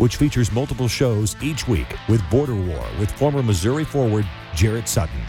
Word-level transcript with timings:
which 0.00 0.16
features 0.16 0.50
multiple 0.50 0.88
shows 0.88 1.36
each 1.42 1.68
week 1.68 1.94
with 2.08 2.28
Border 2.30 2.54
War 2.54 2.84
with 2.98 3.10
former 3.12 3.42
Missouri 3.42 3.84
forward 3.84 4.26
Jarrett 4.54 4.88
Sutton 4.88 5.20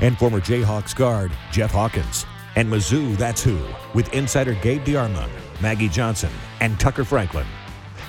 and 0.00 0.18
former 0.18 0.38
Jayhawks 0.38 0.94
guard 0.94 1.32
Jeff 1.50 1.70
Hawkins. 1.70 2.26
And 2.54 2.68
Mizzou 2.68 3.16
That's 3.16 3.42
Who 3.42 3.58
with 3.94 4.12
insider 4.12 4.52
Gabe 4.54 4.84
DeArmond, 4.84 5.30
Maggie 5.62 5.88
Johnson, 5.88 6.30
and 6.60 6.78
Tucker 6.78 7.04
Franklin. 7.04 7.46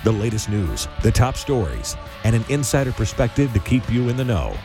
The 0.04 0.12
latest 0.12 0.48
news, 0.48 0.88
the 1.02 1.12
top 1.12 1.36
stories, 1.36 1.96
and 2.24 2.34
an 2.36 2.44
insider 2.48 2.92
perspective 2.92 3.52
to 3.52 3.60
keep 3.60 3.88
you 3.90 4.08
in 4.08 4.16
the 4.16 4.24
know. 4.24 4.56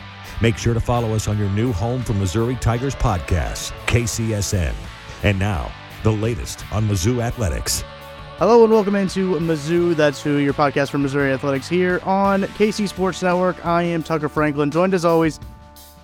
Make 0.42 0.58
sure 0.58 0.74
to 0.74 0.80
follow 0.80 1.14
us 1.14 1.28
on 1.28 1.38
your 1.38 1.50
new 1.50 1.72
home 1.72 2.02
for 2.02 2.14
Missouri 2.14 2.56
Tigers 2.56 2.94
podcast, 2.96 3.72
KCSN. 3.86 4.74
And 5.22 5.38
now, 5.38 5.72
the 6.02 6.12
latest 6.12 6.64
on 6.72 6.88
Mizzou 6.88 7.22
Athletics. 7.22 7.84
Hello 8.38 8.62
and 8.64 8.70
welcome 8.70 8.94
into 8.94 9.36
Mizzou. 9.36 9.96
That's 9.96 10.22
who 10.22 10.36
your 10.36 10.52
podcast 10.52 10.90
for 10.90 10.98
Missouri 10.98 11.32
Athletics 11.32 11.66
here 11.66 12.00
on 12.04 12.42
KC 12.42 12.86
Sports 12.86 13.22
Network. 13.22 13.64
I 13.64 13.82
am 13.84 14.02
Tucker 14.02 14.28
Franklin, 14.28 14.70
joined 14.70 14.92
as 14.92 15.06
always 15.06 15.40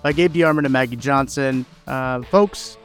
by 0.01 0.13
Gabe 0.13 0.33
DeArmond 0.33 0.63
and 0.63 0.73
Maggie 0.73 0.95
Johnson. 0.95 1.63
Uh, 1.85 2.23
folks, 2.23 2.79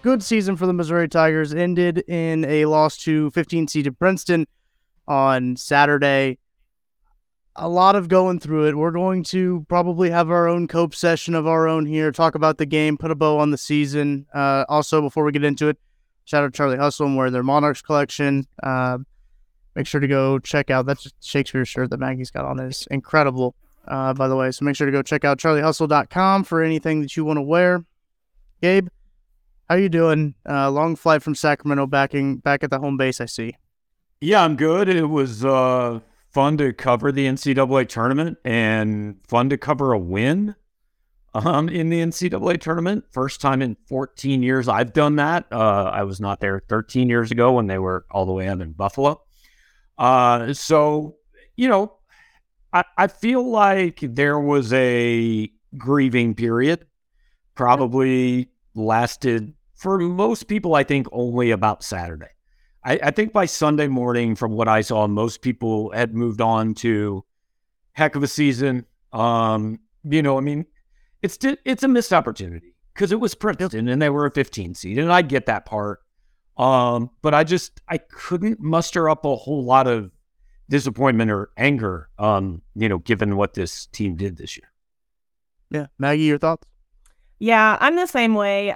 good 0.00 0.22
season 0.22 0.56
for 0.56 0.66
the 0.66 0.72
Missouri 0.72 1.10
Tigers 1.10 1.52
ended 1.52 1.98
in 2.08 2.46
a 2.46 2.64
loss 2.64 2.96
to 2.98 3.30
15 3.32 3.68
seeded 3.68 3.98
Princeton 3.98 4.46
on 5.06 5.56
Saturday 5.56 6.38
a 7.56 7.68
lot 7.68 7.96
of 7.96 8.08
going 8.08 8.38
through 8.38 8.68
it. 8.68 8.76
We're 8.76 8.90
going 8.90 9.24
to 9.24 9.64
probably 9.68 10.10
have 10.10 10.30
our 10.30 10.46
own 10.46 10.68
cope 10.68 10.94
session 10.94 11.34
of 11.34 11.46
our 11.46 11.66
own 11.66 11.86
here, 11.86 12.12
talk 12.12 12.34
about 12.34 12.58
the 12.58 12.66
game, 12.66 12.98
put 12.98 13.10
a 13.10 13.14
bow 13.14 13.38
on 13.38 13.50
the 13.50 13.58
season. 13.58 14.26
Uh, 14.32 14.64
also, 14.68 15.00
before 15.00 15.24
we 15.24 15.32
get 15.32 15.44
into 15.44 15.68
it, 15.68 15.78
shout 16.26 16.44
out 16.44 16.52
Charlie 16.52 16.76
Hustle 16.76 17.06
and 17.06 17.16
wear 17.16 17.30
their 17.30 17.42
Monarchs 17.42 17.80
collection. 17.80 18.46
Uh, 18.62 18.98
make 19.74 19.86
sure 19.86 20.00
to 20.00 20.08
go 20.08 20.38
check 20.38 20.70
out 20.70 20.84
that 20.86 20.98
Shakespeare 21.22 21.64
shirt 21.64 21.88
that 21.90 21.98
Maggie's 21.98 22.30
got 22.30 22.44
on 22.44 22.60
is 22.60 22.86
incredible, 22.90 23.54
uh, 23.88 24.12
by 24.12 24.28
the 24.28 24.36
way. 24.36 24.50
So 24.50 24.66
make 24.66 24.76
sure 24.76 24.86
to 24.86 24.92
go 24.92 25.02
check 25.02 25.24
out 25.24 25.38
charliehustle.com 25.38 26.44
for 26.44 26.62
anything 26.62 27.00
that 27.00 27.16
you 27.16 27.24
want 27.24 27.38
to 27.38 27.42
wear. 27.42 27.84
Gabe, 28.60 28.88
how 29.70 29.76
you 29.76 29.88
doing? 29.88 30.34
Uh, 30.48 30.70
long 30.70 30.96
flight 30.96 31.22
from 31.22 31.34
Sacramento, 31.34 31.86
backing 31.86 32.36
back 32.36 32.62
at 32.62 32.70
the 32.70 32.78
home 32.78 32.96
base. 32.96 33.20
I 33.20 33.26
see. 33.26 33.56
Yeah, 34.20 34.42
I'm 34.42 34.56
good. 34.56 34.88
It 34.88 35.08
was 35.08 35.44
uh, 35.44 36.00
fun 36.30 36.56
to 36.58 36.72
cover 36.72 37.12
the 37.12 37.26
NCAA 37.26 37.88
tournament 37.88 38.38
and 38.44 39.16
fun 39.28 39.50
to 39.50 39.58
cover 39.58 39.92
a 39.92 39.98
win 39.98 40.56
um, 41.44 41.68
in 41.68 41.90
the 41.90 42.00
NCAA 42.00 42.60
tournament. 42.60 43.04
First 43.10 43.40
time 43.40 43.60
in 43.60 43.76
14 43.88 44.42
years 44.42 44.68
I've 44.68 44.92
done 44.92 45.16
that. 45.16 45.46
Uh, 45.52 45.90
I 45.92 46.04
was 46.04 46.20
not 46.20 46.40
there 46.40 46.62
13 46.68 47.08
years 47.08 47.30
ago 47.30 47.52
when 47.52 47.66
they 47.66 47.78
were 47.78 48.06
all 48.10 48.26
the 48.26 48.32
way 48.32 48.48
out 48.48 48.60
in 48.60 48.72
Buffalo. 48.72 49.20
Uh, 49.98 50.52
so, 50.52 51.16
you 51.56 51.68
know, 51.68 51.96
I, 52.72 52.84
I 52.96 53.06
feel 53.06 53.48
like 53.48 54.00
there 54.02 54.38
was 54.40 54.72
a 54.72 55.50
grieving 55.76 56.34
period, 56.34 56.86
probably 57.54 58.50
lasted 58.74 59.52
for 59.74 59.98
most 59.98 60.48
people, 60.48 60.74
I 60.74 60.84
think, 60.84 61.06
only 61.12 61.50
about 61.50 61.84
Saturday. 61.84 62.30
I, 62.84 62.98
I, 63.02 63.10
think 63.10 63.32
by 63.32 63.46
Sunday 63.46 63.88
morning, 63.88 64.34
from 64.36 64.52
what 64.52 64.68
I 64.68 64.80
saw, 64.80 65.06
most 65.06 65.42
people 65.42 65.90
had 65.92 66.14
moved 66.14 66.40
on 66.40 66.74
to 66.74 67.24
heck 67.92 68.14
of 68.14 68.22
a 68.22 68.28
season. 68.28 68.86
Um, 69.12 69.80
you 70.04 70.22
know, 70.22 70.38
I 70.38 70.40
mean, 70.40 70.66
it's 71.26 71.58
it's 71.64 71.82
a 71.82 71.88
missed 71.88 72.12
opportunity 72.12 72.74
because 72.94 73.12
it 73.12 73.20
was 73.20 73.34
Princeton 73.34 73.88
and 73.88 74.00
they 74.00 74.08
were 74.08 74.26
a 74.26 74.30
15 74.30 74.74
seed, 74.74 74.98
and 74.98 75.12
I 75.12 75.22
get 75.22 75.46
that 75.46 75.66
part. 75.66 76.00
Um, 76.56 77.10
but 77.20 77.34
I 77.34 77.44
just 77.44 77.80
I 77.88 77.98
couldn't 77.98 78.60
muster 78.60 79.10
up 79.10 79.24
a 79.24 79.36
whole 79.36 79.64
lot 79.64 79.86
of 79.86 80.10
disappointment 80.70 81.30
or 81.30 81.50
anger. 81.56 82.08
Um, 82.18 82.62
you 82.74 82.88
know, 82.88 82.98
given 82.98 83.36
what 83.36 83.54
this 83.54 83.86
team 83.86 84.16
did 84.16 84.36
this 84.36 84.56
year. 84.56 84.70
Yeah, 85.70 85.86
Maggie, 85.98 86.22
your 86.22 86.38
thoughts? 86.38 86.66
Yeah, 87.38 87.76
I'm 87.80 87.96
the 87.96 88.06
same 88.06 88.34
way. 88.34 88.74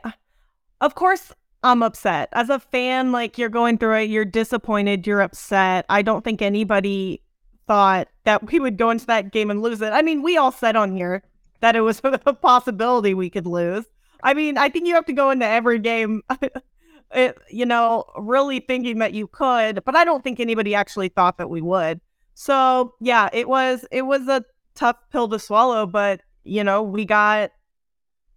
Of 0.81 0.95
course, 0.95 1.33
I'm 1.63 1.83
upset. 1.83 2.29
As 2.33 2.51
a 2.51 2.59
fan, 2.59 3.13
like 3.13 3.39
you're 3.39 3.49
going 3.49 3.79
through 3.79 3.97
it, 4.01 4.11
you're 4.11 4.25
disappointed, 4.25 5.07
you're 5.07 5.23
upset. 5.23 5.87
I 5.89 6.03
don't 6.03 6.25
think 6.25 6.43
anybody 6.43 7.23
thought 7.67 8.09
that 8.25 8.51
we 8.51 8.59
would 8.59 8.77
go 8.77 8.91
into 8.91 9.07
that 9.07 9.31
game 9.31 9.51
and 9.51 9.63
lose 9.63 9.81
it. 9.81 9.93
I 9.93 10.03
mean, 10.03 10.23
we 10.23 10.37
all 10.37 10.53
said 10.53 10.75
on 10.75 10.95
here 10.97 11.23
that 11.61 11.77
it 11.77 11.81
was 11.81 12.01
a 12.05 12.35
possibility 12.35 13.15
we 13.15 13.31
could 13.31 13.47
lose. 13.47 13.85
I 14.23 14.35
mean, 14.35 14.59
I 14.59 14.69
think 14.69 14.87
you 14.87 14.95
have 14.95 15.07
to 15.07 15.13
go 15.13 15.31
into 15.31 15.47
every 15.47 15.79
game, 15.79 16.23
you 17.51 17.67
know, 17.67 18.05
really 18.19 18.61
thinking 18.61 18.99
that 18.99 19.15
you 19.15 19.27
could, 19.27 19.83
but 19.85 19.97
I 19.97 20.05
don't 20.05 20.23
think 20.23 20.41
anybody 20.41 20.75
actually 20.75 21.09
thought 21.09 21.39
that 21.39 21.49
we 21.49 21.61
would. 21.63 22.01
So 22.35 22.95
yeah, 23.01 23.29
it 23.33 23.49
was 23.49 23.85
it 23.91 24.03
was 24.03 24.29
a 24.29 24.45
tough 24.75 24.97
pill 25.11 25.29
to 25.29 25.39
swallow, 25.39 25.87
but 25.87 26.21
you 26.45 26.65
know, 26.65 26.83
we 26.83 27.05
got 27.05 27.51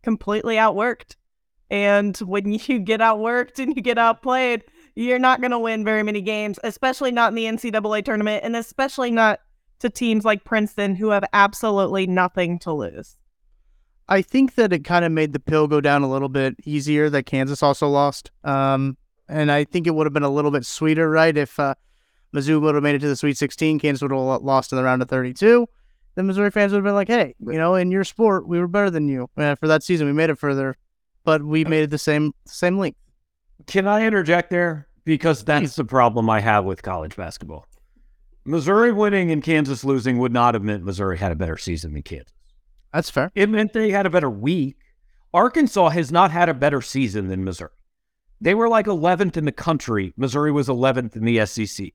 completely 0.02 0.56
outworked. 0.56 1.16
And 1.70 2.16
when 2.18 2.52
you 2.68 2.80
get 2.80 3.00
outworked 3.00 3.60
and 3.60 3.76
you 3.76 3.82
get 3.82 3.98
outplayed, 3.98 4.64
you're 4.96 5.20
not 5.20 5.42
going 5.42 5.52
to 5.52 5.60
win 5.60 5.84
very 5.84 6.04
many 6.04 6.22
games, 6.22 6.60
especially 6.64 7.12
not 7.12 7.30
in 7.30 7.36
the 7.36 7.46
NCAA 7.46 8.06
tournament, 8.06 8.44
and 8.44 8.56
especially 8.56 9.10
not 9.10 9.40
to 9.84 9.90
teams 9.90 10.26
like 10.26 10.44
Princeton 10.44 10.96
who 10.96 11.10
have 11.10 11.24
absolutely 11.32 12.08
nothing 12.08 12.60
to 12.60 12.74
lose. 12.74 13.18
I 14.10 14.22
think 14.22 14.56
that 14.56 14.74
it 14.74 14.84
kind 14.84 15.06
of 15.06 15.12
made 15.12 15.32
the 15.32 15.40
pill 15.40 15.68
go 15.68 15.80
down 15.80 16.04
a 16.04 16.10
little 16.10 16.28
bit 16.28 16.56
easier 16.66 17.10
that 17.10 17.26
Kansas 17.26 17.64
also 17.64 17.88
lost. 17.88 18.32
Um, 18.44 18.98
and 19.30 19.52
I 19.52 19.64
think 19.64 19.88
it 19.88 19.92
would 19.92 20.06
have 20.06 20.14
been 20.14 20.24
a 20.24 20.30
little 20.30 20.52
bit 20.52 20.66
sweeter, 20.66 21.10
right? 21.10 21.36
If 21.36 21.58
uh, 21.60 21.76
Mizzou 22.36 22.60
would 22.62 22.76
have 22.76 22.84
made 22.84 22.96
it 22.96 23.00
to 23.00 23.08
the 23.08 23.16
Sweet 23.16 23.38
16, 23.38 23.80
Kansas 23.80 24.02
would 24.02 24.12
have 24.12 24.42
lost 24.42 24.74
in 24.74 24.78
the 24.78 24.84
round 24.84 25.02
of 25.02 25.10
32. 25.10 25.68
Then 26.16 26.28
Missouri 26.28 26.52
fans 26.52 26.74
would 26.74 26.80
have 26.80 26.84
been 26.84 26.96
like, 26.96 27.08
hey, 27.08 27.34
you 27.40 27.54
know, 27.54 27.76
in 27.76 27.92
your 27.92 28.04
sport, 28.04 28.48
we 28.48 28.60
were 28.60 28.68
better 28.68 28.90
than 28.90 29.08
you. 29.08 29.30
Uh, 29.38 29.56
for 29.56 29.68
that 29.68 29.84
season, 29.84 30.06
we 30.06 30.14
made 30.14 30.30
it 30.30 30.38
further 30.38 30.76
but 31.24 31.44
we 31.44 31.66
made 31.66 31.84
it 31.84 31.90
the 31.90 31.98
same 31.98 32.34
same 32.46 32.78
length. 32.78 33.00
Can 33.68 33.88
I 33.88 34.06
interject 34.06 34.50
there? 34.50 34.88
Because 35.06 35.44
that's 35.44 35.76
the 35.76 35.86
problem 35.86 36.30
I 36.30 36.40
have 36.40 36.66
with 36.66 36.82
college 36.82 37.16
basketball. 37.16 37.66
Missouri 38.46 38.92
winning 38.92 39.32
and 39.32 39.44
Kansas 39.44 39.84
losing 39.84 40.18
would 40.20 40.34
not 40.34 40.54
have 40.54 40.64
meant 40.64 40.84
Missouri 40.84 41.18
had 41.18 41.32
a 41.32 41.36
better 41.36 41.58
season 41.58 41.94
than 41.94 42.04
Kansas. 42.04 42.34
That's 42.94 43.10
fair. 43.10 43.32
It 43.36 43.50
meant 43.50 43.74
they 43.74 43.92
had 43.92 44.06
a 44.06 44.10
better 44.10 44.30
week. 44.30 44.78
Arkansas 45.34 45.90
has 45.90 46.12
not 46.12 46.32
had 46.32 46.50
a 46.50 46.54
better 46.54 46.82
season 46.82 47.28
than 47.28 47.44
Missouri. 47.44 47.72
They 48.40 48.54
were 48.54 48.70
like 48.70 48.86
11th 48.86 49.38
in 49.38 49.46
the 49.46 49.52
country. 49.52 50.14
Missouri 50.18 50.52
was 50.52 50.68
11th 50.68 51.16
in 51.16 51.24
the 51.24 51.46
SEC. 51.46 51.94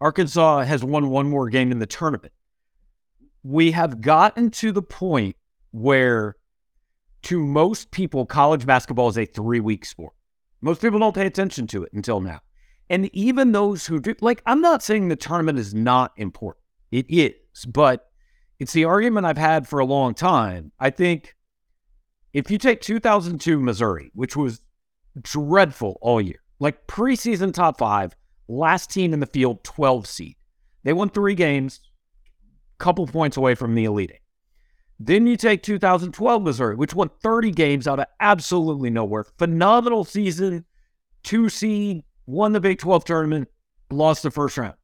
Arkansas 0.00 0.60
has 0.60 0.84
won 0.84 1.10
one 1.10 1.28
more 1.28 1.50
game 1.50 1.72
in 1.72 1.80
the 1.80 1.86
tournament. 1.86 2.32
We 3.42 3.72
have 3.72 4.00
gotten 4.00 4.50
to 4.52 4.72
the 4.72 4.82
point 4.82 5.36
where 5.72 6.36
to 7.22 7.44
most 7.44 7.90
people, 7.90 8.24
college 8.24 8.64
basketball 8.64 9.08
is 9.08 9.18
a 9.18 9.24
three 9.24 9.60
week 9.60 9.84
sport. 9.84 10.14
Most 10.60 10.80
people 10.80 10.98
don't 10.98 11.14
pay 11.14 11.26
attention 11.26 11.66
to 11.68 11.82
it 11.82 11.92
until 11.92 12.20
now. 12.20 12.40
And 12.90 13.14
even 13.14 13.52
those 13.52 13.86
who 13.86 14.00
do, 14.00 14.14
like, 14.20 14.42
I'm 14.46 14.60
not 14.60 14.82
saying 14.82 15.08
the 15.08 15.16
tournament 15.16 15.58
is 15.58 15.74
not 15.74 16.12
important. 16.16 16.64
It 16.90 17.06
is, 17.08 17.66
but 17.66 18.10
it's 18.58 18.72
the 18.72 18.84
argument 18.84 19.26
I've 19.26 19.38
had 19.38 19.68
for 19.68 19.78
a 19.78 19.84
long 19.84 20.14
time. 20.14 20.72
I 20.80 20.90
think 20.90 21.36
if 22.32 22.50
you 22.50 22.58
take 22.58 22.80
2002 22.80 23.60
Missouri, 23.60 24.10
which 24.14 24.36
was 24.36 24.62
dreadful 25.20 25.98
all 26.00 26.20
year, 26.20 26.42
like 26.60 26.86
preseason 26.86 27.52
top 27.52 27.78
five, 27.78 28.16
last 28.48 28.90
team 28.90 29.12
in 29.12 29.20
the 29.20 29.26
field, 29.26 29.62
12 29.64 30.06
seed. 30.06 30.36
They 30.84 30.92
won 30.92 31.10
three 31.10 31.34
games, 31.34 31.80
couple 32.78 33.06
points 33.06 33.36
away 33.36 33.54
from 33.54 33.74
the 33.74 33.84
Elite 33.84 34.12
Eight. 34.14 34.20
Then 35.00 35.26
you 35.26 35.36
take 35.36 35.62
2012 35.62 36.42
Missouri, 36.42 36.74
which 36.74 36.94
won 36.94 37.10
30 37.22 37.52
games 37.52 37.86
out 37.86 38.00
of 38.00 38.06
absolutely 38.18 38.90
nowhere. 38.90 39.24
Phenomenal 39.38 40.04
season, 40.04 40.64
two 41.22 41.48
seed, 41.48 42.02
won 42.28 42.52
the 42.52 42.60
Big 42.60 42.78
12 42.78 43.04
tournament, 43.04 43.48
lost 43.90 44.22
the 44.22 44.30
first 44.30 44.58
round. 44.58 44.74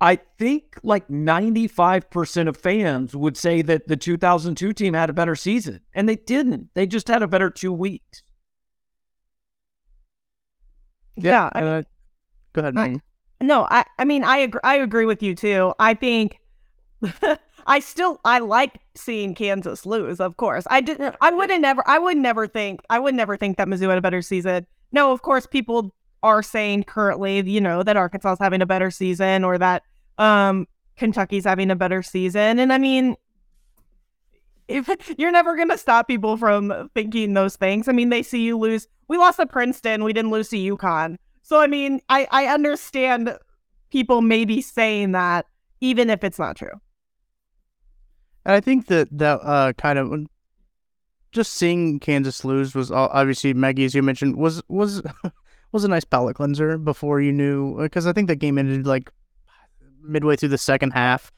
I 0.00 0.16
think 0.38 0.78
like 0.82 1.08
95% 1.08 2.48
of 2.48 2.56
fans 2.56 3.14
would 3.14 3.36
say 3.36 3.62
that 3.62 3.88
the 3.88 3.96
2002 3.96 4.72
team 4.72 4.94
had 4.94 5.10
a 5.10 5.12
better 5.12 5.36
season, 5.36 5.80
and 5.92 6.08
they 6.08 6.16
didn't. 6.16 6.68
They 6.74 6.86
just 6.86 7.08
had 7.08 7.22
a 7.22 7.28
better 7.28 7.50
two 7.50 7.72
weeks. 7.72 8.22
Yeah. 11.16 11.50
I, 11.52 11.62
Uh, 11.62 11.82
go 12.52 12.60
ahead. 12.62 12.76
I- 12.78 13.00
no, 13.40 13.66
I, 13.70 13.84
I 13.98 14.04
mean, 14.04 14.24
I 14.24 14.38
agree, 14.38 14.60
I 14.64 14.76
agree 14.76 15.04
with 15.04 15.22
you 15.22 15.34
too. 15.34 15.72
I 15.78 15.94
think 15.94 16.40
I 17.66 17.78
still, 17.80 18.20
I 18.24 18.40
like 18.40 18.80
seeing 18.96 19.34
Kansas 19.34 19.86
lose, 19.86 20.20
of 20.20 20.36
course. 20.36 20.64
I 20.70 20.80
didn't, 20.80 21.14
I 21.20 21.30
would 21.30 21.50
have 21.50 21.60
never, 21.60 21.82
I 21.86 21.98
would 21.98 22.16
never 22.16 22.48
think, 22.48 22.80
I 22.90 22.98
would 22.98 23.14
never 23.14 23.36
think 23.36 23.56
that 23.58 23.68
Mizzou 23.68 23.88
had 23.88 23.98
a 23.98 24.02
better 24.02 24.22
season. 24.22 24.66
No, 24.90 25.12
of 25.12 25.22
course, 25.22 25.46
people 25.46 25.94
are 26.22 26.42
saying 26.42 26.84
currently, 26.84 27.40
you 27.48 27.60
know, 27.60 27.82
that 27.82 27.96
Arkansas 27.96 28.32
is 28.32 28.38
having 28.38 28.62
a 28.62 28.66
better 28.66 28.90
season 28.90 29.44
or 29.44 29.58
that 29.58 29.82
um 30.18 30.66
Kentucky's 30.96 31.44
having 31.44 31.70
a 31.70 31.76
better 31.76 32.02
season. 32.02 32.58
And 32.58 32.72
I 32.72 32.78
mean, 32.78 33.16
if 34.66 34.88
you're 35.18 35.32
never 35.32 35.56
going 35.56 35.70
to 35.70 35.78
stop 35.78 36.06
people 36.06 36.36
from 36.36 36.90
thinking 36.94 37.34
those 37.34 37.56
things. 37.56 37.88
I 37.88 37.92
mean, 37.92 38.10
they 38.10 38.22
see 38.22 38.42
you 38.42 38.58
lose. 38.58 38.86
We 39.08 39.16
lost 39.16 39.38
to 39.38 39.46
Princeton. 39.46 40.04
We 40.04 40.12
didn't 40.12 40.30
lose 40.30 40.48
to 40.50 40.56
UConn. 40.56 41.16
So 41.42 41.60
I 41.60 41.66
mean, 41.66 42.00
I 42.08 42.28
I 42.30 42.46
understand 42.46 43.36
people 43.90 44.20
maybe 44.20 44.60
saying 44.60 45.12
that 45.12 45.46
even 45.80 46.10
if 46.10 46.22
it's 46.22 46.38
not 46.38 46.56
true. 46.56 46.80
And 48.44 48.54
I 48.54 48.60
think 48.60 48.86
that 48.86 49.08
that 49.12 49.40
uh, 49.42 49.72
kind 49.74 49.98
of 49.98 50.26
just 51.32 51.52
seeing 51.54 52.00
Kansas 52.00 52.44
lose 52.44 52.74
was 52.74 52.90
all, 52.90 53.08
obviously 53.12 53.54
Maggie, 53.54 53.84
as 53.84 53.94
you 53.94 54.02
mentioned, 54.02 54.36
was 54.36 54.62
was 54.68 55.02
was 55.72 55.84
a 55.84 55.88
nice 55.88 56.04
palate 56.04 56.36
cleanser 56.36 56.78
before 56.78 57.20
you 57.20 57.32
knew 57.32 57.78
because 57.78 58.06
I 58.06 58.12
think 58.12 58.28
that 58.28 58.36
game 58.36 58.58
ended 58.58 58.86
like 58.86 59.10
midway 60.02 60.36
through 60.36 60.50
the 60.50 60.58
second 60.58 60.92
half. 60.92 61.32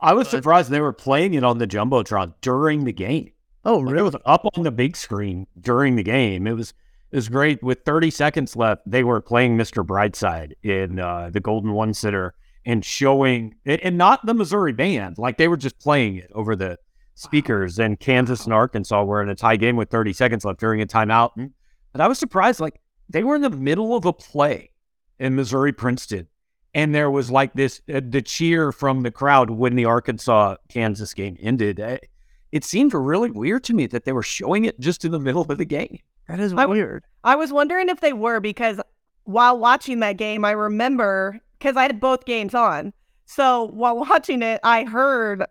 I 0.00 0.12
was 0.12 0.28
surprised 0.28 0.70
they 0.70 0.80
were 0.80 0.92
playing 0.92 1.34
it 1.34 1.42
on 1.42 1.58
the 1.58 1.66
jumbotron 1.66 2.34
during 2.42 2.84
the 2.84 2.92
game. 2.92 3.32
Oh, 3.64 3.78
Like. 3.78 3.96
It 3.96 4.02
was 4.02 4.16
up 4.24 4.46
on 4.56 4.62
the 4.62 4.70
big 4.70 4.96
screen 4.96 5.46
during 5.60 5.96
the 5.96 6.02
game. 6.02 6.46
It 6.46 6.52
was 6.52 6.72
it 7.10 7.16
was 7.16 7.28
great. 7.28 7.62
With 7.62 7.84
30 7.84 8.10
seconds 8.10 8.56
left, 8.56 8.82
they 8.86 9.04
were 9.04 9.20
playing 9.20 9.56
Mr. 9.56 9.84
Brightside 9.84 10.52
in 10.62 10.98
uh, 10.98 11.30
the 11.32 11.40
Golden 11.40 11.72
One 11.72 11.94
Center 11.94 12.34
and 12.64 12.84
showing 12.84 13.54
and, 13.64 13.80
and 13.80 13.98
not 13.98 14.24
the 14.26 14.34
Missouri 14.34 14.72
band. 14.72 15.18
Like 15.18 15.38
they 15.38 15.48
were 15.48 15.56
just 15.56 15.78
playing 15.78 16.16
it 16.16 16.30
over 16.34 16.54
the 16.54 16.78
speakers. 17.14 17.78
And 17.78 17.98
Kansas 17.98 18.44
and 18.44 18.52
Arkansas 18.52 19.02
were 19.04 19.22
in 19.22 19.28
a 19.28 19.34
tie 19.34 19.56
game 19.56 19.76
with 19.76 19.90
30 19.90 20.12
seconds 20.12 20.44
left 20.44 20.60
during 20.60 20.80
a 20.80 20.86
timeout. 20.86 21.30
And, 21.36 21.52
and 21.94 22.02
I 22.02 22.08
was 22.08 22.18
surprised. 22.18 22.60
Like 22.60 22.80
they 23.08 23.24
were 23.24 23.36
in 23.36 23.42
the 23.42 23.50
middle 23.50 23.94
of 23.94 24.04
a 24.04 24.12
play 24.12 24.70
in 25.18 25.34
Missouri 25.34 25.72
Princeton. 25.72 26.28
And 26.74 26.94
there 26.94 27.10
was 27.10 27.30
like 27.30 27.54
this 27.54 27.80
uh, 27.92 28.00
the 28.06 28.20
cheer 28.20 28.70
from 28.70 29.02
the 29.02 29.10
crowd 29.10 29.50
when 29.50 29.76
the 29.76 29.86
Arkansas 29.86 30.56
Kansas 30.68 31.14
game 31.14 31.36
ended. 31.40 31.80
Uh, 31.80 31.98
it 32.52 32.64
seemed 32.64 32.92
really 32.92 33.30
weird 33.30 33.64
to 33.64 33.74
me 33.74 33.86
that 33.86 34.04
they 34.04 34.12
were 34.12 34.22
showing 34.22 34.66
it 34.66 34.78
just 34.78 35.04
in 35.04 35.12
the 35.12 35.18
middle 35.18 35.42
of 35.42 35.58
the 35.58 35.64
game. 35.64 35.98
That 36.28 36.40
is 36.40 36.52
I 36.52 36.62
w- 36.62 36.80
weird. 36.82 37.04
I 37.24 37.34
was 37.36 37.52
wondering 37.52 37.88
if 37.88 38.00
they 38.00 38.12
were 38.12 38.40
because 38.40 38.80
while 39.24 39.58
watching 39.58 40.00
that 40.00 40.16
game, 40.16 40.44
I 40.44 40.52
remember 40.52 41.40
because 41.58 41.76
I 41.76 41.82
had 41.82 42.00
both 42.00 42.24
games 42.24 42.54
on. 42.54 42.92
So 43.24 43.64
while 43.64 43.98
watching 44.10 44.42
it, 44.42 44.60
I 44.62 44.84
heard 44.84 45.44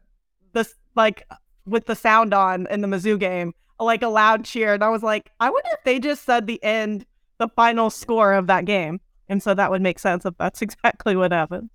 this 0.53 0.75
like 0.95 1.27
with 1.65 1.85
the 1.85 1.95
sound 1.95 2.33
on 2.33 2.67
in 2.69 2.81
the 2.81 2.87
Mizzou 2.87 3.19
game, 3.19 3.53
like 3.79 4.03
a 4.03 4.07
loud 4.07 4.45
cheer, 4.45 4.75
and 4.75 4.83
I 4.83 4.89
was 4.89 5.03
like, 5.03 5.31
I 5.39 5.49
wonder 5.49 5.69
if 5.73 5.83
they 5.83 5.99
just 5.99 6.23
said 6.23 6.45
the 6.45 6.63
end, 6.63 7.05
the 7.37 7.49
final 7.49 7.89
score 7.89 8.33
of 8.33 8.47
that 8.47 8.65
game, 8.65 8.99
and 9.29 9.41
so 9.41 9.53
that 9.53 9.71
would 9.71 9.81
make 9.81 9.99
sense 9.99 10.25
if 10.25 10.35
that's 10.37 10.61
exactly 10.63 11.15
what 11.15 11.31
happened. 11.31 11.69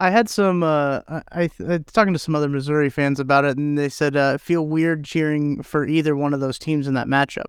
I 0.00 0.10
had 0.10 0.28
some. 0.28 0.62
Uh, 0.62 1.00
I, 1.08 1.48
I 1.68 1.78
talking 1.92 2.12
to 2.12 2.18
some 2.18 2.34
other 2.34 2.48
Missouri 2.48 2.90
fans 2.90 3.20
about 3.20 3.44
it, 3.44 3.56
and 3.56 3.78
they 3.78 3.88
said 3.88 4.16
uh, 4.16 4.38
feel 4.38 4.66
weird 4.66 5.04
cheering 5.04 5.62
for 5.62 5.86
either 5.86 6.16
one 6.16 6.34
of 6.34 6.40
those 6.40 6.58
teams 6.58 6.88
in 6.88 6.94
that 6.94 7.06
matchup. 7.06 7.46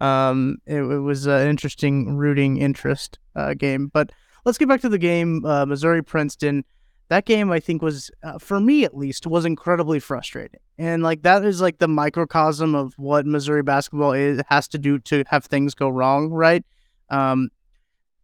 Um, 0.00 0.58
it, 0.66 0.78
it 0.78 0.98
was 0.98 1.26
an 1.26 1.46
interesting 1.46 2.16
rooting 2.16 2.56
interest 2.56 3.18
uh, 3.36 3.54
game. 3.54 3.88
But 3.92 4.10
let's 4.44 4.58
get 4.58 4.68
back 4.68 4.80
to 4.80 4.88
the 4.88 4.98
game. 4.98 5.44
Uh, 5.44 5.66
Missouri 5.66 6.02
Princeton. 6.02 6.64
That 7.12 7.26
game, 7.26 7.52
I 7.52 7.60
think, 7.60 7.82
was 7.82 8.10
uh, 8.22 8.38
for 8.38 8.58
me 8.58 8.84
at 8.84 8.96
least 8.96 9.26
was 9.26 9.44
incredibly 9.44 10.00
frustrating, 10.00 10.60
and 10.78 11.02
like 11.02 11.20
that 11.24 11.44
is 11.44 11.60
like 11.60 11.76
the 11.76 11.86
microcosm 11.86 12.74
of 12.74 12.94
what 12.96 13.26
Missouri 13.26 13.62
basketball 13.62 14.14
is 14.14 14.40
has 14.48 14.66
to 14.68 14.78
do 14.78 14.98
to 15.00 15.22
have 15.26 15.44
things 15.44 15.74
go 15.74 15.90
wrong, 15.90 16.30
right? 16.30 16.64
Um, 17.10 17.50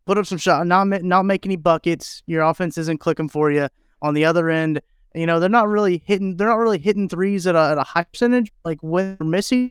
put 0.07 0.17
up 0.17 0.25
some 0.25 0.39
shot, 0.39 0.67
not 0.67 0.87
not 0.87 1.27
make 1.27 1.45
any 1.45 1.57
buckets. 1.57 2.23
Your 2.27 2.41
offense 2.45 2.79
isn't 2.79 2.99
clicking 2.99 3.29
for 3.29 3.51
you. 3.51 3.69
On 4.01 4.15
the 4.15 4.25
other 4.25 4.49
end, 4.49 4.81
you 5.15 5.27
know 5.27 5.39
they're 5.39 5.51
not 5.51 5.69
really 5.69 6.03
hitting. 6.07 6.39
They're 6.39 6.49
not 6.49 6.57
really 6.57 6.79
hitting 6.79 7.11
threes 7.11 7.47
at 7.47 7.55
a, 7.57 7.73
at 7.73 7.77
a 7.77 7.83
high 7.83 8.05
percentage. 8.05 8.51
Like 8.65 8.79
when 8.81 9.19
they're 9.19 9.29
missing, 9.29 9.71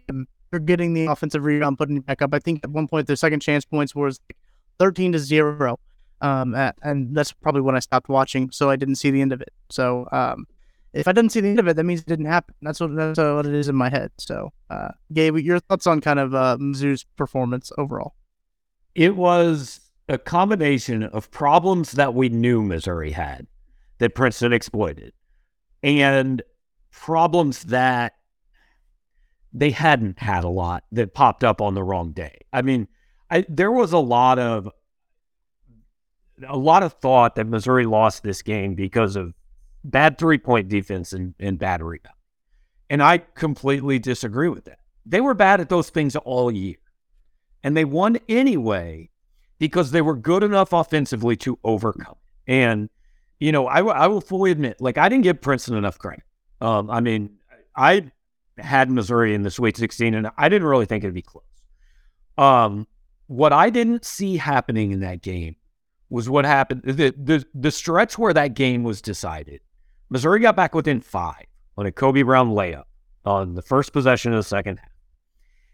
they're 0.52 0.60
getting 0.60 0.94
the 0.94 1.08
offensive 1.08 1.44
rebound, 1.44 1.80
putting 1.80 1.98
it 1.98 2.06
back 2.06 2.22
up. 2.22 2.36
I 2.36 2.40
think 2.40 2.60
at 2.64 2.70
one 2.70 2.88
point 2.88 3.08
their 3.08 3.16
second 3.16 3.40
chance 3.40 3.66
points 3.66 3.96
was 3.96 4.20
thirteen 4.78 5.12
to 5.14 5.18
zero, 5.18 5.80
um, 6.22 6.56
and 6.82 7.16
that's 7.16 7.32
probably 7.32 7.62
when 7.62 7.76
I 7.76 7.80
stopped 7.80 8.10
watching, 8.10 8.52
so 8.52 8.70
I 8.70 8.76
didn't 8.76 8.96
see 8.96 9.12
the 9.12 9.22
end 9.22 9.34
of 9.34 9.42
it. 9.42 9.54
So 9.70 10.08
um, 10.12 10.48
if 10.94 11.08
I 11.08 11.12
didn't 11.12 11.32
see 11.32 11.42
the 11.42 11.50
end 11.50 11.60
of 11.60 11.68
it, 11.68 11.76
that 11.76 11.84
means 11.84 12.02
it 12.02 12.08
didn't 12.08 12.26
happen. 12.26 12.56
That's 12.62 12.80
what 12.80 12.96
that's 12.96 13.20
what 13.20 13.46
it 13.46 13.54
is 13.54 13.70
in 13.70 13.76
my 13.76 13.90
head. 13.90 14.12
So, 14.18 14.52
uh, 14.70 14.90
Gabe, 15.14 15.38
your 15.38 15.60
thoughts 15.60 15.88
on 15.88 16.02
kind 16.02 16.20
of 16.20 16.34
uh, 16.34 16.58
Mizzou's 16.60 17.04
performance 17.16 17.72
overall? 17.78 18.16
It 18.96 19.16
was 19.16 19.80
a 20.10 20.18
combination 20.18 21.04
of 21.04 21.30
problems 21.30 21.92
that 21.94 22.14
we 22.14 22.30
knew 22.30 22.64
Missouri 22.64 23.12
had 23.12 23.46
that 24.00 24.16
Princeton 24.16 24.54
exploited 24.54 25.14
and 25.84 26.42
problems 26.92 27.64
that 27.64 28.14
they 29.54 29.70
hadn't 29.70 30.20
had 30.20 30.44
a 30.44 30.50
lot 30.50 30.84
that 30.92 31.14
popped 31.14 31.44
up 31.44 31.62
on 31.62 31.74
the 31.74 31.84
wrong 31.84 32.12
day. 32.12 32.40
I 32.54 32.62
mean, 32.62 32.88
I, 33.30 33.46
there 33.50 33.72
was 33.72 33.92
a 33.92 34.00
lot 34.00 34.40
of 34.40 34.70
a 36.48 36.58
lot 36.58 36.84
of 36.84 36.94
thought 36.94 37.36
that 37.36 37.48
Missouri 37.48 37.86
lost 37.86 38.24
this 38.24 38.42
game 38.42 38.76
because 38.76 39.16
of 39.16 39.34
bad 39.84 40.18
three 40.18 40.38
point 40.38 40.70
defense 40.70 41.14
and, 41.14 41.34
and 41.40 41.58
bad 41.58 41.82
rebound. 41.82 42.16
And 42.90 43.02
I 43.02 43.20
completely 43.20 44.00
disagree 44.00 44.50
with 44.50 44.66
that. 44.66 44.80
They 45.06 45.22
were 45.22 45.34
bad 45.34 45.62
at 45.62 45.70
those 45.70 45.90
things 45.90 46.16
all 46.16 46.52
year. 46.52 46.78
And 47.64 47.76
they 47.76 47.86
won 47.86 48.18
anyway 48.30 49.10
because 49.60 49.92
they 49.92 50.02
were 50.02 50.16
good 50.16 50.44
enough 50.44 50.74
offensively 50.74 51.36
to 51.38 51.58
overcome. 51.64 52.16
And, 52.48 52.90
you 53.40 53.52
know, 53.52 53.68
I, 53.68 53.78
w- 53.78 53.96
I 53.96 54.08
will 54.08 54.22
fully 54.22 54.52
admit, 54.52 54.80
like, 54.80 54.98
I 54.98 55.10
didn't 55.10 55.24
give 55.24 55.42
Princeton 55.42 55.76
enough 55.76 55.98
credit. 55.98 56.24
Um, 56.62 56.90
I 56.90 57.02
mean, 57.02 57.38
I 57.76 58.12
had 58.58 58.90
Missouri 58.90 59.34
in 59.34 59.42
the 59.42 59.52
Sweet 59.52 59.76
16, 59.76 60.14
and 60.14 60.30
I 60.38 60.50
didn't 60.50 60.68
really 60.68 60.86
think 60.86 61.04
it'd 61.04 61.14
be 61.14 61.22
close. 61.22 61.44
Um, 62.38 62.88
what 63.26 63.52
I 63.52 63.70
didn't 63.70 64.06
see 64.06 64.38
happening 64.38 64.92
in 64.92 65.02
that 65.02 65.22
game 65.22 65.56
was 66.10 66.30
what 66.30 66.46
happened 66.46 66.82
the, 66.84 67.14
the 67.18 67.46
the 67.54 67.72
stretch 67.72 68.18
where 68.18 68.34
that 68.34 68.54
game 68.54 68.84
was 68.84 69.02
decided. 69.02 69.62
Missouri 70.10 70.40
got 70.40 70.56
back 70.56 70.74
within 70.74 71.02
five 71.02 71.46
on 71.78 71.86
a 71.86 71.92
Kobe 71.92 72.22
Brown 72.22 72.52
layup 72.52 72.86
on 73.26 73.56
the 73.56 73.62
first 73.62 73.92
possession 73.92 74.32
of 74.32 74.38
the 74.38 74.44
second 74.44 74.78
half. 74.78 74.90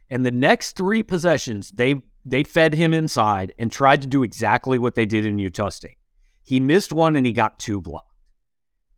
And 0.10 0.26
the 0.26 0.32
next 0.32 0.76
three 0.76 1.04
possessions, 1.04 1.72
they 1.72 2.02
they 2.26 2.44
fed 2.44 2.74
him 2.74 2.94
inside 2.94 3.54
and 3.58 3.72
tried 3.72 4.02
to 4.02 4.08
do 4.08 4.24
exactly 4.24 4.80
what 4.80 4.96
they 4.96 5.06
did 5.06 5.26
in 5.26 5.40
Utah 5.40 5.70
State. 5.70 5.98
He 6.44 6.60
missed 6.60 6.92
one 6.92 7.16
and 7.16 7.26
he 7.26 7.34
got 7.34 7.60
two 7.60 7.82
blocked. 7.82 8.10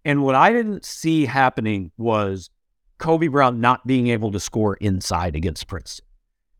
And 0.03 0.23
what 0.23 0.35
I 0.35 0.51
didn't 0.51 0.85
see 0.85 1.25
happening 1.25 1.91
was 1.97 2.49
Kobe 2.97 3.27
Brown 3.27 3.59
not 3.59 3.85
being 3.87 4.07
able 4.07 4.31
to 4.31 4.39
score 4.39 4.75
inside 4.75 5.35
against 5.35 5.67
Princeton. 5.67 6.05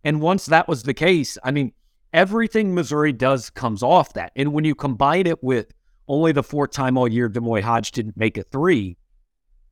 And 0.04 0.22
once 0.22 0.48
that 0.48 0.68
was 0.68 0.84
the 0.84 0.94
case, 0.94 1.38
I 1.44 1.52
mean, 1.52 1.72
everything 2.16 2.74
Missouri 2.74 3.12
does 3.12 3.50
comes 3.50 3.84
off 3.84 4.14
that. 4.14 4.32
And 4.36 4.54
when 4.54 4.64
you 4.64 4.74
combine 4.74 5.28
it 5.28 5.44
with 5.44 5.74
only 6.08 6.32
the 6.32 6.42
fourth 6.42 6.72
time 6.72 6.98
all 6.98 7.08
year 7.08 7.28
D'Moi 7.28 7.62
Hodge 7.62 7.92
didn't 7.92 8.16
make 8.16 8.38
a 8.38 8.44
three, 8.44 8.98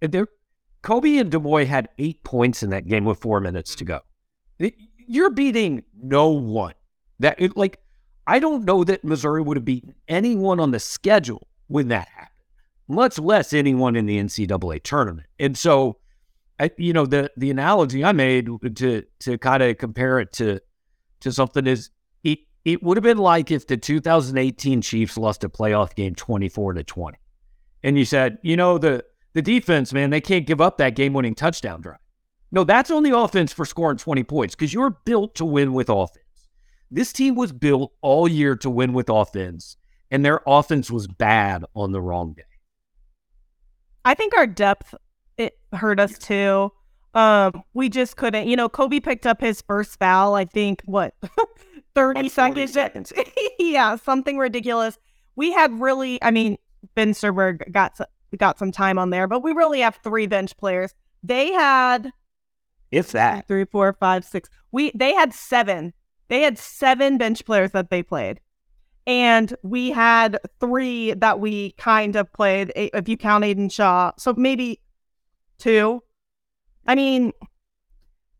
there, 0.01 0.27
Kobe 0.81 1.17
and 1.17 1.31
D'Moi 1.31 1.65
had 1.65 1.87
eight 1.97 2.21
points 2.23 2.61
in 2.61 2.69
that 2.71 2.85
game 2.85 3.05
with 3.05 3.19
four 3.19 3.39
minutes 3.39 3.73
to 3.75 3.85
go. 3.85 4.01
You're 5.07 5.29
beating 5.29 5.83
no 5.95 6.29
one. 6.29 6.73
That 7.19 7.39
it, 7.39 7.55
like 7.55 7.79
I 8.27 8.39
don't 8.39 8.65
know 8.65 8.83
that 8.83 9.05
Missouri 9.05 9.41
would 9.41 9.55
have 9.55 9.65
beaten 9.65 9.95
anyone 10.09 10.59
on 10.59 10.71
the 10.71 10.79
schedule 10.79 11.47
when 11.67 11.87
that 11.89 12.09
happened, 12.09 12.29
much 12.89 13.17
less 13.17 13.53
anyone 13.53 13.95
in 13.95 14.05
the 14.05 14.17
NCAA 14.17 14.83
tournament. 14.83 15.27
And 15.39 15.57
so, 15.57 15.99
I, 16.59 16.71
you 16.77 16.91
know, 16.91 17.05
the 17.05 17.31
the 17.37 17.51
analogy 17.51 18.03
I 18.03 18.11
made 18.11 18.49
to 18.75 19.03
to 19.19 19.37
kind 19.37 19.63
of 19.63 19.77
compare 19.77 20.19
it 20.19 20.33
to 20.33 20.59
to 21.21 21.31
something 21.31 21.65
is 21.65 21.89
it 22.65 22.81
would 22.81 22.97
have 22.97 23.03
been 23.03 23.17
like 23.17 23.51
if 23.51 23.67
the 23.67 23.77
2018 23.77 24.81
Chiefs 24.81 25.17
lost 25.17 25.43
a 25.43 25.49
playoff 25.49 25.95
game 25.95 26.15
24 26.15 26.73
to 26.73 26.83
20, 26.83 27.17
and 27.83 27.97
you 27.97 28.05
said, 28.05 28.37
you 28.41 28.55
know, 28.55 28.77
the 28.77 29.03
the 29.33 29.41
defense, 29.41 29.91
man, 29.93 30.11
they 30.11 30.21
can't 30.21 30.45
give 30.45 30.61
up 30.61 30.77
that 30.77 30.95
game 30.95 31.13
winning 31.13 31.35
touchdown 31.35 31.81
drive. 31.81 31.97
No, 32.51 32.63
that's 32.63 32.91
on 32.91 33.01
the 33.01 33.17
offense 33.17 33.51
for 33.51 33.65
scoring 33.65 33.97
20 33.97 34.23
points 34.23 34.53
because 34.55 34.73
you're 34.73 34.91
built 35.05 35.35
to 35.35 35.45
win 35.45 35.73
with 35.73 35.89
offense. 35.89 36.19
This 36.91 37.11
team 37.11 37.33
was 37.33 37.51
built 37.51 37.91
all 38.01 38.27
year 38.27 38.55
to 38.57 38.69
win 38.69 38.93
with 38.93 39.09
offense, 39.09 39.75
and 40.11 40.23
their 40.23 40.41
offense 40.45 40.91
was 40.91 41.07
bad 41.07 41.65
on 41.75 41.91
the 41.91 42.01
wrong 42.01 42.33
day. 42.33 42.43
I 44.05 44.13
think 44.13 44.37
our 44.37 44.45
depth 44.45 44.93
it 45.37 45.57
hurt 45.73 45.99
us 45.99 46.17
too. 46.17 46.71
Um, 47.13 47.63
we 47.73 47.89
just 47.89 48.17
couldn't. 48.17 48.47
You 48.47 48.55
know, 48.55 48.69
Kobe 48.69 48.99
picked 48.99 49.25
up 49.25 49.41
his 49.41 49.61
first 49.61 49.99
foul. 49.99 50.35
I 50.35 50.45
think 50.45 50.81
what 50.85 51.13
thirty 51.95 52.29
seconds. 52.29 52.73
seconds. 52.73 53.13
yeah, 53.59 53.95
something 53.97 54.37
ridiculous. 54.37 54.97
We 55.35 55.51
had 55.51 55.79
really. 55.79 56.21
I 56.23 56.31
mean, 56.31 56.57
Ben 56.95 57.13
Sternberg 57.13 57.71
got 57.71 57.97
got 58.37 58.57
some 58.57 58.71
time 58.71 58.97
on 58.97 59.11
there, 59.11 59.27
but 59.27 59.43
we 59.43 59.51
really 59.51 59.81
have 59.81 59.99
three 60.03 60.27
bench 60.27 60.57
players. 60.57 60.93
They 61.21 61.53
had, 61.53 62.11
if 62.91 63.11
that, 63.11 63.47
three, 63.47 63.65
four, 63.65 63.93
five, 63.93 64.25
six. 64.25 64.49
We 64.71 64.91
they 64.95 65.13
had 65.13 65.33
seven 65.33 65.93
they 66.33 66.41
had 66.41 66.57
seven 66.57 67.17
bench 67.17 67.45
players 67.45 67.71
that 67.71 67.89
they 67.89 68.01
played. 68.01 68.39
And 69.05 69.55
we 69.63 69.91
had 69.91 70.39
three 70.59 71.13
that 71.13 71.39
we 71.39 71.73
kind 71.73 72.15
of 72.15 72.31
played, 72.33 72.71
if 72.75 73.07
you 73.09 73.17
count 73.17 73.43
Aidan 73.43 73.69
Shaw. 73.69 74.13
So 74.17 74.33
maybe 74.35 74.79
two. 75.59 76.01
I 76.85 76.95
mean, 76.95 77.31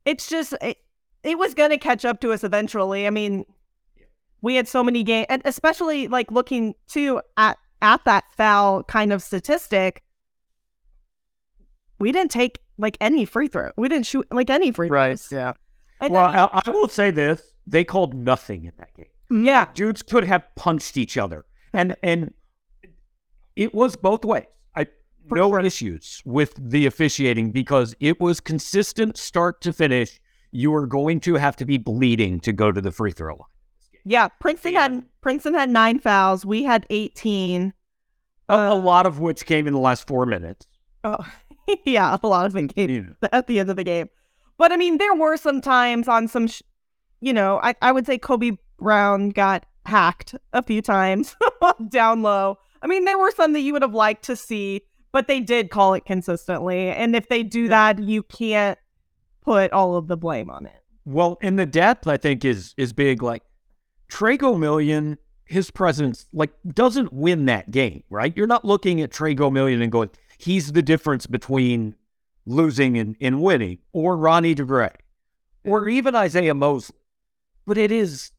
it's 0.05 0.27
just, 0.27 0.53
it, 0.61 0.77
it 1.23 1.37
was 1.37 1.53
going 1.53 1.69
to 1.69 1.77
catch 1.77 2.05
up 2.05 2.19
to 2.21 2.31
us 2.31 2.43
eventually. 2.43 3.07
I 3.07 3.09
mean, 3.09 3.45
we 4.41 4.55
had 4.55 4.67
so 4.67 4.83
many 4.83 5.03
games, 5.03 5.27
and 5.29 5.41
especially 5.45 6.07
like 6.07 6.31
looking 6.31 6.75
too 6.87 7.21
at, 7.37 7.57
at 7.81 8.03
that 8.05 8.25
foul 8.35 8.83
kind 8.83 9.13
of 9.13 9.21
statistic, 9.21 10.03
we 11.99 12.11
didn't 12.11 12.31
take 12.31 12.59
like 12.77 12.97
any 12.99 13.23
free 13.25 13.47
throw. 13.47 13.71
We 13.77 13.87
didn't 13.87 14.05
shoot 14.05 14.27
like 14.31 14.49
any 14.49 14.71
free 14.71 14.89
throws. 14.89 15.31
Right. 15.31 15.37
Yeah. 15.37 15.53
And 16.01 16.13
well, 16.13 16.25
I, 16.25 16.61
I 16.65 16.69
will 16.69 16.89
say 16.89 17.11
this 17.11 17.41
they 17.65 17.85
called 17.85 18.13
nothing 18.13 18.65
in 18.65 18.73
that 18.77 18.93
game. 18.95 19.45
Yeah, 19.45 19.67
dudes 19.73 20.03
could 20.03 20.25
have 20.25 20.43
punched 20.55 20.97
each 20.97 21.17
other, 21.17 21.45
and 21.71 21.95
and 22.03 22.33
it 23.55 23.73
was 23.73 23.95
both 23.95 24.25
ways. 24.25 24.45
No 25.29 25.57
issues 25.59 26.21
with 26.25 26.53
the 26.57 26.85
officiating 26.85 27.51
because 27.51 27.95
it 27.99 28.19
was 28.19 28.39
consistent 28.39 29.17
start 29.17 29.61
to 29.61 29.73
finish. 29.73 30.19
You 30.51 30.71
were 30.71 30.85
going 30.85 31.19
to 31.21 31.35
have 31.35 31.55
to 31.57 31.65
be 31.65 31.77
bleeding 31.77 32.39
to 32.41 32.53
go 32.53 32.71
to 32.71 32.81
the 32.81 32.91
free 32.91 33.11
throw 33.11 33.35
line. 33.35 33.47
Yeah, 34.05 34.27
Princeton 34.27 34.73
had 34.73 35.03
Princeton 35.21 35.53
had 35.53 35.69
nine 35.69 35.99
fouls. 35.99 36.45
We 36.45 36.63
had 36.63 36.85
eighteen. 36.89 37.73
A, 38.49 38.53
uh, 38.53 38.73
a 38.73 38.75
lot 38.75 39.05
of 39.05 39.19
which 39.19 39.45
came 39.45 39.65
in 39.65 39.73
the 39.73 39.79
last 39.79 40.05
four 40.07 40.25
minutes. 40.25 40.67
Oh, 41.03 41.25
yeah, 41.85 42.17
a 42.21 42.27
lot 42.27 42.45
of 42.45 42.53
them 42.53 42.67
came 42.67 42.89
yeah. 42.89 43.29
at 43.31 43.47
the 43.47 43.59
end 43.59 43.69
of 43.69 43.77
the 43.77 43.83
game. 43.83 44.09
But 44.57 44.71
I 44.71 44.77
mean, 44.77 44.97
there 44.97 45.15
were 45.15 45.37
some 45.37 45.61
times 45.61 46.07
on 46.07 46.27
some 46.27 46.47
sh- 46.47 46.61
you 47.21 47.31
know, 47.31 47.59
I, 47.63 47.73
I 47.81 47.91
would 47.91 48.05
say 48.05 48.17
Kobe 48.17 48.57
Brown 48.77 49.29
got 49.29 49.65
hacked 49.85 50.35
a 50.51 50.61
few 50.61 50.81
times 50.81 51.35
down 51.89 52.21
low. 52.21 52.57
I 52.81 52.87
mean, 52.87 53.05
there 53.05 53.17
were 53.17 53.31
some 53.31 53.53
that 53.53 53.61
you 53.61 53.71
would 53.73 53.81
have 53.81 53.93
liked 53.93 54.25
to 54.25 54.35
see, 54.35 54.81
but 55.13 55.27
they 55.27 55.39
did 55.39 55.69
call 55.69 55.93
it 55.93 56.03
consistently. 56.03 56.89
And 56.89 57.15
if 57.15 57.29
they 57.29 57.43
do 57.43 57.69
that, 57.69 57.99
you 57.99 58.23
can't 58.23 58.77
put 59.41 59.71
all 59.71 59.95
of 59.95 60.07
the 60.07 60.17
blame 60.17 60.49
on 60.49 60.65
it. 60.65 60.83
Well, 61.05 61.37
in 61.41 61.55
the 61.55 61.65
depth, 61.65 62.07
I 62.07 62.17
think 62.17 62.43
is 62.43 62.73
is 62.75 62.91
big. 62.91 63.23
Like 63.23 63.43
Tre 64.09 64.37
Gomillion, 64.37 65.17
his 65.45 65.71
presence 65.71 66.25
like 66.33 66.51
doesn't 66.67 67.13
win 67.13 67.45
that 67.45 67.71
game, 67.71 68.03
right? 68.09 68.35
You're 68.35 68.47
not 68.47 68.65
looking 68.65 68.99
at 68.99 69.11
Tre 69.11 69.33
Gomillion 69.33 69.81
and 69.81 69.91
going, 69.91 70.09
he's 70.37 70.73
the 70.73 70.81
difference 70.81 71.27
between 71.27 71.95
losing 72.45 72.97
and, 72.97 73.15
and 73.21 73.41
winning, 73.41 73.77
or 73.93 74.17
Ronnie 74.17 74.55
DeGray, 74.55 74.95
or 75.63 75.87
even 75.87 76.13
Isaiah 76.13 76.53
Mosley 76.53 76.97
but 77.65 77.77
it 77.77 77.91
is 77.91 78.31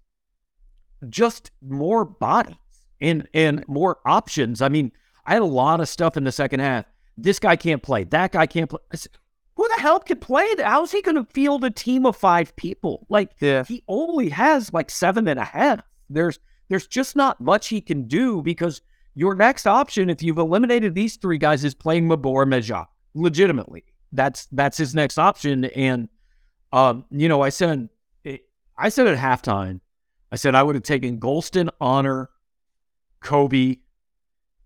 just 1.09 1.51
more 1.61 2.05
bodies 2.05 2.57
and 3.01 3.29
and 3.35 3.65
more 3.69 3.99
options. 4.05 4.63
I 4.63 4.69
mean, 4.69 4.93
I 5.27 5.35
had 5.35 5.43
a 5.43 5.47
lot 5.47 5.81
of 5.81 5.89
stuff 5.89 6.17
in 6.17 6.25
the 6.25 6.33
second 6.33 6.61
half. 6.61 6.85
This 7.17 7.39
guy 7.39 7.57
can't 7.57 7.83
play. 7.83 8.05
That 8.05 8.33
guy 8.33 8.47
can't 8.47 8.69
play. 8.69 8.81
Said, 8.95 9.13
Who 9.57 9.69
the 9.69 9.81
hell 9.81 10.01
can 10.01 10.19
play? 10.19 10.47
How's 10.59 10.93
he 10.93 11.03
going 11.03 11.17
to 11.17 11.25
field 11.33 11.65
a 11.65 11.71
team 11.71 12.07
of 12.07 12.17
five 12.17 12.55
people? 12.57 13.07
Like, 13.09 13.33
yeah. 13.41 13.65
he 13.65 13.83
only 13.89 14.29
has 14.31 14.73
like 14.73 14.91
seven 14.91 15.29
and 15.29 15.39
a 15.39 15.45
half. 15.45 15.81
There's 16.11 16.39
there's 16.69 16.87
just 16.87 17.15
not 17.15 17.41
much 17.41 17.69
he 17.69 17.81
can 17.81 18.07
do 18.09 18.43
because 18.43 18.83
your 19.15 19.35
next 19.35 19.67
option, 19.67 20.11
if 20.11 20.23
you've 20.23 20.39
eliminated 20.39 20.95
these 20.95 21.17
three 21.17 21.39
guys, 21.39 21.65
is 21.65 21.75
playing 21.75 22.09
Mabor 22.09 22.47
Majak. 22.47 22.87
Legitimately, 23.15 23.85
that's 24.13 24.47
that's 24.53 24.77
his 24.77 24.95
next 24.95 25.19
option. 25.19 25.67
And 25.67 26.09
um, 26.73 27.05
you 27.11 27.29
know, 27.29 27.43
I 27.43 27.51
said 27.51 27.89
I 28.77 28.89
said 28.89 29.07
at 29.07 29.19
halftime, 29.19 29.81
I 30.33 30.37
said 30.37 30.55
I 30.55 30.63
would 30.63 30.75
have 30.75 30.83
taken 30.83 31.21
Gholston, 31.21 31.69
Honor, 31.81 32.31
Kobe, 33.21 33.77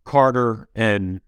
Carter, 0.09 0.69
and 0.75 1.21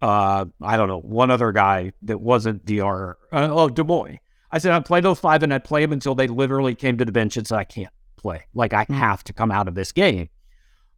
uh, 0.00 0.44
I 0.60 0.76
don't 0.76 0.88
know, 0.88 1.00
one 1.00 1.30
other 1.30 1.50
guy 1.50 1.92
that 2.02 2.20
wasn't 2.20 2.64
Diarra. 2.64 3.14
Uh, 3.32 3.48
oh, 3.50 3.68
D'Moi. 3.68 4.18
I 4.52 4.58
said 4.58 4.72
I'd 4.72 4.84
play 4.84 5.00
those 5.00 5.18
five 5.18 5.42
and 5.42 5.52
I'd 5.52 5.64
play 5.64 5.82
them 5.82 5.92
until 5.92 6.14
they 6.14 6.26
literally 6.28 6.74
came 6.74 6.96
to 6.98 7.04
the 7.04 7.12
bench 7.12 7.36
and 7.36 7.46
said, 7.46 7.58
I 7.58 7.64
can't 7.64 7.92
play. 8.16 8.44
Like, 8.54 8.72
I 8.72 8.84
mm-hmm. 8.84 8.94
have 8.94 9.24
to 9.24 9.32
come 9.32 9.50
out 9.50 9.66
of 9.66 9.74
this 9.74 9.92
game. 9.92 10.28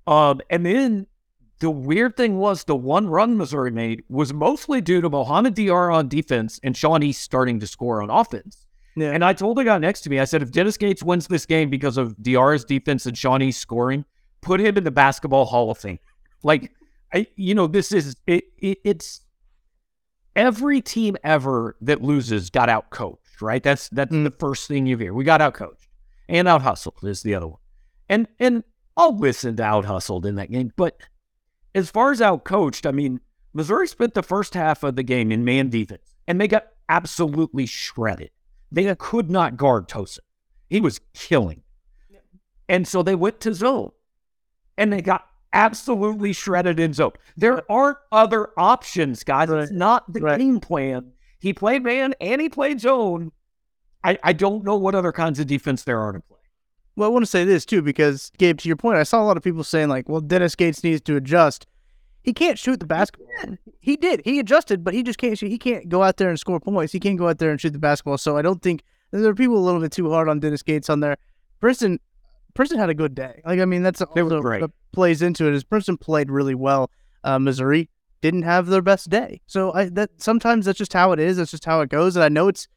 Um, 0.06 0.40
and 0.50 0.66
then 0.66 1.06
the 1.60 1.70
weird 1.70 2.16
thing 2.16 2.38
was 2.38 2.64
the 2.64 2.76
one 2.76 3.06
run 3.06 3.36
Missouri 3.36 3.70
made 3.70 4.02
was 4.08 4.32
mostly 4.32 4.80
due 4.80 5.00
to 5.00 5.10
Mohamed 5.10 5.54
Diarra 5.54 5.94
on 5.94 6.08
defense 6.08 6.60
and 6.62 6.76
Sean 6.76 7.02
East 7.02 7.22
starting 7.22 7.60
to 7.60 7.66
score 7.66 8.02
on 8.02 8.10
offense. 8.10 8.66
Yeah. 8.96 9.12
And 9.12 9.24
I 9.24 9.32
told 9.34 9.56
the 9.56 9.64
guy 9.64 9.78
next 9.78 10.00
to 10.02 10.10
me, 10.10 10.18
I 10.18 10.24
said, 10.24 10.42
if 10.42 10.50
Dennis 10.50 10.76
Gates 10.76 11.02
wins 11.02 11.26
this 11.26 11.46
game 11.46 11.70
because 11.70 11.96
of 11.96 12.16
Diarra's 12.16 12.64
defense 12.64 13.06
and 13.06 13.16
Sean 13.16 13.40
East's 13.40 13.62
scoring, 13.62 14.04
put 14.40 14.60
him 14.60 14.76
in 14.76 14.84
the 14.84 14.90
basketball 14.90 15.44
Hall 15.44 15.70
of 15.70 15.78
Fame. 15.78 15.98
Like, 16.42 16.72
I, 17.12 17.26
you 17.36 17.54
know, 17.54 17.66
this 17.66 17.92
is 17.92 18.16
it, 18.26 18.44
it, 18.58 18.78
It's 18.84 19.20
every 20.36 20.80
team 20.80 21.16
ever 21.24 21.76
that 21.80 22.02
loses 22.02 22.50
got 22.50 22.68
out 22.68 22.90
coached, 22.90 23.42
right? 23.42 23.62
That's 23.62 23.88
that's 23.88 24.12
mm. 24.12 24.24
the 24.24 24.30
first 24.30 24.68
thing 24.68 24.86
you 24.86 24.96
hear. 24.96 25.12
We 25.12 25.24
got 25.24 25.40
out 25.40 25.54
coached 25.54 25.88
and 26.28 26.46
out 26.46 26.62
hustled 26.62 26.98
is 27.02 27.22
the 27.22 27.34
other 27.34 27.48
one. 27.48 27.60
And 28.08 28.28
and 28.38 28.64
I'll 28.96 29.16
listen 29.16 29.56
to 29.56 29.62
out 29.62 29.84
hustled 29.84 30.26
in 30.26 30.36
that 30.36 30.50
game, 30.50 30.72
but 30.76 31.00
as 31.74 31.90
far 31.90 32.10
as 32.10 32.20
out 32.20 32.44
coached, 32.44 32.86
I 32.86 32.90
mean, 32.90 33.20
Missouri 33.52 33.86
spent 33.86 34.14
the 34.14 34.22
first 34.22 34.54
half 34.54 34.82
of 34.82 34.96
the 34.96 35.02
game 35.02 35.30
in 35.30 35.44
man 35.44 35.70
defense, 35.70 36.14
and 36.26 36.40
they 36.40 36.48
got 36.48 36.66
absolutely 36.88 37.66
shredded. 37.66 38.30
They 38.72 38.92
could 38.96 39.30
not 39.30 39.56
guard 39.56 39.88
Tosan. 39.88 40.20
He 40.68 40.80
was 40.80 41.00
killing. 41.14 41.62
And 42.68 42.86
so 42.86 43.02
they 43.02 43.16
went 43.16 43.40
to 43.40 43.52
zone 43.52 43.90
and 44.78 44.92
they 44.92 45.02
got 45.02 45.26
absolutely 45.52 46.32
shredded 46.32 46.78
in 46.78 46.92
zone. 46.92 47.12
There 47.36 47.70
aren't 47.70 47.98
other 48.12 48.50
options, 48.56 49.24
guys. 49.24 49.48
Right. 49.48 49.62
It's 49.62 49.72
not 49.72 50.12
the 50.12 50.20
right. 50.20 50.38
game 50.38 50.60
plan. 50.60 51.12
He 51.40 51.52
played 51.52 51.82
man 51.82 52.14
and 52.20 52.40
he 52.40 52.48
played 52.48 52.80
zone. 52.80 53.32
I, 54.04 54.18
I 54.22 54.32
don't 54.32 54.64
know 54.64 54.76
what 54.76 54.94
other 54.94 55.12
kinds 55.12 55.40
of 55.40 55.46
defense 55.46 55.84
there 55.84 56.00
are 56.00 56.12
to 56.12 56.20
play. 56.20 56.38
Well, 56.96 57.08
I 57.08 57.12
want 57.12 57.22
to 57.22 57.30
say 57.30 57.44
this 57.44 57.64
too, 57.64 57.82
because 57.82 58.30
Gabe, 58.38 58.58
to 58.58 58.68
your 58.68 58.76
point, 58.76 58.98
I 58.98 59.04
saw 59.04 59.22
a 59.22 59.24
lot 59.24 59.36
of 59.36 59.42
people 59.42 59.64
saying 59.64 59.88
like, 59.88 60.08
"Well, 60.08 60.20
Dennis 60.20 60.54
Gates 60.54 60.84
needs 60.84 61.00
to 61.02 61.16
adjust." 61.16 61.66
He 62.22 62.34
can't 62.34 62.58
shoot 62.58 62.80
the 62.80 62.86
basketball. 62.86 63.56
He 63.78 63.96
did. 63.96 64.20
He 64.24 64.38
adjusted, 64.38 64.84
but 64.84 64.92
he 64.92 65.02
just 65.02 65.18
can't 65.18 65.38
shoot. 65.38 65.48
He 65.48 65.56
can't 65.56 65.88
go 65.88 66.02
out 66.02 66.18
there 66.18 66.28
and 66.28 66.38
score 66.38 66.60
points. 66.60 66.92
He 66.92 67.00
can't 67.00 67.18
go 67.18 67.28
out 67.28 67.38
there 67.38 67.50
and 67.50 67.58
shoot 67.58 67.72
the 67.72 67.78
basketball. 67.78 68.18
So 68.18 68.36
I 68.36 68.42
don't 68.42 68.60
think 68.60 68.82
there 69.10 69.24
are 69.30 69.34
people 69.34 69.56
a 69.56 69.64
little 69.64 69.80
bit 69.80 69.92
too 69.92 70.10
hard 70.10 70.28
on 70.28 70.40
Dennis 70.40 70.62
Gates 70.62 70.90
on 70.90 71.00
there. 71.00 71.16
Princeton, 71.60 71.98
Princeton 72.54 72.78
had 72.78 72.90
a 72.90 72.94
good 72.94 73.14
day. 73.14 73.40
Like 73.44 73.60
I 73.60 73.64
mean, 73.64 73.82
that's 73.82 74.00
also 74.00 74.40
what 74.42 74.70
plays 74.92 75.22
into 75.22 75.46
it. 75.46 75.54
Is 75.54 75.64
Princeton 75.64 75.96
played 75.96 76.30
really 76.30 76.54
well. 76.54 76.90
Uh, 77.22 77.38
Missouri 77.38 77.88
didn't 78.20 78.42
have 78.42 78.66
their 78.66 78.82
best 78.82 79.08
day. 79.08 79.40
So 79.46 79.72
I 79.72 79.86
that 79.90 80.10
sometimes 80.18 80.66
that's 80.66 80.78
just 80.78 80.92
how 80.92 81.12
it 81.12 81.18
is. 81.18 81.36
That's 81.36 81.50
just 81.50 81.64
how 81.64 81.80
it 81.80 81.88
goes. 81.88 82.16
And 82.16 82.24
I 82.24 82.28
know 82.28 82.48
it's 82.48 82.68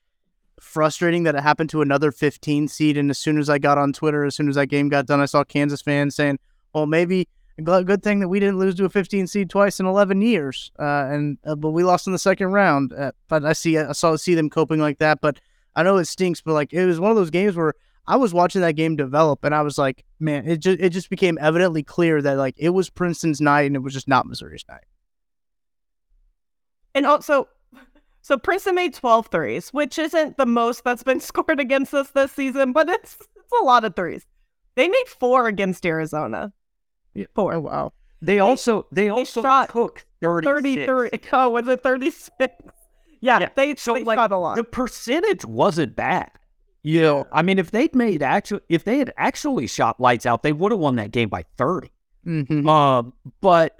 frustrating 0.60 1.24
that 1.24 1.36
it 1.36 1.44
happened 1.44 1.70
to 1.72 1.82
another 1.82 2.12
15 2.12 2.68
seed. 2.68 2.98
And 2.98 3.10
as 3.10 3.18
soon 3.18 3.38
as 3.38 3.50
I 3.50 3.58
got 3.58 3.78
on 3.78 3.94
Twitter, 3.94 4.24
as 4.24 4.36
soon 4.36 4.50
as 4.50 4.56
that 4.56 4.68
game 4.68 4.90
got 4.90 5.06
done, 5.06 5.20
I 5.20 5.26
saw 5.26 5.44
Kansas 5.44 5.82
fans 5.82 6.16
saying, 6.16 6.40
"Well, 6.74 6.86
maybe." 6.86 7.28
A 7.60 7.84
good 7.84 8.02
thing 8.02 8.20
that 8.20 8.30
we 8.30 8.40
didn't 8.40 8.58
lose 8.58 8.74
to 8.76 8.86
a 8.86 8.90
15 8.90 9.28
seed 9.28 9.48
twice 9.48 9.80
in 9.80 9.86
11 9.86 10.24
years. 10.24 10.72
Uh, 10.80 11.06
and 11.12 11.38
uh, 11.46 11.54
but 11.54 11.70
we 11.70 11.84
lost 11.84 12.08
in 12.08 12.14
the 12.14 12.18
second 12.18 12.48
round. 12.48 12.92
Uh, 12.94 13.12
but 13.28 13.46
I 13.46 13.54
see 13.54 13.78
I 13.78 13.92
saw 13.92 14.16
see 14.16 14.34
them 14.34 14.50
coping 14.50 14.80
like 14.80 14.98
that. 14.98 15.22
But 15.22 15.40
I 15.76 15.84
know 15.84 15.98
it 15.98 16.06
stinks. 16.06 16.42
But 16.42 16.54
like 16.54 16.74
it 16.74 16.84
was 16.88 17.00
one 17.00 17.12
of 17.12 17.18
those 17.18 17.30
games 17.30 17.56
where 17.56 17.76
I 18.06 18.18
was 18.18 18.34
watching 18.34 18.62
that 18.62 18.74
game 18.74 18.96
develop, 18.96 19.44
and 19.44 19.56
I 19.56 19.62
was 19.62 19.78
like, 19.78 20.04
man, 20.20 20.48
it 20.48 20.58
just 20.58 20.80
it 20.80 20.90
just 20.90 21.10
became 21.10 21.38
evidently 21.40 21.84
clear 21.84 22.22
that 22.22 22.38
like 22.38 22.56
it 22.58 22.70
was 22.70 22.90
Princeton's 22.90 23.40
night, 23.40 23.64
and 23.64 23.76
it 23.76 23.80
was 23.80 23.94
just 23.94 24.08
not 24.08 24.26
Missouri's 24.26 24.66
night. 24.68 24.84
And 26.96 27.06
also, 27.06 27.48
so 28.22 28.38
Princeton 28.38 28.76
made 28.76 28.94
12 28.94 29.28
threes, 29.28 29.70
which 29.70 29.98
isn't 29.98 30.38
the 30.38 30.46
most 30.46 30.84
that's 30.84 31.04
been 31.04 31.20
scored 31.22 31.60
against 31.60 31.94
us 31.94 32.10
this 32.12 32.32
season, 32.34 32.74
but 32.74 32.90
it's 32.90 33.18
it's 33.36 33.62
a 33.62 33.64
lot 33.64 33.86
of 33.86 33.96
threes. 33.96 34.26
They 34.76 34.88
made 34.88 35.08
four 35.08 35.48
against 35.48 35.86
Arizona. 35.86 36.52
Four. 37.36 37.54
Oh 37.54 37.60
wow. 37.62 37.94
They 38.22 38.40
also 38.40 38.88
they 38.92 39.10
also 39.10 39.42
shot 39.42 39.70
took 39.72 40.06
36. 40.22 40.88
33. 40.88 41.20
Oh, 41.34 41.50
was 41.50 41.68
it 41.68 41.84
36? 41.84 42.34
Yeah, 43.22 43.40
Yeah, 43.40 43.50
they, 43.56 43.76
so, 43.76 43.94
they 43.94 44.04
like, 44.04 44.18
shot 44.18 44.32
a 44.32 44.38
lot. 44.38 44.56
The 44.56 44.64
percentage 44.64 45.46
wasn't 45.46 45.96
bad. 45.96 46.32
You 46.84 47.02
know, 47.02 47.28
I 47.32 47.42
mean, 47.42 47.60
if 47.60 47.72
they'd 47.72 47.96
made 47.96 48.22
actual, 48.22 48.60
if 48.68 48.84
they 48.84 49.00
had 49.00 49.14
actually 49.16 49.68
shot 49.68 50.02
lights 50.02 50.26
out, 50.26 50.44
they 50.44 50.52
would 50.52 50.74
have 50.74 50.80
won 50.80 50.98
that 50.98 51.12
game 51.12 51.30
by 51.30 51.46
30. 51.58 51.90
Mm-hmm. 52.28 52.68
Um, 52.68 53.14
but 53.40 53.80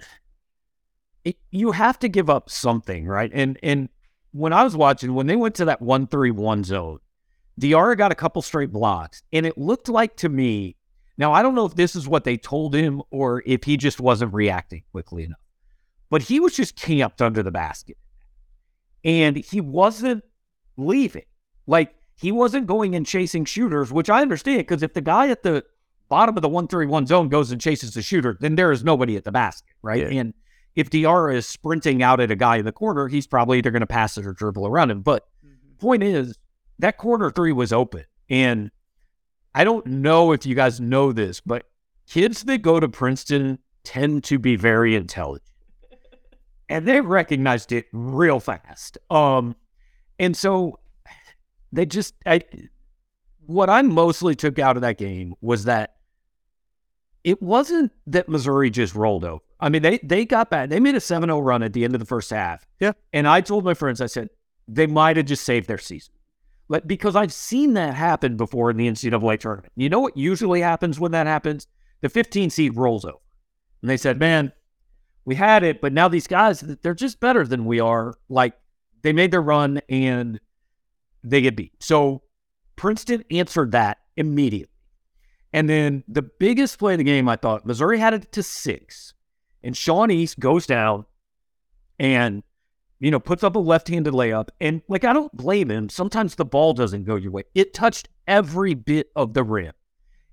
it, 1.24 1.36
you 1.50 1.72
have 1.72 1.98
to 2.00 2.08
give 2.08 2.30
up 2.30 2.50
something, 2.50 3.06
right? 3.06 3.30
And 3.32 3.58
and 3.62 3.88
when 4.32 4.52
I 4.52 4.64
was 4.64 4.76
watching, 4.76 5.14
when 5.14 5.26
they 5.26 5.36
went 5.36 5.54
to 5.56 5.66
that 5.66 5.82
one 5.82 6.06
three 6.06 6.30
one 6.30 6.64
zone, 6.64 6.98
Diarra 7.60 7.96
got 7.96 8.12
a 8.12 8.16
couple 8.16 8.42
straight 8.42 8.72
blocks, 8.72 9.22
and 9.32 9.46
it 9.46 9.58
looked 9.58 9.88
like 9.88 10.16
to 10.18 10.28
me. 10.28 10.76
Now 11.16 11.32
I 11.32 11.42
don't 11.42 11.54
know 11.54 11.66
if 11.66 11.74
this 11.74 11.94
is 11.96 12.08
what 12.08 12.24
they 12.24 12.36
told 12.36 12.74
him 12.74 13.02
or 13.10 13.42
if 13.46 13.64
he 13.64 13.76
just 13.76 14.00
wasn't 14.00 14.34
reacting 14.34 14.82
quickly 14.92 15.24
enough, 15.24 15.38
but 16.10 16.22
he 16.22 16.40
was 16.40 16.54
just 16.54 16.76
camped 16.76 17.22
under 17.22 17.42
the 17.42 17.50
basket, 17.50 17.96
and 19.04 19.36
he 19.36 19.60
wasn't 19.60 20.24
leaving. 20.76 21.24
Like 21.66 21.94
he 22.16 22.32
wasn't 22.32 22.66
going 22.66 22.94
and 22.94 23.06
chasing 23.06 23.44
shooters, 23.44 23.92
which 23.92 24.10
I 24.10 24.22
understand 24.22 24.58
because 24.58 24.82
if 24.82 24.94
the 24.94 25.00
guy 25.00 25.28
at 25.28 25.42
the 25.42 25.64
bottom 26.08 26.36
of 26.36 26.42
the 26.42 26.48
one 26.48 26.68
three 26.68 26.86
one 26.86 27.06
zone 27.06 27.28
goes 27.28 27.50
and 27.50 27.60
chases 27.60 27.94
the 27.94 28.02
shooter, 28.02 28.36
then 28.40 28.54
there 28.54 28.72
is 28.72 28.84
nobody 28.84 29.16
at 29.16 29.24
the 29.24 29.32
basket, 29.32 29.74
right? 29.82 30.12
Yeah. 30.12 30.20
And 30.20 30.34
if 30.74 30.90
Diarra 30.90 31.34
is 31.34 31.46
sprinting 31.46 32.02
out 32.02 32.20
at 32.20 32.30
a 32.30 32.36
guy 32.36 32.56
in 32.56 32.64
the 32.64 32.72
corner, 32.72 33.08
he's 33.08 33.26
probably 33.26 33.58
either 33.58 33.70
going 33.70 33.80
to 33.80 33.86
pass 33.86 34.18
it 34.18 34.26
or 34.26 34.32
dribble 34.32 34.66
around 34.66 34.90
him. 34.90 35.02
But 35.02 35.26
point 35.78 36.02
is, 36.02 36.38
that 36.78 36.96
corner 36.96 37.30
three 37.30 37.52
was 37.52 37.72
open. 37.72 38.04
And 38.28 38.70
I 39.54 39.64
don't 39.64 39.86
know 39.86 40.32
if 40.32 40.46
you 40.46 40.54
guys 40.54 40.80
know 40.80 41.12
this, 41.12 41.40
but 41.40 41.66
kids 42.08 42.42
that 42.44 42.58
go 42.58 42.80
to 42.80 42.88
Princeton 42.88 43.58
tend 43.84 44.24
to 44.24 44.38
be 44.38 44.56
very 44.56 44.94
intelligent. 44.94 45.42
And 46.66 46.88
they 46.88 47.02
recognized 47.02 47.72
it 47.72 47.84
real 47.92 48.40
fast. 48.40 48.96
Um, 49.10 49.54
and 50.18 50.34
so 50.34 50.78
they 51.74 51.86
just 51.86 52.14
I 52.24 52.42
what 53.46 53.68
I 53.68 53.82
mostly 53.82 54.34
took 54.34 54.58
out 54.58 54.76
of 54.76 54.82
that 54.82 54.98
game 54.98 55.34
was 55.40 55.64
that 55.64 55.96
it 57.22 57.40
wasn't 57.42 57.92
that 58.06 58.28
Missouri 58.28 58.70
just 58.70 58.94
rolled 58.94 59.24
over. 59.24 59.42
I 59.60 59.68
mean, 59.70 59.82
they 59.82 59.98
they 60.02 60.24
got 60.24 60.50
back. 60.50 60.68
They 60.68 60.80
made 60.80 60.94
a 60.94 60.98
7-0 60.98 61.44
run 61.44 61.62
at 61.62 61.72
the 61.72 61.84
end 61.84 61.94
of 61.94 62.00
the 62.00 62.06
first 62.06 62.30
half. 62.30 62.66
Yeah. 62.80 62.92
And 63.12 63.26
I 63.26 63.40
told 63.40 63.64
my 63.64 63.74
friends, 63.74 64.00
I 64.00 64.06
said, 64.06 64.28
they 64.68 64.86
might 64.86 65.16
have 65.16 65.26
just 65.26 65.44
saved 65.44 65.68
their 65.68 65.78
season. 65.78 66.14
Like, 66.68 66.86
because 66.86 67.16
I've 67.16 67.32
seen 67.32 67.74
that 67.74 67.94
happen 67.94 68.36
before 68.36 68.70
in 68.70 68.76
the 68.76 68.88
NCAA 68.88 69.38
tournament. 69.38 69.72
You 69.76 69.88
know 69.88 70.00
what 70.00 70.16
usually 70.16 70.60
happens 70.60 70.98
when 70.98 71.12
that 71.12 71.26
happens? 71.26 71.66
The 72.00 72.08
15 72.08 72.50
seed 72.50 72.76
rolls 72.76 73.04
over. 73.04 73.18
And 73.82 73.90
they 73.90 73.96
said, 73.96 74.18
man, 74.18 74.52
we 75.24 75.34
had 75.34 75.62
it, 75.62 75.80
but 75.80 75.92
now 75.92 76.08
these 76.08 76.26
guys, 76.26 76.60
they're 76.60 76.94
just 76.94 77.20
better 77.20 77.46
than 77.46 77.66
we 77.66 77.80
are. 77.80 78.14
Like, 78.28 78.54
they 79.02 79.12
made 79.12 79.30
their 79.30 79.42
run 79.42 79.80
and 79.88 80.40
they 81.24 81.40
get 81.40 81.56
beat. 81.56 81.72
So 81.80 82.22
Princeton 82.76 83.24
answered 83.30 83.72
that 83.72 83.98
immediately. 84.16 84.70
And 85.52 85.68
then 85.68 86.04
the 86.08 86.22
biggest 86.22 86.78
play 86.78 86.94
of 86.94 86.98
the 86.98 87.04
game, 87.04 87.28
I 87.28 87.36
thought, 87.36 87.64
Missouri 87.64 87.98
had 87.98 88.12
it 88.14 88.32
to 88.32 88.42
six. 88.42 89.14
And 89.62 89.76
Sean 89.76 90.10
East 90.10 90.38
goes 90.38 90.66
down 90.66 91.06
and, 91.98 92.42
you 92.98 93.10
know, 93.10 93.20
puts 93.20 93.44
up 93.44 93.54
a 93.54 93.60
left 93.60 93.88
handed 93.88 94.12
layup. 94.14 94.48
And, 94.60 94.82
like, 94.88 95.04
I 95.04 95.12
don't 95.12 95.34
blame 95.34 95.70
him. 95.70 95.88
Sometimes 95.88 96.34
the 96.34 96.44
ball 96.44 96.74
doesn't 96.74 97.04
go 97.04 97.14
your 97.14 97.30
way. 97.30 97.44
It 97.54 97.72
touched 97.72 98.08
every 98.26 98.74
bit 98.74 99.10
of 99.14 99.32
the 99.32 99.44
rim 99.44 99.72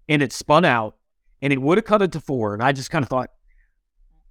and 0.10 0.24
it 0.24 0.34
spun 0.34 0.66
out 0.66 0.98
and 1.42 1.54
it 1.54 1.62
would 1.62 1.78
have 1.78 1.86
cut 1.86 2.02
it 2.02 2.12
to 2.14 2.20
four. 2.20 2.54
And 2.54 2.64
I 2.64 2.72
just 2.72 2.90
kind 2.90 3.04
of 3.04 3.10
thought, 3.10 3.30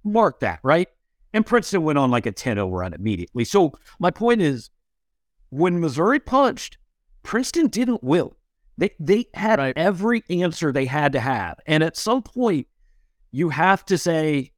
mark 0.03 0.41
that, 0.41 0.59
right? 0.61 0.89
And 1.33 1.45
Princeton 1.45 1.83
went 1.83 1.99
on 1.99 2.11
like 2.11 2.25
a 2.25 2.31
10 2.31 2.57
0 2.57 2.69
run 2.69 2.93
immediately. 2.93 3.45
So 3.45 3.73
my 3.99 4.11
point 4.11 4.41
is, 4.41 4.69
when 5.51 5.79
Missouri 5.79 6.19
punched, 6.19 6.77
Princeton 7.21 7.67
didn't 7.67 8.03
will. 8.03 8.35
They 8.77 8.89
they 8.99 9.27
had 9.35 9.59
Right. 9.59 9.77
every 9.77 10.23
answer 10.29 10.71
they 10.71 10.85
had 10.85 11.11
to 11.13 11.19
have, 11.19 11.59
and 11.67 11.83
at 11.83 11.95
some 11.95 12.23
point, 12.23 12.65
you 13.31 13.49
have 13.49 13.85
to 13.85 13.97
say, 13.97 14.51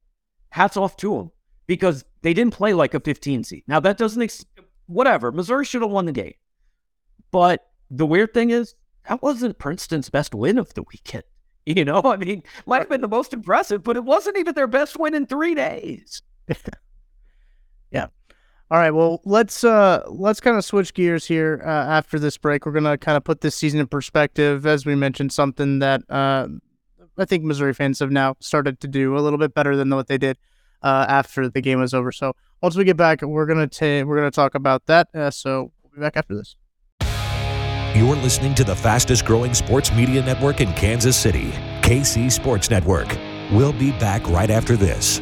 hats 0.50 0.78
off 0.78 0.96
to 0.98 1.18
them 1.18 1.32
because 1.68 2.06
they 2.22 2.34
didn't 2.34 2.54
play 2.54 2.74
like 2.74 2.94
a 2.94 3.00
15 3.02 3.44
seed. 3.44 3.64
Now 3.68 3.80
that 3.82 3.98
doesn't 3.98 4.22
ex- 4.22 4.46
whatever. 4.86 5.32
Missouri 5.32 5.66
should 5.66 5.82
have 5.82 5.92
won 5.92 6.06
the 6.06 6.12
game, 6.14 6.36
but 7.32 7.68
the 7.92 8.06
weird 8.06 8.34
thing 8.34 8.50
is 8.52 8.76
that 9.10 9.22
wasn't 9.22 9.58
Princeton's 9.60 10.10
best 10.10 10.34
win 10.34 10.58
of 10.58 10.74
the 10.74 10.84
weekend. 10.84 11.24
You 11.66 11.86
know, 11.86 12.02
I 12.04 12.18
mean, 12.18 12.44
might 12.66 12.80
have 12.80 12.90
been 12.90 13.00
the 13.00 13.08
most 13.08 13.34
impressive, 13.34 13.84
but 13.84 13.96
it 13.96 14.04
wasn't 14.04 14.38
even 14.38 14.54
their 14.54 14.68
best 14.68 15.00
win 15.00 15.14
in 15.14 15.26
three 15.26 15.56
days. 15.56 16.22
All 18.74 18.80
right, 18.80 18.90
well 18.90 19.22
let's 19.24 19.64
uh 19.64 20.02
let's 20.08 20.42
kind 20.42 20.58
of 20.58 20.66
switch 20.66 20.96
gears 20.96 21.28
here 21.28 21.62
uh, 21.64 21.70
after 21.70 22.18
this 22.18 22.40
break. 22.40 22.66
We're 22.66 22.72
gonna 22.72 22.98
kind 22.98 23.16
of 23.16 23.24
put 23.24 23.42
this 23.42 23.56
season 23.56 23.80
in 23.80 23.86
perspective, 23.86 24.66
as 24.66 24.84
we 24.84 24.96
mentioned, 24.96 25.32
something 25.32 25.78
that 25.78 26.02
uh, 26.10 26.48
I 27.16 27.26
think 27.26 27.44
Missouri 27.44 27.76
fans 27.76 28.00
have 28.00 28.10
now 28.10 28.36
started 28.40 28.80
to 28.80 28.88
do 28.88 29.16
a 29.16 29.20
little 29.20 29.38
bit 29.38 29.54
better 29.54 29.76
than 29.76 29.92
what 29.92 30.08
they 30.08 30.18
did 30.18 30.40
uh, 30.82 31.06
after 31.08 31.48
the 31.48 31.62
game 31.62 31.82
was 31.82 31.94
over. 31.94 32.12
So 32.12 32.34
once 32.64 32.76
we 32.76 32.84
get 32.84 32.98
back, 32.98 33.22
we're 33.22 33.46
gonna 33.46 33.68
ta- 33.68 34.08
we're 34.08 34.18
gonna 34.18 34.32
talk 34.32 34.56
about 34.56 34.88
that. 34.88 35.08
Uh, 35.14 35.30
so 35.30 35.72
we'll 35.84 35.92
be 35.94 36.02
back 36.02 36.18
after 36.18 36.34
this. 36.34 36.56
You're 37.96 38.16
listening 38.16 38.56
to 38.56 38.64
the 38.64 38.76
fastest 38.76 39.24
growing 39.24 39.54
sports 39.54 39.94
media 39.94 40.24
network 40.24 40.62
in 40.62 40.74
Kansas 40.74 41.16
City, 41.16 41.52
KC 41.84 42.32
Sports 42.32 42.72
Network. 42.72 43.16
We'll 43.52 43.74
be 43.74 43.92
back 43.92 44.28
right 44.30 44.50
after 44.50 44.76
this. 44.76 45.22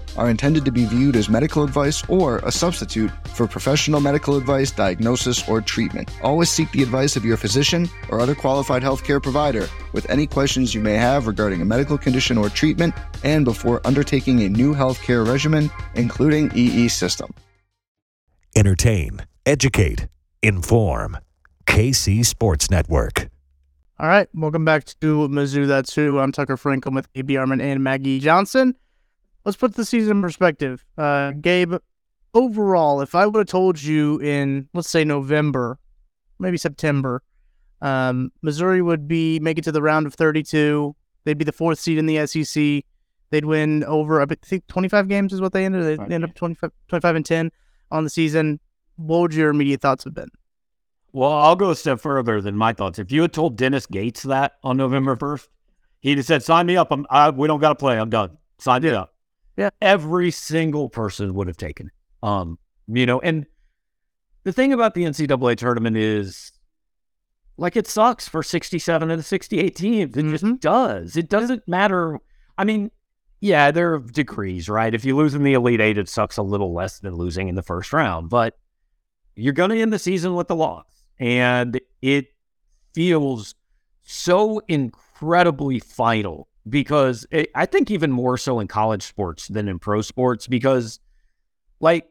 are 0.17 0.29
intended 0.29 0.65
to 0.65 0.71
be 0.71 0.85
viewed 0.85 1.15
as 1.15 1.29
medical 1.29 1.63
advice 1.63 2.03
or 2.07 2.37
a 2.39 2.51
substitute 2.51 3.11
for 3.29 3.47
professional 3.47 3.99
medical 3.99 4.37
advice, 4.37 4.71
diagnosis, 4.71 5.47
or 5.47 5.61
treatment. 5.61 6.09
Always 6.23 6.49
seek 6.49 6.71
the 6.71 6.83
advice 6.83 7.15
of 7.15 7.25
your 7.25 7.37
physician 7.37 7.89
or 8.09 8.19
other 8.19 8.35
qualified 8.35 8.83
healthcare 8.83 9.21
provider 9.21 9.67
with 9.93 10.09
any 10.09 10.27
questions 10.27 10.73
you 10.73 10.81
may 10.81 10.95
have 10.95 11.27
regarding 11.27 11.61
a 11.61 11.65
medical 11.65 11.97
condition 11.97 12.37
or 12.37 12.49
treatment 12.49 12.93
and 13.23 13.45
before 13.45 13.81
undertaking 13.85 14.41
a 14.43 14.49
new 14.49 14.73
healthcare 14.73 15.27
regimen, 15.27 15.69
including 15.95 16.51
EE 16.55 16.87
system. 16.87 17.33
Entertain, 18.55 19.21
educate, 19.45 20.07
inform. 20.43 21.17
KC 21.71 22.25
Sports 22.25 22.69
Network. 22.69 23.29
All 23.97 24.07
right, 24.07 24.27
welcome 24.33 24.65
back 24.65 24.83
to 24.83 25.29
Mizzou 25.29 25.67
That's 25.67 25.93
Who. 25.95 26.19
I'm 26.19 26.31
Tucker 26.31 26.57
Franklin 26.57 26.95
with 26.95 27.13
Gabe 27.13 27.29
DeArmond 27.29 27.61
and 27.61 27.83
Maggie 27.83 28.19
Johnson. 28.19 28.75
Let's 29.45 29.57
put 29.57 29.75
the 29.75 29.85
season 29.85 30.17
in 30.17 30.21
perspective. 30.21 30.85
Uh, 30.97 31.31
Gabe, 31.31 31.75
overall, 32.33 33.01
if 33.01 33.15
I 33.15 33.25
would 33.25 33.39
have 33.39 33.47
told 33.47 33.81
you 33.81 34.19
in, 34.19 34.69
let's 34.73 34.89
say, 34.89 35.03
November, 35.03 35.79
maybe 36.39 36.57
September, 36.57 37.23
um, 37.81 38.31
Missouri 38.41 38.81
would 38.81 39.07
be 39.07 39.39
make 39.39 39.57
it 39.57 39.63
to 39.63 39.71
the 39.71 39.81
round 39.81 40.05
of 40.05 40.13
32. 40.13 40.95
They'd 41.23 41.37
be 41.37 41.45
the 41.45 41.51
fourth 41.51 41.79
seed 41.79 41.97
in 41.97 42.05
the 42.05 42.25
SEC. 42.27 42.83
They'd 43.31 43.45
win 43.45 43.83
over, 43.85 44.21
I 44.21 44.25
think, 44.25 44.67
25 44.67 45.07
games 45.07 45.33
is 45.33 45.41
what 45.41 45.53
they 45.53 45.65
ended. 45.65 45.99
They 46.07 46.15
end 46.15 46.23
up 46.23 46.35
25, 46.35 46.71
25 46.89 47.15
and 47.15 47.25
10 47.25 47.51
on 47.89 48.03
the 48.03 48.09
season. 48.09 48.59
What 48.97 49.21
would 49.21 49.33
your 49.33 49.49
immediate 49.49 49.81
thoughts 49.81 50.03
have 50.03 50.13
been? 50.13 50.29
Well, 51.13 51.31
I'll 51.31 51.55
go 51.55 51.71
a 51.71 51.75
step 51.75 51.99
further 51.99 52.41
than 52.41 52.55
my 52.55 52.73
thoughts. 52.73 52.99
If 52.99 53.11
you 53.11 53.21
had 53.21 53.33
told 53.33 53.57
Dennis 53.57 53.85
Gates 53.85 54.23
that 54.23 54.53
on 54.63 54.77
November 54.77 55.15
1st, 55.15 55.47
he'd 56.01 56.17
have 56.17 56.25
said, 56.25 56.43
sign 56.43 56.65
me 56.65 56.77
up. 56.77 56.91
I'm, 56.91 57.05
I, 57.09 57.29
we 57.29 57.47
don't 57.47 57.59
got 57.59 57.69
to 57.69 57.75
play. 57.75 57.97
I'm 57.97 58.09
done. 58.09 58.37
Sign 58.59 58.83
me 58.83 58.89
up. 58.89 59.10
Yeah. 59.57 59.69
Every 59.81 60.31
single 60.31 60.89
person 60.89 61.33
would 61.33 61.47
have 61.47 61.57
taken 61.57 61.87
it. 61.87 61.93
Um, 62.27 62.57
you 62.87 63.05
know, 63.05 63.19
and 63.19 63.45
the 64.43 64.53
thing 64.53 64.73
about 64.73 64.93
the 64.93 65.03
NCAA 65.03 65.55
tournament 65.57 65.97
is 65.97 66.51
like 67.57 67.75
it 67.75 67.87
sucks 67.87 68.27
for 68.27 68.41
67 68.41 69.11
of 69.11 69.17
the 69.17 69.23
68 69.23 69.75
teams. 69.75 70.17
It 70.17 70.25
Mhm. 70.25 70.31
just 70.31 70.59
does. 70.61 71.15
It 71.17 71.29
doesn't 71.29 71.67
matter. 71.67 72.19
I 72.57 72.63
mean, 72.63 72.91
yeah, 73.39 73.71
there 73.71 73.93
are 73.95 73.99
degrees, 73.99 74.69
right? 74.69 74.93
If 74.93 75.05
you 75.05 75.15
lose 75.15 75.35
in 75.35 75.43
the 75.43 75.53
Elite 75.53 75.81
Eight, 75.81 75.97
it 75.97 76.09
sucks 76.09 76.37
a 76.37 76.43
little 76.43 76.73
less 76.73 76.99
than 76.99 77.15
losing 77.15 77.47
in 77.47 77.55
the 77.55 77.61
first 77.63 77.91
round, 77.93 78.29
but 78.29 78.57
you're 79.35 79.53
going 79.53 79.69
to 79.71 79.79
end 79.81 79.93
the 79.93 79.99
season 79.99 80.35
with 80.35 80.47
the 80.47 80.55
loss. 80.55 80.85
And 81.19 81.79
it 82.01 82.27
feels 82.93 83.55
so 84.01 84.59
incredibly 84.67 85.79
final 85.79 86.47
because 86.69 87.25
it, 87.31 87.49
I 87.55 87.65
think 87.65 87.91
even 87.91 88.11
more 88.11 88.37
so 88.37 88.59
in 88.59 88.67
college 88.67 89.03
sports 89.03 89.47
than 89.47 89.67
in 89.67 89.79
pro 89.79 90.01
sports 90.01 90.47
because, 90.47 90.99
like, 91.79 92.09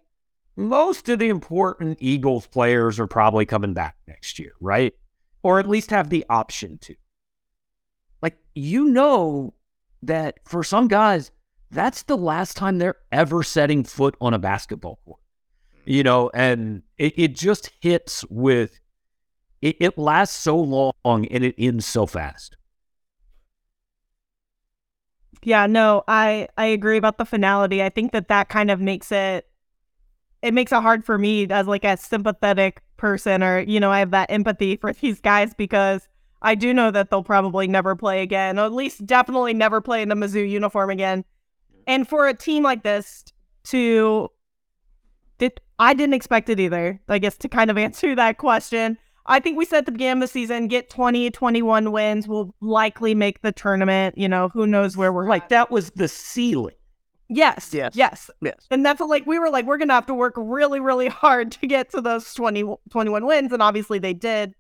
most 0.57 1.09
of 1.09 1.19
the 1.19 1.29
important 1.29 1.99
Eagles 2.01 2.47
players 2.47 2.99
are 2.99 3.07
probably 3.07 3.47
coming 3.47 3.75
back 3.75 3.97
next 4.07 4.39
year, 4.39 4.53
right? 4.61 4.95
Or 5.43 5.59
at 5.59 5.69
least 5.69 5.91
have 5.91 6.11
the 6.11 6.25
option 6.29 6.79
to. 6.79 6.95
Like, 8.21 8.37
you 8.55 8.87
know 8.87 9.55
that 10.03 10.41
for 10.45 10.63
some 10.63 10.89
guys, 10.89 11.31
that's 11.71 12.03
the 12.03 12.17
last 12.17 12.57
time 12.57 12.79
they're 12.79 12.97
ever 13.13 13.43
setting 13.43 13.85
foot 13.85 14.17
on 14.21 14.35
a 14.35 14.39
basketball 14.39 14.99
court. 15.05 15.21
Mm. 15.87 15.93
You 15.93 16.03
know, 16.03 16.31
and 16.35 16.83
it, 16.99 17.15
it 17.17 17.37
just 17.37 17.71
hits 17.81 18.25
with 18.29 18.81
it, 19.63 19.77
it 19.79 19.99
lasts 19.99 20.37
so 20.37 20.59
long 20.59 20.93
and 21.05 21.45
it 21.45 21.55
ends 21.59 21.87
so 21.87 22.07
fast. 22.07 22.57
Yeah, 25.43 25.67
no, 25.67 26.05
I 26.07 26.49
I 26.57 26.67
agree 26.67 26.97
about 26.97 27.19
the 27.19 27.25
finality. 27.25 27.83
I 27.83 27.89
think 27.89 28.13
that 28.13 28.29
that 28.29 28.49
kind 28.49 28.71
of 28.71 28.81
makes 28.81 29.11
it 29.11 29.47
it 30.43 30.55
makes 30.55 30.73
it 30.73 30.83
hard 30.83 31.05
for 31.05 31.19
me 31.19 31.47
as 31.51 31.67
like 31.67 31.85
a 31.85 31.97
sympathetic 31.97 32.83
person 32.97 33.43
or 33.43 33.61
you 33.61 33.81
know, 33.81 33.91
I 33.91 34.01
have 34.01 34.11
that 34.13 34.31
empathy 34.31 34.77
for 34.77 34.93
these 35.01 35.21
guys 35.21 35.55
because 35.55 36.09
I 36.43 36.55
do 36.55 36.73
know 36.73 36.91
that 36.91 37.11
they'll 37.11 37.23
probably 37.23 37.67
never 37.69 37.95
play 37.97 38.23
again, 38.23 38.59
or 38.59 38.65
at 38.65 38.73
least 38.73 39.07
definitely 39.07 39.55
never 39.55 39.81
play 39.81 40.03
in 40.03 40.11
a 40.11 40.17
Mizzou 40.17 40.49
uniform 40.49 40.91
again. 40.91 41.25
And 41.87 42.09
for 42.09 42.29
a 42.29 42.35
team 42.35 42.63
like 42.63 42.83
this 42.83 43.25
to 43.65 44.31
did 45.39 45.61
I 45.79 45.95
didn't 45.95 46.15
expect 46.15 46.49
it 46.51 46.61
either. 46.61 47.01
I 47.09 47.19
guess 47.19 47.37
to 47.39 47.49
kind 47.49 47.71
of 47.71 47.79
answer 47.87 48.15
that 48.15 48.39
question. 48.39 48.99
I 49.31 49.41
think 49.41 49.57
we 49.57 49.65
said 49.65 49.79
at 49.79 49.87
the 49.87 49.93
beginning 49.93 50.23
of 50.23 50.29
the 50.29 50.33
season, 50.33 50.67
get 50.67 50.91
20, 50.91 51.31
21 51.31 51.93
wins. 51.93 52.27
We'll 52.27 52.55
likely 52.61 53.15
make 53.15 53.43
the 53.43 53.53
tournament. 53.53 54.19
You 54.19 54.29
know, 54.29 54.49
who 54.49 54.67
knows 54.67 54.97
where 54.97 55.13
we're 55.13 55.29
Like 55.29 55.49
that 55.51 55.71
was 55.71 55.91
the 55.91 56.09
ceiling. 56.09 56.75
Yes. 57.29 57.73
Yes. 57.73 57.95
Yes. 57.95 58.29
Yes. 58.43 58.67
And 58.73 58.85
that's 58.85 58.99
what, 58.99 59.09
like, 59.09 59.25
we 59.25 59.39
were 59.39 59.51
like, 59.51 59.65
we're 59.65 59.79
going 59.79 59.89
to 59.89 59.95
have 59.95 60.07
to 60.07 60.15
work 60.15 60.35
really, 60.37 60.81
really 60.81 61.07
hard 61.09 61.53
to 61.53 61.67
get 61.67 61.91
to 61.91 62.01
those 62.01 62.35
20, 62.35 62.65
21 62.91 63.25
wins. 63.25 63.53
And 63.53 63.63
obviously 63.63 64.01
they 64.01 64.13
did. 64.13 64.53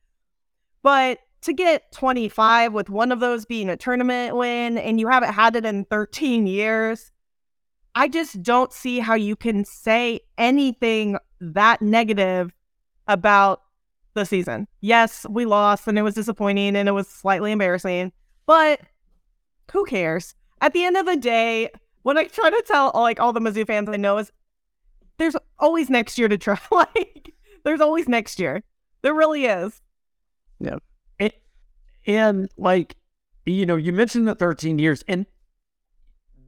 But 0.82 1.18
to 1.42 1.52
get 1.52 1.90
25 1.92 2.72
with 2.72 2.88
one 2.88 3.10
of 3.10 3.18
those 3.18 3.44
being 3.44 3.68
a 3.68 3.76
tournament 3.76 4.36
win 4.36 4.78
and 4.78 5.00
you 5.00 5.08
haven't 5.08 5.32
had 5.32 5.56
it 5.56 5.66
in 5.66 5.84
13 5.86 6.46
years, 6.46 7.10
I 7.96 8.06
just 8.06 8.40
don't 8.40 8.72
see 8.72 9.00
how 9.00 9.14
you 9.14 9.34
can 9.34 9.64
say 9.64 10.20
anything 10.38 11.18
that 11.40 11.82
negative 11.82 12.52
about 13.08 13.62
the 14.14 14.24
season. 14.24 14.66
Yes, 14.80 15.26
we 15.28 15.44
lost 15.44 15.86
and 15.86 15.98
it 15.98 16.02
was 16.02 16.14
disappointing 16.14 16.76
and 16.76 16.88
it 16.88 16.92
was 16.92 17.08
slightly 17.08 17.52
embarrassing, 17.52 18.12
but 18.46 18.80
who 19.72 19.84
cares? 19.84 20.34
At 20.60 20.72
the 20.72 20.84
end 20.84 20.96
of 20.96 21.06
the 21.06 21.16
day, 21.16 21.70
what 22.02 22.16
I 22.16 22.24
try 22.24 22.50
to 22.50 22.64
tell 22.66 22.92
like 22.94 23.20
all 23.20 23.32
the 23.32 23.40
Mizzou 23.40 23.66
fans 23.66 23.88
I 23.88 23.96
know 23.96 24.18
is 24.18 24.32
there's 25.18 25.36
always 25.58 25.90
next 25.90 26.18
year 26.18 26.28
to 26.28 26.38
try. 26.38 26.58
like 26.70 27.34
there's 27.64 27.80
always 27.80 28.08
next 28.08 28.40
year. 28.40 28.62
There 29.02 29.14
really 29.14 29.44
is. 29.46 29.80
It, 31.18 31.42
and 32.06 32.50
like, 32.56 32.96
you 33.46 33.66
know, 33.66 33.76
you 33.76 33.92
mentioned 33.92 34.28
the 34.28 34.34
13 34.34 34.78
years 34.78 35.04
and 35.08 35.26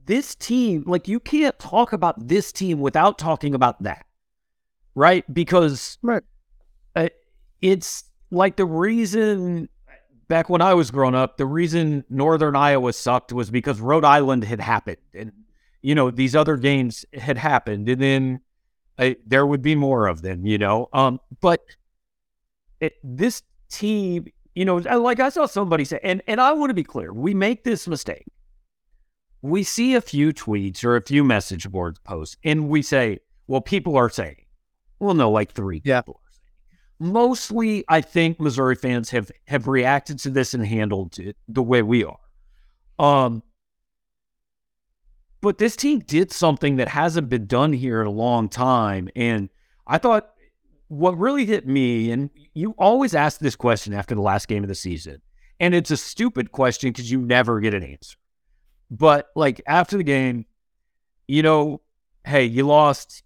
this 0.05 0.35
team, 0.35 0.83
like 0.85 1.07
you 1.07 1.19
can't 1.19 1.57
talk 1.59 1.93
about 1.93 2.27
this 2.27 2.51
team 2.51 2.79
without 2.79 3.17
talking 3.17 3.55
about 3.55 3.81
that. 3.83 4.05
Right? 4.95 5.31
Because 5.33 5.97
Right. 6.01 6.23
It's 7.63 8.03
like 8.29 8.57
the 8.57 8.65
reason 8.65 9.69
back 10.27 10.49
when 10.49 10.61
I 10.61 10.73
was 10.73 10.91
growing 10.91 11.15
up, 11.15 11.37
the 11.37 11.45
reason 11.45 12.03
Northern 12.09 12.55
Iowa 12.55 12.91
sucked 12.91 13.31
was 13.31 13.49
because 13.49 13.79
Rhode 13.79 14.03
Island 14.03 14.43
had 14.43 14.59
happened, 14.59 14.97
and 15.13 15.31
you 15.81 15.95
know 15.95 16.11
these 16.11 16.35
other 16.35 16.57
games 16.57 17.05
had 17.13 17.37
happened, 17.37 17.87
and 17.87 18.01
then 18.01 18.41
uh, 18.99 19.11
there 19.25 19.47
would 19.47 19.61
be 19.61 19.75
more 19.75 20.07
of 20.07 20.21
them, 20.21 20.45
you 20.45 20.57
know. 20.57 20.89
Um, 20.91 21.21
but 21.39 21.61
it, 22.81 22.95
this 23.01 23.41
team, 23.69 24.27
you 24.55 24.65
know, 24.65 24.75
like 24.75 25.21
I 25.21 25.29
saw 25.29 25.45
somebody 25.45 25.85
say, 25.85 26.01
and 26.03 26.21
and 26.27 26.41
I 26.41 26.51
want 26.51 26.69
to 26.69 26.75
be 26.75 26.83
clear, 26.83 27.13
we 27.13 27.33
make 27.33 27.63
this 27.63 27.87
mistake. 27.87 28.25
We 29.41 29.63
see 29.63 29.95
a 29.95 30.01
few 30.01 30.33
tweets 30.33 30.83
or 30.83 30.97
a 30.97 31.01
few 31.01 31.23
message 31.23 31.69
board 31.71 31.97
posts, 32.03 32.35
and 32.43 32.67
we 32.67 32.81
say, 32.81 33.19
well, 33.47 33.61
people 33.61 33.95
are 33.95 34.09
saying, 34.09 34.45
well, 34.99 35.13
no, 35.13 35.31
like 35.31 35.53
three 35.53 35.81
Yeah. 35.85 36.01
people. 36.01 36.19
Mostly, 37.03 37.83
I 37.89 37.99
think 37.99 38.39
Missouri 38.39 38.75
fans 38.75 39.09
have 39.09 39.29
have 39.47 39.67
reacted 39.67 40.19
to 40.19 40.29
this 40.29 40.53
and 40.53 40.65
handled 40.65 41.19
it 41.19 41.35
the 41.49 41.61
way 41.61 41.81
we 41.81 42.05
are. 42.05 42.17
Um, 42.97 43.43
but 45.41 45.57
this 45.57 45.75
team 45.75 45.99
did 45.99 46.31
something 46.31 46.77
that 46.77 46.87
hasn't 46.87 47.27
been 47.27 47.45
done 47.45 47.73
here 47.73 47.99
in 47.99 48.07
a 48.07 48.11
long 48.11 48.47
time, 48.47 49.09
and 49.17 49.49
I 49.85 49.97
thought 49.97 50.29
what 50.87 51.17
really 51.17 51.45
hit 51.45 51.67
me, 51.67 52.09
and 52.09 52.29
you 52.53 52.73
always 52.77 53.13
ask 53.13 53.41
this 53.41 53.57
question 53.57 53.93
after 53.93 54.15
the 54.15 54.21
last 54.21 54.47
game 54.47 54.63
of 54.63 54.69
the 54.69 54.75
season, 54.75 55.21
and 55.59 55.75
it's 55.75 55.91
a 55.91 55.97
stupid 55.97 56.53
question 56.53 56.91
because 56.91 57.11
you 57.11 57.19
never 57.19 57.59
get 57.59 57.73
an 57.73 57.83
answer. 57.83 58.15
But 58.89 59.27
like 59.35 59.61
after 59.67 59.97
the 59.97 60.03
game, 60.03 60.45
you 61.27 61.43
know, 61.43 61.81
hey, 62.23 62.45
you 62.45 62.65
lost. 62.65 63.23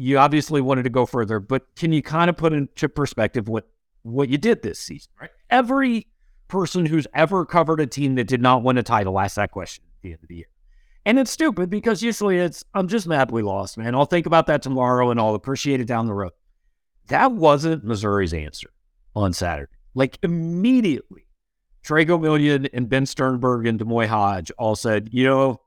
You 0.00 0.18
obviously 0.18 0.60
wanted 0.60 0.84
to 0.84 0.90
go 0.90 1.06
further, 1.06 1.40
but 1.40 1.74
can 1.74 1.92
you 1.92 2.02
kind 2.02 2.30
of 2.30 2.36
put 2.36 2.52
into 2.52 2.88
perspective 2.88 3.48
what 3.48 3.68
what 4.02 4.28
you 4.28 4.38
did 4.38 4.62
this 4.62 4.78
season? 4.78 5.10
Right. 5.20 5.30
Every 5.50 6.06
person 6.46 6.86
who's 6.86 7.06
ever 7.14 7.44
covered 7.44 7.80
a 7.80 7.86
team 7.86 8.14
that 8.14 8.28
did 8.28 8.40
not 8.40 8.62
win 8.62 8.78
a 8.78 8.82
title 8.82 9.18
asked 9.18 9.36
that 9.36 9.50
question 9.50 9.84
at 9.86 10.02
the 10.02 10.12
end 10.12 10.20
of 10.22 10.28
the 10.28 10.36
year. 10.36 10.48
And 11.04 11.18
it's 11.18 11.30
stupid 11.30 11.70
because 11.70 12.02
usually 12.02 12.38
it's, 12.38 12.64
I'm 12.74 12.88
just 12.88 13.06
mad 13.06 13.30
we 13.30 13.42
lost, 13.42 13.78
man. 13.78 13.94
I'll 13.94 14.04
think 14.04 14.26
about 14.26 14.46
that 14.46 14.62
tomorrow 14.62 15.10
and 15.10 15.18
I'll 15.18 15.34
appreciate 15.34 15.80
it 15.80 15.86
down 15.86 16.06
the 16.06 16.14
road. 16.14 16.32
That 17.08 17.32
wasn't 17.32 17.84
Missouri's 17.84 18.34
answer 18.34 18.70
on 19.16 19.32
Saturday. 19.32 19.72
Like 19.94 20.18
immediately, 20.22 21.26
Tre 21.82 22.04
Gomillion 22.04 22.68
and 22.72 22.88
Ben 22.88 23.06
Sternberg 23.06 23.66
and 23.66 23.78
D'Moi 23.78 24.06
Hodge 24.06 24.50
all 24.58 24.76
said, 24.76 25.08
you 25.12 25.24
know, 25.24 25.60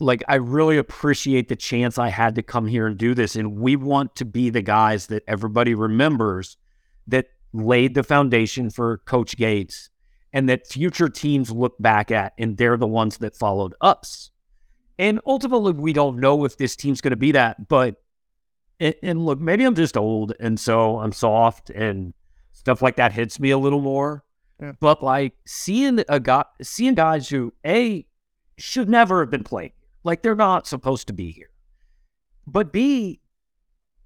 like 0.00 0.22
I 0.28 0.36
really 0.36 0.78
appreciate 0.78 1.48
the 1.48 1.56
chance 1.56 1.98
I 1.98 2.08
had 2.08 2.34
to 2.34 2.42
come 2.42 2.66
here 2.66 2.86
and 2.86 2.96
do 2.96 3.14
this. 3.14 3.36
And 3.36 3.56
we 3.56 3.76
want 3.76 4.16
to 4.16 4.24
be 4.24 4.50
the 4.50 4.62
guys 4.62 5.06
that 5.08 5.22
everybody 5.28 5.74
remembers 5.74 6.56
that 7.06 7.26
laid 7.52 7.94
the 7.94 8.02
foundation 8.02 8.70
for 8.70 8.98
Coach 8.98 9.36
Gates 9.36 9.90
and 10.32 10.48
that 10.48 10.66
future 10.66 11.08
teams 11.08 11.50
look 11.50 11.74
back 11.80 12.10
at, 12.10 12.32
and 12.38 12.56
they're 12.56 12.76
the 12.76 12.86
ones 12.86 13.18
that 13.18 13.36
followed 13.36 13.74
us. 13.80 14.30
And 14.98 15.20
ultimately, 15.26 15.72
we 15.72 15.92
don't 15.92 16.18
know 16.18 16.44
if 16.44 16.56
this 16.56 16.76
team's 16.76 17.00
going 17.00 17.10
to 17.10 17.16
be 17.16 17.32
that. 17.32 17.68
But, 17.68 17.96
and, 18.78 18.94
and 19.02 19.24
look, 19.24 19.40
maybe 19.40 19.64
I'm 19.64 19.74
just 19.74 19.96
old, 19.96 20.34
and 20.38 20.58
so 20.58 20.98
I'm 21.00 21.12
soft, 21.12 21.70
and 21.70 22.14
stuff 22.52 22.80
like 22.80 22.96
that 22.96 23.12
hits 23.12 23.40
me 23.40 23.50
a 23.50 23.58
little 23.58 23.80
more. 23.80 24.24
Yeah. 24.60 24.72
But 24.78 25.02
like 25.02 25.34
seeing 25.46 26.04
a 26.08 26.20
guy, 26.20 26.44
seeing 26.62 26.94
guys 26.94 27.28
who 27.28 27.52
a 27.66 28.06
should 28.58 28.88
never 28.88 29.20
have 29.20 29.30
been 29.30 29.42
playing, 29.42 29.72
like 30.04 30.22
they're 30.22 30.34
not 30.34 30.66
supposed 30.66 31.06
to 31.08 31.12
be 31.12 31.30
here. 31.30 31.50
But 32.46 32.72
B, 32.72 33.20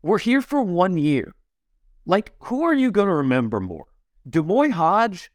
we're 0.03 0.19
here 0.19 0.43
for 0.43 0.63
one 0.63 0.99
year. 0.99 1.35
Like, 2.07 2.33
who 2.41 2.65
are 2.65 2.75
you 2.75 2.91
going 2.91 3.09
to 3.09 3.15
remember 3.15 3.61
more? 3.61 3.87
D'Moi 4.29 4.71
Hodge 4.71 5.31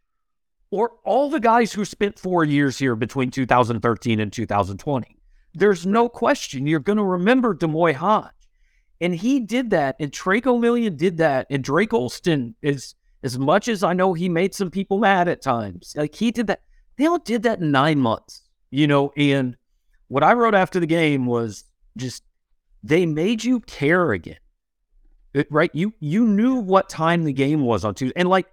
or 0.72 0.92
all 1.04 1.30
the 1.30 1.40
guys 1.40 1.74
who 1.74 1.84
spent 1.86 2.20
four 2.20 2.44
years 2.44 2.78
here 2.78 2.96
between 2.96 3.32
2013 3.32 4.20
and 4.20 4.32
2020? 4.32 5.18
There's 5.54 5.86
no 5.86 6.08
question 6.08 6.68
you're 6.68 6.80
going 6.80 6.98
to 6.98 7.04
remember 7.04 7.54
D'Moi 7.54 7.94
Hodge. 7.94 8.32
And 9.02 9.16
he 9.16 9.40
did 9.40 9.70
that, 9.70 9.96
and 10.00 10.12
Tre 10.12 10.42
Gomillion 10.42 10.98
did 10.98 11.18
that, 11.18 11.48
and 11.50 11.64
Dre 11.64 11.86
Gholston 11.86 12.54
is 12.62 12.96
as 13.24 13.40
much 13.40 13.68
as 13.68 13.84
I 13.84 13.94
know 13.94 14.14
he 14.14 14.30
made 14.30 14.54
some 14.54 14.70
people 14.70 15.00
mad 15.00 15.28
at 15.28 15.42
times. 15.42 15.94
Like 15.96 16.16
he 16.16 16.32
did 16.32 16.48
that. 16.48 16.62
They 16.98 17.06
all 17.06 17.20
did 17.20 17.44
that 17.44 17.60
in 17.60 17.72
nine 17.72 18.00
months, 18.00 18.44
you 18.72 18.88
know. 18.88 19.12
And 19.16 19.56
what 20.10 20.24
I 20.24 20.34
wrote 20.34 20.56
after 20.56 20.80
the 20.80 20.86
game 20.86 21.26
was 21.26 21.64
just 21.96 22.24
they 22.84 23.06
made 23.06 23.44
you 23.44 23.62
care 23.62 24.12
again. 24.12 24.38
It, 25.34 25.48
right? 25.52 25.72
You 25.74 25.94
you 26.00 26.26
knew 26.26 26.56
what 26.56 26.90
time 26.90 27.24
the 27.24 27.34
game 27.34 27.62
was 27.62 27.86
on 27.86 27.96
Tuesday, 27.96 28.20
and 28.20 28.28
like 28.28 28.48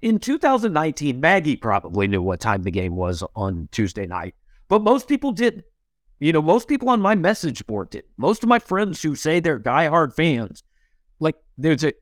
in 0.00 0.18
2019, 0.18 1.20
Maggie 1.20 1.56
probably 1.56 2.06
knew 2.06 2.22
what 2.22 2.40
time 2.40 2.62
the 2.62 2.70
game 2.70 2.94
was 2.94 3.24
on 3.34 3.68
Tuesday 3.72 4.06
night, 4.06 4.34
but 4.68 4.82
most 4.82 5.08
people 5.08 5.32
didn't. 5.32 5.64
You 6.20 6.32
know, 6.32 6.42
most 6.42 6.68
people 6.68 6.88
on 6.88 7.00
my 7.00 7.16
message 7.16 7.66
board 7.66 7.90
did. 7.90 8.04
Most 8.16 8.42
of 8.42 8.48
my 8.48 8.60
friends 8.60 9.02
who 9.02 9.16
say 9.16 9.40
they're 9.40 9.58
diehard 9.58 10.14
fans, 10.14 10.62
like 11.18 11.34
there's 11.58 11.84
a 11.84 11.92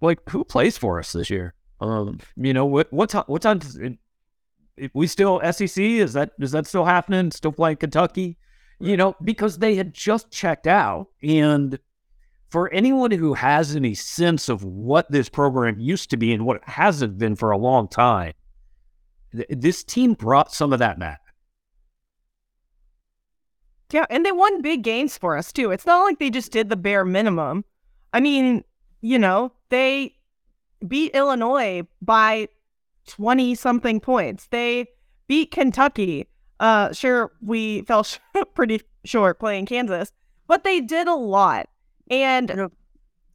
like 0.00 0.18
who 0.30 0.42
plays 0.42 0.78
for 0.78 0.98
us 0.98 1.12
this 1.12 1.28
year? 1.28 1.54
Um, 1.80 2.18
you 2.36 2.54
know 2.54 2.64
what 2.64 2.90
what 2.92 3.10
time 3.10 3.24
what 3.26 3.42
time 3.42 3.58
does 3.58 3.78
we 4.94 5.06
still 5.06 5.40
SEC 5.52 5.78
is 5.78 6.12
that 6.14 6.32
is 6.40 6.52
that 6.52 6.66
still 6.66 6.84
happening? 6.84 7.30
Still 7.30 7.52
playing 7.52 7.76
Kentucky? 7.76 8.38
You 8.80 8.96
know, 8.96 9.14
because 9.22 9.58
they 9.58 9.76
had 9.76 9.94
just 9.94 10.30
checked 10.30 10.66
out 10.66 11.08
and 11.22 11.78
for 12.52 12.70
anyone 12.70 13.10
who 13.10 13.32
has 13.32 13.74
any 13.74 13.94
sense 13.94 14.50
of 14.50 14.62
what 14.62 15.10
this 15.10 15.30
program 15.30 15.80
used 15.80 16.10
to 16.10 16.18
be 16.18 16.34
and 16.34 16.44
what 16.44 16.56
it 16.56 16.68
hasn't 16.68 17.16
been 17.16 17.34
for 17.34 17.50
a 17.50 17.56
long 17.56 17.88
time, 17.88 18.34
th- 19.34 19.46
this 19.48 19.82
team 19.82 20.12
brought 20.12 20.52
some 20.52 20.70
of 20.70 20.78
that 20.78 20.98
back. 20.98 21.20
Yeah, 23.90 24.04
and 24.10 24.24
they 24.24 24.32
won 24.32 24.60
big 24.60 24.82
games 24.82 25.16
for 25.16 25.34
us 25.36 25.50
too. 25.50 25.70
It's 25.70 25.86
not 25.86 26.02
like 26.02 26.18
they 26.18 26.28
just 26.28 26.52
did 26.52 26.68
the 26.68 26.76
bare 26.76 27.06
minimum. 27.06 27.64
I 28.12 28.20
mean, 28.20 28.64
you 29.00 29.18
know, 29.18 29.52
they 29.70 30.14
beat 30.86 31.14
Illinois 31.14 31.86
by 32.02 32.48
20 33.06 33.54
something 33.54 34.00
points. 34.00 34.48
They 34.48 34.86
beat 35.26 35.50
Kentucky. 35.50 36.28
Uh 36.60 36.92
sure 36.92 37.32
we 37.40 37.82
fell 37.82 38.02
sh- 38.04 38.18
pretty 38.54 38.80
short 39.04 39.38
playing 39.40 39.66
Kansas, 39.66 40.12
but 40.46 40.64
they 40.64 40.80
did 40.80 41.08
a 41.08 41.14
lot. 41.14 41.68
And 42.10 42.70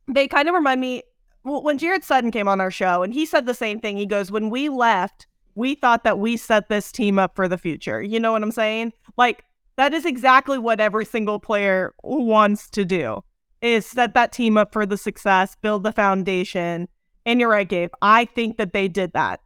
they 0.08 0.28
kind 0.28 0.48
of 0.48 0.54
remind 0.54 0.82
me 0.82 1.04
when 1.44 1.78
Jared 1.78 2.04
Sutton 2.04 2.32
came 2.32 2.48
on 2.48 2.62
our 2.62 2.72
show 2.72 3.04
and 3.04 3.14
he 3.14 3.26
said 3.26 3.46
the 3.46 3.54
same 3.54 3.80
thing. 3.80 3.98
He 3.98 4.06
goes, 4.06 4.32
When 4.32 4.50
we 4.50 4.70
left, 4.70 5.28
we 5.56 5.76
thought 5.76 6.04
that 6.04 6.20
we 6.20 6.38
set 6.38 6.70
this 6.70 6.92
team 6.92 7.18
up 7.18 7.36
for 7.36 7.48
the 7.48 7.58
future. 7.58 8.02
You 8.02 8.20
know 8.20 8.32
what 8.32 8.44
I'm 8.44 8.52
saying? 8.52 8.94
Like, 9.18 9.44
that 9.76 9.94
is 9.94 10.06
exactly 10.06 10.58
what 10.58 10.80
every 10.80 11.06
single 11.06 11.40
player 11.40 11.94
wants 12.04 12.70
to 12.72 12.86
do 12.86 13.24
is 13.62 13.86
set 13.86 14.14
that 14.14 14.32
team 14.32 14.58
up 14.58 14.72
for 14.72 14.86
the 14.86 14.98
success, 14.98 15.56
build 15.62 15.84
the 15.84 15.92
foundation. 15.92 16.88
And 17.26 17.40
you're 17.40 17.50
right, 17.50 17.68
Gabe. 17.68 17.92
I 18.02 18.26
think 18.26 18.58
that 18.58 18.74
they 18.74 18.88
did 18.88 19.14
that. 19.14 19.42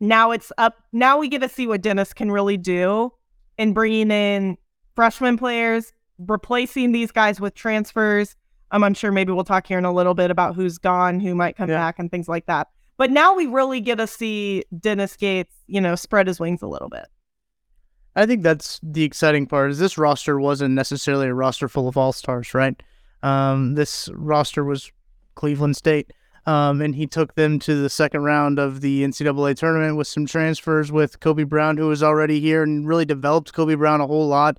Now 0.00 0.30
it's 0.30 0.52
up. 0.58 0.82
Now 0.92 1.18
we 1.18 1.28
get 1.28 1.40
to 1.42 1.48
see 1.48 1.66
what 1.66 1.82
Dennis 1.82 2.12
can 2.12 2.30
really 2.30 2.56
do 2.56 3.12
in 3.58 3.72
bringing 3.72 4.10
in 4.10 4.58
freshman 4.94 5.38
players, 5.38 5.92
replacing 6.18 6.92
these 6.92 7.10
guys 7.10 7.40
with 7.40 7.54
transfers. 7.54 8.36
Um, 8.72 8.82
I'm 8.82 8.94
sure 8.94 9.12
maybe 9.12 9.32
we'll 9.32 9.44
talk 9.44 9.66
here 9.66 9.78
in 9.78 9.84
a 9.84 9.92
little 9.92 10.14
bit 10.14 10.30
about 10.30 10.54
who's 10.54 10.78
gone, 10.78 11.20
who 11.20 11.34
might 11.34 11.56
come 11.56 11.70
yeah. 11.70 11.76
back, 11.76 11.98
and 11.98 12.10
things 12.10 12.28
like 12.28 12.46
that. 12.46 12.68
But 12.96 13.10
now 13.10 13.34
we 13.34 13.46
really 13.46 13.80
get 13.80 13.98
to 13.98 14.06
see 14.06 14.64
Dennis 14.78 15.16
Gates, 15.16 15.54
you 15.66 15.80
know, 15.80 15.94
spread 15.94 16.26
his 16.26 16.40
wings 16.40 16.62
a 16.62 16.66
little 16.66 16.88
bit. 16.88 17.06
I 18.16 18.24
think 18.24 18.42
that's 18.42 18.80
the 18.82 19.04
exciting 19.04 19.46
part. 19.46 19.70
Is 19.70 19.78
this 19.78 19.98
roster 19.98 20.40
wasn't 20.40 20.74
necessarily 20.74 21.28
a 21.28 21.34
roster 21.34 21.68
full 21.68 21.86
of 21.86 21.98
all 21.98 22.12
stars, 22.12 22.54
right? 22.54 22.82
Um, 23.22 23.74
this 23.74 24.08
roster 24.14 24.64
was 24.64 24.90
Cleveland 25.34 25.76
State, 25.76 26.12
um, 26.46 26.80
and 26.80 26.94
he 26.94 27.06
took 27.06 27.34
them 27.34 27.58
to 27.60 27.74
the 27.74 27.90
second 27.90 28.22
round 28.22 28.58
of 28.58 28.80
the 28.80 29.02
NCAA 29.02 29.56
tournament 29.56 29.96
with 29.96 30.06
some 30.08 30.26
transfers 30.26 30.90
with 30.90 31.20
Kobe 31.20 31.44
Brown, 31.44 31.76
who 31.76 31.88
was 31.88 32.02
already 32.02 32.40
here 32.40 32.62
and 32.62 32.86
really 32.86 33.04
developed 33.04 33.52
Kobe 33.52 33.74
Brown 33.74 34.00
a 34.00 34.06
whole 34.06 34.26
lot 34.26 34.58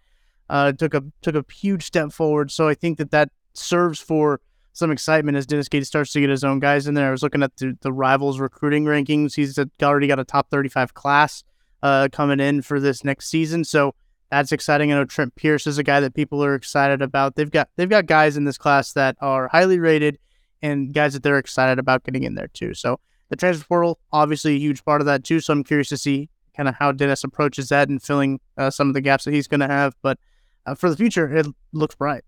uh, 0.50 0.72
took 0.72 0.94
a 0.94 1.04
took 1.22 1.36
a 1.36 1.46
huge 1.54 1.84
step 1.84 2.12
forward. 2.12 2.52
So 2.52 2.68
I 2.68 2.74
think 2.74 2.98
that 2.98 3.12
that 3.12 3.30
serves 3.54 4.00
for 4.00 4.40
some 4.74 4.92
excitement 4.92 5.38
as 5.38 5.46
Dennis 5.48 5.70
Gates 5.70 5.88
starts 5.88 6.12
to 6.14 6.20
get 6.20 6.30
his 6.30 6.44
own 6.44 6.60
guys 6.60 6.88
in 6.88 6.94
there. 6.94 7.08
I 7.08 7.12
was 7.12 7.24
looking 7.24 7.42
at 7.42 7.56
the, 7.58 7.78
the 7.82 7.92
rivals 7.92 8.40
recruiting 8.40 8.86
rankings. 8.86 9.36
He's 9.36 9.58
already 9.82 10.08
got 10.08 10.20
a 10.20 10.24
top 10.24 10.50
35 10.52 10.94
class 10.94 11.44
uh, 11.82 12.10
coming 12.12 12.40
in 12.40 12.62
for 12.62 12.80
this 12.80 13.04
next 13.04 13.28
season. 13.30 13.64
So 13.64 13.96
that's 14.30 14.52
exciting. 14.52 14.92
I 14.92 14.96
know 14.96 15.06
Trent 15.06 15.36
Pierce 15.36 15.66
is 15.66 15.80
a 15.80 15.84
guy 15.84 16.00
that 16.00 16.14
people 16.14 16.44
are 16.44 16.54
excited 16.54 17.02
about. 17.02 17.36
They've 17.36 17.50
got 17.50 17.70
they've 17.76 17.90
got 17.90 18.06
guys 18.06 18.38
in 18.38 18.44
this 18.44 18.58
class 18.58 18.94
that 18.94 19.18
are 19.20 19.48
highly 19.48 19.80
rated 19.80 20.20
and 20.62 20.94
guys 20.94 21.14
that 21.14 21.24
they're 21.24 21.38
excited 21.38 21.80
about 21.80 22.04
getting 22.04 22.24
in 22.24 22.36
there 22.36 22.48
too. 22.48 22.74
So 22.74 23.00
the 23.30 23.36
transfer 23.36 23.66
portal 23.66 24.00
obviously 24.12 24.56
a 24.56 24.60
huge 24.60 24.84
part 24.86 25.02
of 25.02 25.06
that 25.06 25.24
too. 25.24 25.40
So 25.40 25.54
I'm 25.54 25.64
curious 25.64 25.90
to 25.90 25.98
see 25.98 26.30
kind 26.56 26.68
of 26.68 26.76
how 26.76 26.92
Dennis 26.92 27.24
approaches 27.24 27.70
that 27.70 27.90
and 27.90 28.02
filling 28.02 28.40
uh, 28.58 28.70
some 28.70 28.88
of 28.88 28.94
the 28.94 29.02
gaps 29.02 29.26
that 29.26 29.34
he's 29.34 29.48
going 29.48 29.60
to 29.60 29.68
have. 29.68 29.96
But 30.02 30.18
uh, 30.66 30.76
for 30.76 30.90
the 30.90 30.98
future, 30.98 31.34
it 31.34 31.46
looks 31.72 31.96
bright. 31.96 32.24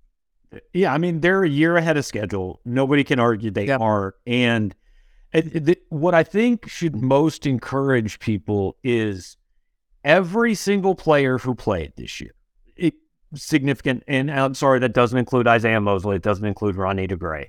Yeah, 0.73 0.93
I 0.93 0.97
mean 0.97 1.19
they're 1.19 1.43
a 1.43 1.49
year 1.49 1.77
ahead 1.77 1.97
of 1.97 2.05
schedule. 2.05 2.59
Nobody 2.65 3.03
can 3.03 3.19
argue 3.19 3.51
they 3.51 3.67
yep. 3.67 3.81
are. 3.81 4.15
And 4.25 4.75
it, 5.31 5.69
it, 5.69 5.81
what 5.89 6.15
I 6.15 6.23
think 6.23 6.67
should 6.69 6.95
most 6.95 7.45
encourage 7.45 8.19
people 8.19 8.77
is 8.83 9.37
every 10.03 10.55
single 10.55 10.95
player 10.95 11.37
who 11.37 11.53
played 11.53 11.93
this 11.97 12.19
year, 12.19 12.33
it, 12.75 12.95
significant. 13.35 14.03
And 14.07 14.31
I'm 14.31 14.55
sorry, 14.55 14.79
that 14.79 14.93
doesn't 14.93 15.17
include 15.17 15.47
Isaiah 15.47 15.81
Mosley. 15.81 16.15
It 16.15 16.23
doesn't 16.23 16.45
include 16.45 16.75
Ronnie 16.75 17.07
DeGray. 17.07 17.47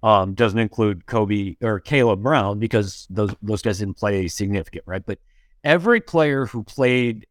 Um, 0.00 0.34
doesn't 0.34 0.60
include 0.60 1.06
Kobe 1.06 1.56
or 1.60 1.80
Caleb 1.80 2.22
Brown 2.22 2.60
because 2.60 3.06
those 3.10 3.34
those 3.42 3.62
guys 3.62 3.78
didn't 3.78 3.96
play 3.96 4.28
significant, 4.28 4.84
right? 4.86 5.04
But 5.04 5.18
every 5.64 6.00
player 6.00 6.46
who 6.46 6.62
played 6.62 7.26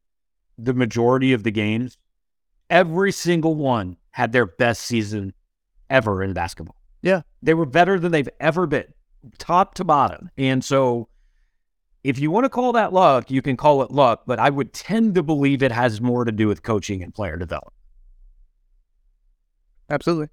the 0.57 0.73
majority 0.73 1.31
of 1.31 1.43
the 1.43 1.51
games 1.51 1.97
every 2.69 3.11
single 3.11 3.55
one 3.55 3.97
had 4.11 4.31
their 4.31 4.45
best 4.45 4.81
season 4.81 5.33
ever 5.89 6.23
in 6.23 6.33
basketball. 6.33 6.75
Yeah. 7.01 7.21
They 7.41 7.53
were 7.53 7.65
better 7.65 7.99
than 7.99 8.11
they've 8.11 8.29
ever 8.39 8.65
been, 8.67 8.85
top 9.37 9.75
to 9.75 9.83
bottom. 9.83 10.29
And 10.37 10.63
so 10.63 11.07
if 12.03 12.19
you 12.19 12.31
want 12.31 12.45
to 12.45 12.49
call 12.49 12.73
that 12.73 12.93
luck, 12.93 13.29
you 13.31 13.41
can 13.41 13.57
call 13.57 13.81
it 13.83 13.91
luck, 13.91 14.23
but 14.25 14.39
I 14.39 14.49
would 14.49 14.73
tend 14.73 15.15
to 15.15 15.23
believe 15.23 15.63
it 15.63 15.71
has 15.71 16.01
more 16.01 16.25
to 16.25 16.31
do 16.31 16.47
with 16.47 16.63
coaching 16.63 17.03
and 17.03 17.13
player 17.13 17.37
development. 17.37 17.73
Absolutely. 19.89 20.27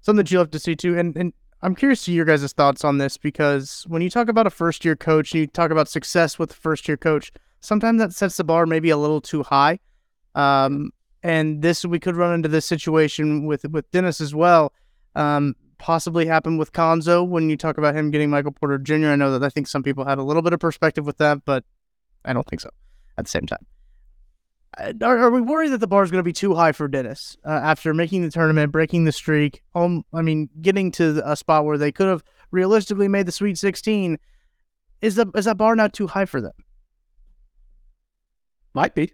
Something 0.00 0.24
that 0.24 0.30
you 0.30 0.38
love 0.38 0.50
to 0.52 0.58
see 0.58 0.76
too. 0.76 0.98
And 0.98 1.16
and 1.16 1.32
I'm 1.62 1.74
curious 1.74 2.04
to 2.04 2.12
your 2.12 2.24
guys' 2.24 2.52
thoughts 2.52 2.84
on 2.84 2.98
this 2.98 3.16
because 3.16 3.84
when 3.88 4.00
you 4.00 4.10
talk 4.10 4.28
about 4.28 4.46
a 4.46 4.50
first 4.50 4.84
year 4.84 4.94
coach 4.94 5.32
and 5.32 5.40
you 5.40 5.46
talk 5.46 5.70
about 5.70 5.88
success 5.88 6.38
with 6.38 6.52
a 6.52 6.54
first 6.54 6.86
year 6.86 6.96
coach, 6.96 7.32
sometimes 7.60 7.98
that 7.98 8.12
sets 8.12 8.36
the 8.36 8.44
bar 8.44 8.64
maybe 8.64 8.90
a 8.90 8.96
little 8.96 9.20
too 9.20 9.42
high. 9.42 9.80
Um, 10.34 10.92
and 11.22 11.62
this 11.62 11.84
we 11.84 11.98
could 11.98 12.14
run 12.14 12.32
into 12.32 12.48
this 12.48 12.64
situation 12.64 13.46
with 13.46 13.64
with 13.70 13.90
Dennis 13.90 14.20
as 14.20 14.34
well. 14.34 14.72
Um, 15.16 15.56
possibly 15.78 16.26
happen 16.26 16.58
with 16.58 16.72
Cuonzo 16.72 17.26
when 17.26 17.50
you 17.50 17.56
talk 17.56 17.76
about 17.78 17.96
him 17.96 18.10
getting 18.10 18.30
Michael 18.30 18.52
Porter 18.52 18.78
Jr. 18.78 19.08
I 19.08 19.16
know 19.16 19.36
that 19.36 19.44
I 19.44 19.48
think 19.48 19.66
some 19.66 19.82
people 19.82 20.04
had 20.04 20.18
a 20.18 20.22
little 20.22 20.42
bit 20.42 20.52
of 20.52 20.60
perspective 20.60 21.06
with 21.06 21.18
that, 21.18 21.44
but 21.44 21.64
I 22.24 22.32
don't 22.32 22.46
think 22.46 22.60
so 22.60 22.70
at 23.16 23.24
the 23.24 23.30
same 23.30 23.46
time. 23.46 23.66
Uh, 24.76 24.92
are, 25.02 25.18
are 25.18 25.30
we 25.30 25.40
worried 25.40 25.70
that 25.70 25.78
the 25.78 25.86
bar 25.86 26.02
is 26.02 26.10
going 26.10 26.18
to 26.20 26.24
be 26.24 26.32
too 26.32 26.54
high 26.54 26.72
for 26.72 26.88
Dennis 26.88 27.36
uh, 27.44 27.50
after 27.50 27.94
making 27.94 28.22
the 28.22 28.30
tournament, 28.30 28.70
breaking 28.72 29.04
the 29.04 29.12
streak? 29.12 29.62
Um, 29.74 30.04
I 30.12 30.22
mean, 30.22 30.48
getting 30.60 30.90
to 30.92 31.22
a 31.24 31.36
spot 31.36 31.64
where 31.64 31.78
they 31.78 31.90
could 31.92 32.06
have 32.08 32.22
realistically 32.50 33.08
made 33.08 33.26
the 33.26 33.32
Sweet 33.32 33.56
16. 33.56 34.18
Is 35.00 35.14
the 35.14 35.30
is 35.34 35.44
that 35.46 35.56
bar 35.56 35.76
not 35.76 35.92
too 35.92 36.08
high 36.08 36.24
for 36.26 36.40
them? 36.40 36.52
Might 38.74 38.94
be. 38.94 39.12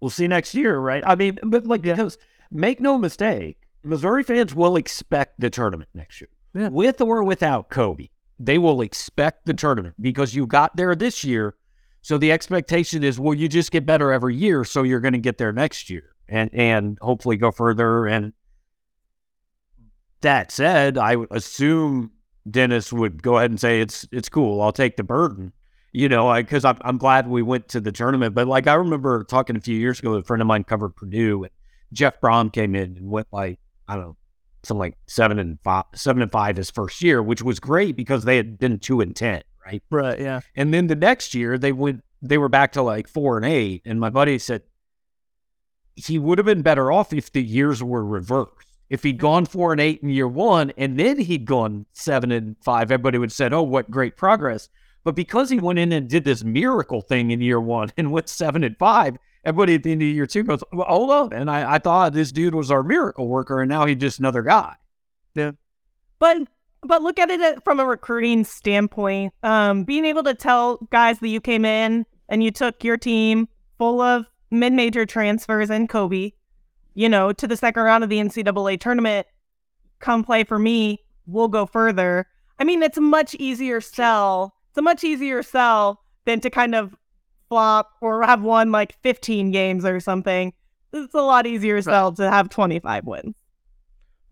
We'll 0.00 0.10
see 0.10 0.28
next 0.28 0.54
year, 0.54 0.78
right? 0.78 1.02
I 1.06 1.14
mean, 1.14 1.38
but 1.42 1.66
like, 1.66 1.84
Yeah. 1.84 1.94
because 1.94 2.18
make 2.50 2.80
no 2.80 2.98
mistake, 2.98 3.58
Missouri 3.82 4.22
fans 4.22 4.54
will 4.54 4.76
expect 4.76 5.40
the 5.40 5.50
tournament 5.50 5.90
next 5.94 6.20
year, 6.20 6.28
Yeah. 6.54 6.68
with 6.68 7.00
or 7.00 7.22
without 7.24 7.70
Kobe. 7.70 8.08
They 8.38 8.58
will 8.58 8.80
expect 8.80 9.46
the 9.46 9.54
tournament 9.54 9.94
because 10.00 10.34
you 10.34 10.46
got 10.46 10.76
there 10.76 10.94
this 10.94 11.24
year. 11.24 11.54
So 12.04 12.18
the 12.18 12.32
expectation 12.32 13.02
is, 13.02 13.18
well, 13.18 13.34
you 13.34 13.48
just 13.48 13.72
get 13.72 13.86
better 13.86 14.12
every 14.12 14.36
year, 14.36 14.62
so 14.64 14.82
you're 14.82 15.00
going 15.00 15.14
to 15.14 15.18
get 15.18 15.38
there 15.38 15.52
next 15.52 15.88
year 15.90 16.14
and 16.28 16.50
and 16.52 16.98
hopefully 17.00 17.36
go 17.36 17.50
further. 17.50 18.06
And 18.06 18.32
that 20.20 20.52
said, 20.52 20.98
I 20.98 21.16
assume 21.30 22.12
Dennis 22.48 22.92
would 22.92 23.22
go 23.22 23.38
ahead 23.38 23.50
and 23.50 23.58
say 23.58 23.80
it's 23.80 24.06
it's 24.12 24.28
cool. 24.28 24.60
I'll 24.60 24.72
take 24.72 24.96
the 24.96 25.02
burden 25.02 25.52
you 25.94 26.08
know, 26.08 26.34
because 26.34 26.64
I'm, 26.64 26.76
I'm 26.80 26.98
glad 26.98 27.28
we 27.28 27.40
went 27.40 27.68
to 27.68 27.80
the 27.80 27.92
tournament. 27.92 28.34
But 28.34 28.48
like 28.48 28.66
I 28.66 28.74
remember 28.74 29.22
talking 29.24 29.56
a 29.56 29.60
few 29.60 29.78
years 29.78 30.00
ago, 30.00 30.14
a 30.14 30.22
friend 30.24 30.42
of 30.42 30.48
mine 30.48 30.64
covered 30.64 30.96
Purdue, 30.96 31.44
and 31.44 31.52
Jeff 31.92 32.20
Brohm 32.20 32.52
came 32.52 32.74
in 32.74 32.96
and 32.96 33.08
went 33.08 33.28
like 33.30 33.60
I 33.86 33.94
don't 33.94 34.02
know, 34.02 34.16
something 34.64 34.80
like 34.80 34.98
seven 35.06 35.38
and 35.38 35.58
five, 35.62 35.84
seven 35.94 36.20
and 36.20 36.32
five 36.32 36.56
his 36.56 36.68
first 36.68 37.00
year, 37.00 37.22
which 37.22 37.42
was 37.42 37.60
great 37.60 37.96
because 37.96 38.24
they 38.24 38.36
had 38.36 38.58
been 38.58 38.80
two 38.80 39.00
and 39.00 39.14
ten, 39.14 39.42
right? 39.64 39.82
Right. 39.90 40.18
Yeah. 40.20 40.40
And 40.54 40.72
then 40.72 40.86
the 40.86 40.96
next 40.96 41.34
year 41.34 41.58
they 41.58 41.72
went, 41.72 42.02
they 42.22 42.38
were 42.38 42.48
back 42.48 42.72
to 42.72 42.82
like 42.82 43.08
four 43.08 43.36
and 43.36 43.46
eight, 43.46 43.82
and 43.84 44.00
my 44.00 44.10
buddy 44.10 44.38
said 44.38 44.62
he 45.96 46.18
would 46.18 46.38
have 46.38 46.46
been 46.46 46.62
better 46.62 46.90
off 46.90 47.12
if 47.12 47.32
the 47.32 47.42
years 47.42 47.82
were 47.82 48.04
reversed. 48.04 48.50
If 48.90 49.02
he'd 49.02 49.18
gone 49.18 49.46
four 49.46 49.72
and 49.72 49.80
eight 49.80 50.02
in 50.02 50.10
year 50.10 50.28
one, 50.28 50.72
and 50.76 50.98
then 50.98 51.18
he'd 51.18 51.46
gone 51.46 51.86
seven 51.92 52.30
and 52.30 52.56
five, 52.62 52.90
everybody 52.90 53.18
would 53.18 53.30
have 53.30 53.34
said, 53.34 53.52
"Oh, 53.52 53.62
what 53.62 53.90
great 53.90 54.16
progress!" 54.16 54.68
But 55.04 55.14
because 55.14 55.50
he 55.50 55.60
went 55.60 55.78
in 55.78 55.92
and 55.92 56.08
did 56.08 56.24
this 56.24 56.42
miracle 56.42 57.02
thing 57.02 57.30
in 57.30 57.40
year 57.40 57.60
one 57.60 57.92
and 57.96 58.10
went 58.10 58.28
seven 58.28 58.64
and 58.64 58.76
five, 58.78 59.18
everybody 59.44 59.74
at 59.74 59.82
the 59.82 59.92
end 59.92 60.02
of 60.02 60.08
year 60.08 60.26
two 60.26 60.42
goes, 60.42 60.64
well, 60.72 60.86
hold 60.86 61.10
on. 61.10 61.32
And 61.32 61.50
I, 61.50 61.74
I 61.74 61.78
thought 61.78 62.14
this 62.14 62.32
dude 62.32 62.54
was 62.54 62.70
our 62.70 62.82
miracle 62.82 63.28
worker, 63.28 63.60
and 63.60 63.68
now 63.68 63.86
he's 63.86 63.98
just 63.98 64.18
another 64.18 64.42
guy. 64.42 64.74
Yeah. 65.34 65.52
But 66.18 66.48
but 66.86 67.02
look 67.02 67.18
at 67.18 67.30
it 67.30 67.64
from 67.64 67.80
a 67.80 67.84
recruiting 67.84 68.44
standpoint. 68.44 69.32
Um, 69.42 69.84
being 69.84 70.04
able 70.04 70.22
to 70.24 70.34
tell 70.34 70.78
guys 70.90 71.18
that 71.20 71.28
you 71.28 71.40
came 71.40 71.64
in 71.64 72.06
and 72.28 72.42
you 72.42 72.50
took 72.50 72.84
your 72.84 72.96
team 72.96 73.48
full 73.78 74.00
of 74.00 74.26
mid-major 74.50 75.06
transfers 75.06 75.70
and 75.70 75.88
Kobe, 75.88 76.32
you 76.94 77.08
know, 77.08 77.32
to 77.32 77.46
the 77.46 77.56
second 77.56 77.82
round 77.82 78.04
of 78.04 78.10
the 78.10 78.18
NCAA 78.18 78.80
tournament. 78.80 79.26
Come 79.98 80.24
play 80.24 80.44
for 80.44 80.58
me. 80.58 81.00
We'll 81.26 81.48
go 81.48 81.66
further. 81.66 82.26
I 82.58 82.64
mean, 82.64 82.82
it's 82.82 82.98
a 82.98 83.02
much 83.02 83.34
easier 83.36 83.80
sell. 83.80 84.54
It's 84.70 84.78
a 84.78 84.82
much 84.82 85.04
easier 85.04 85.42
sell 85.42 86.02
than 86.24 86.40
to 86.40 86.50
kind 86.50 86.74
of 86.74 86.94
flop 87.48 87.90
or 88.00 88.22
have 88.22 88.42
won 88.42 88.72
like 88.72 88.96
15 89.02 89.50
games 89.50 89.84
or 89.84 90.00
something. 90.00 90.52
It's 90.92 91.14
a 91.14 91.22
lot 91.22 91.46
easier 91.46 91.80
sell 91.82 92.12
to 92.12 92.30
have 92.30 92.48
25 92.48 93.04
wins. 93.04 93.34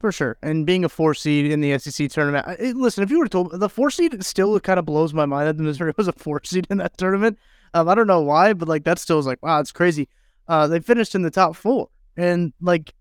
For 0.03 0.11
sure. 0.11 0.37
And 0.43 0.67
being 0.67 0.85
a 0.85 0.89
four 0.89 1.15
seed 1.15 1.53
in 1.53 1.61
the 1.61 1.79
SEC 1.79 2.11
tournament, 2.11 2.45
I, 2.45 2.73
listen, 2.73 3.05
if 3.05 3.11
you 3.13 3.21
were 3.21 3.29
told 3.29 3.53
the 3.53 3.69
four 3.69 3.89
seed 3.89 4.25
still 4.25 4.59
kind 4.59 4.81
of 4.81 4.85
blows 4.85 5.15
my 5.15 5.27
mind 5.27 5.47
that 5.47 5.57
the 5.57 5.63
Missouri 5.63 5.93
was 5.97 6.09
a 6.09 6.13
four 6.13 6.41
seed 6.43 6.67
in 6.71 6.79
that 6.79 6.99
tournament. 6.99 7.39
Um, 7.73 7.89
I 7.89 7.95
don't 7.95 8.09
know 8.09 8.21
why, 8.21 8.53
but 8.53 8.67
like 8.67 8.83
that 8.83 8.99
still 8.99 9.21
is 9.21 9.27
like, 9.27 9.41
wow, 9.45 9.61
it's 9.61 9.71
crazy. 9.71 10.09
Uh, 10.49 10.67
they 10.67 10.81
finished 10.81 11.15
in 11.15 11.23
the 11.23 11.31
top 11.31 11.55
four. 11.55 11.89
And 12.17 12.53
like, 12.61 12.93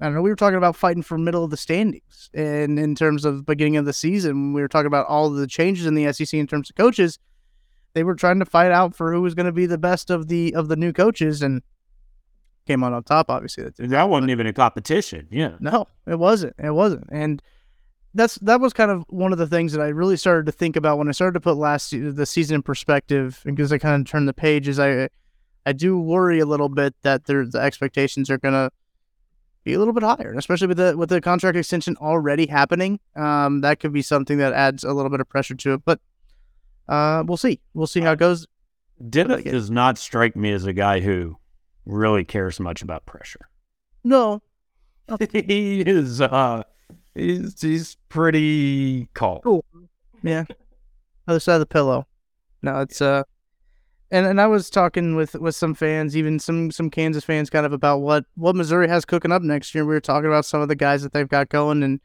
I 0.00 0.06
don't 0.06 0.14
know, 0.14 0.22
we 0.22 0.30
were 0.30 0.34
talking 0.34 0.56
about 0.58 0.74
fighting 0.74 1.04
for 1.04 1.16
middle 1.16 1.44
of 1.44 1.52
the 1.52 1.56
standings. 1.56 2.30
And 2.34 2.80
in 2.80 2.96
terms 2.96 3.24
of 3.24 3.46
beginning 3.46 3.76
of 3.76 3.84
the 3.84 3.92
season, 3.92 4.52
we 4.54 4.60
were 4.60 4.66
talking 4.66 4.88
about 4.88 5.06
all 5.06 5.30
the 5.30 5.46
changes 5.46 5.86
in 5.86 5.94
the 5.94 6.12
SEC 6.12 6.34
in 6.34 6.48
terms 6.48 6.68
of 6.68 6.74
coaches. 6.74 7.16
They 7.92 8.02
were 8.02 8.16
trying 8.16 8.40
to 8.40 8.44
fight 8.44 8.72
out 8.72 8.96
for 8.96 9.12
who 9.12 9.22
was 9.22 9.36
going 9.36 9.46
to 9.46 9.52
be 9.52 9.66
the 9.66 9.78
best 9.78 10.10
of 10.10 10.26
the 10.26 10.52
of 10.56 10.66
the 10.66 10.74
new 10.74 10.92
coaches 10.92 11.42
and 11.42 11.62
came 12.66 12.82
out 12.84 12.92
on 12.92 13.02
top, 13.02 13.30
obviously. 13.30 13.64
That 13.64 13.76
That 13.76 14.08
wasn't 14.08 14.30
even 14.30 14.46
a 14.46 14.52
competition. 14.52 15.28
Yeah. 15.30 15.52
no, 15.60 15.86
it 16.06 16.18
wasn't. 16.18 16.54
It 16.58 16.72
wasn't. 16.72 17.08
And 17.10 17.42
that's 18.14 18.36
that 18.36 18.60
was 18.60 18.72
kind 18.72 18.90
of 18.90 19.04
one 19.08 19.32
of 19.32 19.38
the 19.38 19.46
things 19.46 19.72
that 19.72 19.80
I 19.80 19.88
really 19.88 20.16
started 20.16 20.46
to 20.46 20.52
think 20.52 20.76
about 20.76 20.98
when 20.98 21.08
I 21.08 21.12
started 21.12 21.34
to 21.34 21.40
put 21.40 21.56
last 21.56 21.90
the 21.90 22.26
season 22.26 22.54
in 22.56 22.62
perspective 22.62 23.40
because 23.44 23.72
I 23.72 23.78
kind 23.78 24.00
of 24.00 24.08
turned 24.08 24.28
the 24.28 24.32
page. 24.32 24.68
Is 24.68 24.78
I 24.78 25.08
I 25.66 25.72
do 25.72 25.98
worry 25.98 26.38
a 26.38 26.46
little 26.46 26.68
bit 26.68 26.94
that 27.02 27.24
there 27.24 27.44
the 27.44 27.58
expectations 27.58 28.30
are 28.30 28.38
gonna 28.38 28.70
be 29.64 29.72
a 29.74 29.78
little 29.78 29.94
bit 29.94 30.04
higher, 30.04 30.34
especially 30.36 30.68
with 30.68 30.76
the 30.76 30.96
with 30.96 31.08
the 31.08 31.20
contract 31.20 31.56
extension 31.56 31.96
already 32.00 32.46
happening. 32.46 33.00
Um, 33.16 33.62
that 33.62 33.80
could 33.80 33.92
be 33.92 34.02
something 34.02 34.38
that 34.38 34.52
adds 34.52 34.84
a 34.84 34.92
little 34.92 35.10
bit 35.10 35.20
of 35.20 35.28
pressure 35.28 35.56
to 35.56 35.74
it. 35.74 35.82
But 35.84 36.00
uh, 36.88 37.24
we'll 37.26 37.36
see. 37.36 37.60
We'll 37.72 37.86
see 37.86 38.00
how 38.00 38.12
it 38.12 38.18
goes. 38.18 38.46
Dennis 39.08 39.42
does 39.42 39.70
not 39.70 39.98
strike 39.98 40.36
me 40.36 40.52
as 40.52 40.66
a 40.66 40.72
guy 40.72 41.00
who 41.00 41.36
really 41.86 42.24
cares 42.24 42.60
much 42.60 42.82
about 42.82 43.06
pressure. 43.06 43.48
No, 44.02 44.42
he 45.30 45.80
is 45.80 46.20
uh 46.20 46.62
he's 47.14 47.60
he's 47.60 47.96
pretty 48.08 49.08
calm. 49.14 49.62
Yeah. 50.22 50.44
Other 51.26 51.40
side 51.40 51.54
of 51.54 51.60
the 51.60 51.66
pillow. 51.66 52.06
No, 52.62 52.80
it's 52.80 53.00
uh 53.00 53.24
and 54.10 54.26
and 54.26 54.40
I 54.40 54.46
was 54.46 54.70
talking 54.70 55.16
with 55.16 55.34
with 55.34 55.54
some 55.54 55.74
fans, 55.74 56.16
even 56.16 56.38
some 56.38 56.70
some 56.70 56.90
Kansas 56.90 57.24
fans 57.24 57.50
kind 57.50 57.66
of 57.66 57.72
about 57.72 57.98
what 57.98 58.24
what 58.36 58.56
Missouri 58.56 58.88
has 58.88 59.04
cooking 59.04 59.32
up 59.32 59.42
next 59.42 59.74
year. 59.74 59.84
We 59.84 59.94
were 59.94 60.00
talking 60.00 60.28
about 60.28 60.44
some 60.44 60.60
of 60.60 60.68
the 60.68 60.76
guys 60.76 61.02
that 61.02 61.12
they've 61.12 61.28
got 61.28 61.48
going 61.48 61.82
and 61.82 62.00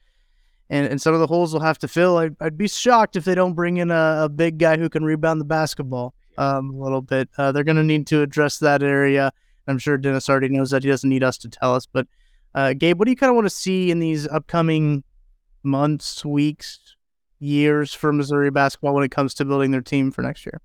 and, 0.70 0.88
and 0.88 1.02
some 1.02 1.14
of 1.14 1.20
the 1.20 1.28
holes 1.28 1.52
they'll 1.52 1.62
have 1.62 1.80
to 1.80 1.88
fill. 1.88 2.18
I'd, 2.18 2.36
I'd 2.40 2.58
be 2.58 2.68
shocked 2.68 3.16
if 3.16 3.26
they 3.26 3.36
don't 3.36 3.54
bring 3.54 3.78
in 3.78 3.92
a, 3.92 4.22
a 4.24 4.30
big 4.30 4.60
guy 4.60 4.78
who 4.78 4.90
can 4.90 5.04
rebound 5.04 5.42
the 5.42 5.46
basketball 5.46 6.14
um, 6.38 6.72
a 6.72 6.84
little 6.84 7.02
bit. 7.02 7.30
Uh, 7.38 7.52
they're 7.52 7.64
going 7.64 7.78
to 7.78 7.84
need 7.84 8.06
to 8.08 8.22
address 8.22 8.60
that 8.60 8.84
area. 8.84 9.32
I'm 9.70 9.78
sure 9.78 9.98
Dennis 9.98 10.30
already 10.30 10.50
knows 10.50 10.72
that. 10.72 10.84
He 10.84 10.90
doesn't 10.90 11.10
need 11.10 11.24
us 11.24 11.38
to 11.40 11.50
tell 11.50 11.76
us. 11.76 11.86
But 11.86 12.08
uh, 12.56 12.74
Gabe, 12.74 12.98
what 12.98 13.06
do 13.06 13.12
you 13.12 13.18
kind 13.18 13.30
of 13.30 13.36
want 13.36 13.46
to 13.46 13.54
see 13.54 13.92
in 13.92 14.00
these 14.00 14.28
upcoming 14.28 15.04
months, 15.64 16.26
weeks, 16.26 16.96
years 17.40 17.94
for 17.94 18.12
Missouri 18.12 18.52
basketball 18.52 18.94
when 18.94 19.04
it 19.04 19.12
comes 19.12 19.34
to 19.36 19.46
building 19.46 19.72
their 19.72 19.82
team 19.82 20.12
for 20.12 20.22
next 20.22 20.46
year? 20.46 20.62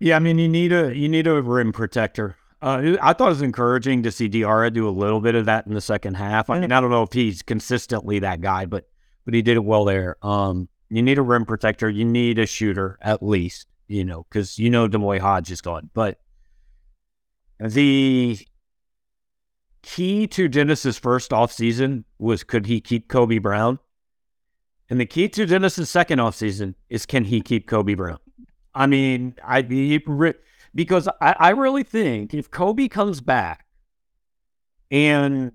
Yeah, 0.00 0.16
I 0.16 0.18
mean 0.20 0.38
you 0.38 0.48
need 0.48 0.72
a 0.72 0.94
you 0.96 1.08
need 1.08 1.26
a 1.26 1.42
rim 1.42 1.72
protector. 1.72 2.36
Uh, 2.60 2.96
I 3.00 3.12
thought 3.12 3.26
it 3.26 3.30
was 3.30 3.42
encouraging 3.42 4.02
to 4.02 4.10
see 4.10 4.28
Diarra 4.28 4.72
do 4.72 4.88
a 4.88 4.90
little 4.90 5.20
bit 5.20 5.34
of 5.34 5.46
that 5.46 5.66
in 5.66 5.74
the 5.74 5.80
second 5.80 6.14
half. 6.14 6.50
I 6.50 6.58
mean, 6.58 6.72
I 6.72 6.80
don't 6.80 6.90
know 6.90 7.02
if 7.02 7.12
he's 7.12 7.42
consistently 7.42 8.18
that 8.20 8.40
guy, 8.40 8.66
but 8.66 8.88
but 9.24 9.34
he 9.34 9.42
did 9.42 9.56
it 9.56 9.64
well 9.64 9.84
there. 9.84 10.16
Um, 10.22 10.68
you 10.88 11.02
need 11.02 11.18
a 11.18 11.22
rim 11.22 11.44
protector. 11.44 11.88
You 11.88 12.04
need 12.04 12.38
a 12.38 12.46
shooter 12.46 12.98
at 13.02 13.22
least, 13.22 13.66
you 13.86 14.04
know, 14.04 14.26
because 14.28 14.58
you 14.58 14.70
know 14.70 14.88
D'Moi 14.88 15.18
Hodge 15.18 15.50
is 15.50 15.60
gone. 15.60 15.90
But 15.94 16.18
the 17.60 18.38
key 19.82 20.26
to 20.28 20.48
Dennis's 20.48 20.98
first 20.98 21.30
offseason 21.30 22.04
was 22.18 22.44
could 22.44 22.66
he 22.66 22.80
keep 22.80 23.08
Kobe 23.08 23.38
Brown? 23.38 23.78
And 24.90 25.00
the 25.00 25.06
key 25.06 25.28
to 25.28 25.46
Dennis's 25.46 25.90
second 25.90 26.18
offseason 26.18 26.74
is 26.88 27.06
can 27.06 27.24
he 27.24 27.40
keep 27.40 27.66
Kobe 27.66 27.94
Brown? 27.94 28.18
I 28.74 28.86
mean, 28.86 29.34
I 29.44 29.62
because 30.74 31.08
I, 31.20 31.34
I 31.38 31.50
really 31.50 31.82
think 31.82 32.32
if 32.34 32.50
Kobe 32.50 32.88
comes 32.88 33.20
back 33.20 33.66
and 34.90 35.52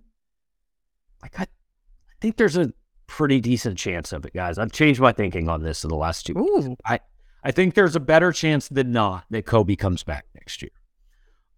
like 1.21 1.39
I, 1.39 1.43
I 1.43 2.15
think 2.21 2.37
there's 2.37 2.57
a 2.57 2.73
pretty 3.07 3.39
decent 3.39 3.77
chance 3.77 4.11
of 4.11 4.25
it, 4.25 4.33
guys. 4.33 4.57
I've 4.57 4.71
changed 4.71 4.99
my 4.99 5.13
thinking 5.13 5.47
on 5.49 5.63
this 5.63 5.83
in 5.83 5.89
the 5.89 5.95
last 5.95 6.25
two. 6.25 6.33
weeks. 6.33 6.65
Ooh. 6.65 6.75
I 6.85 6.99
I 7.43 7.51
think 7.51 7.75
there's 7.75 7.95
a 7.95 7.99
better 7.99 8.31
chance 8.31 8.67
than 8.67 8.91
not 8.91 9.25
that 9.29 9.45
Kobe 9.45 9.75
comes 9.75 10.03
back 10.03 10.25
next 10.35 10.61
year. 10.61 10.71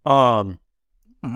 Um, 0.06 0.60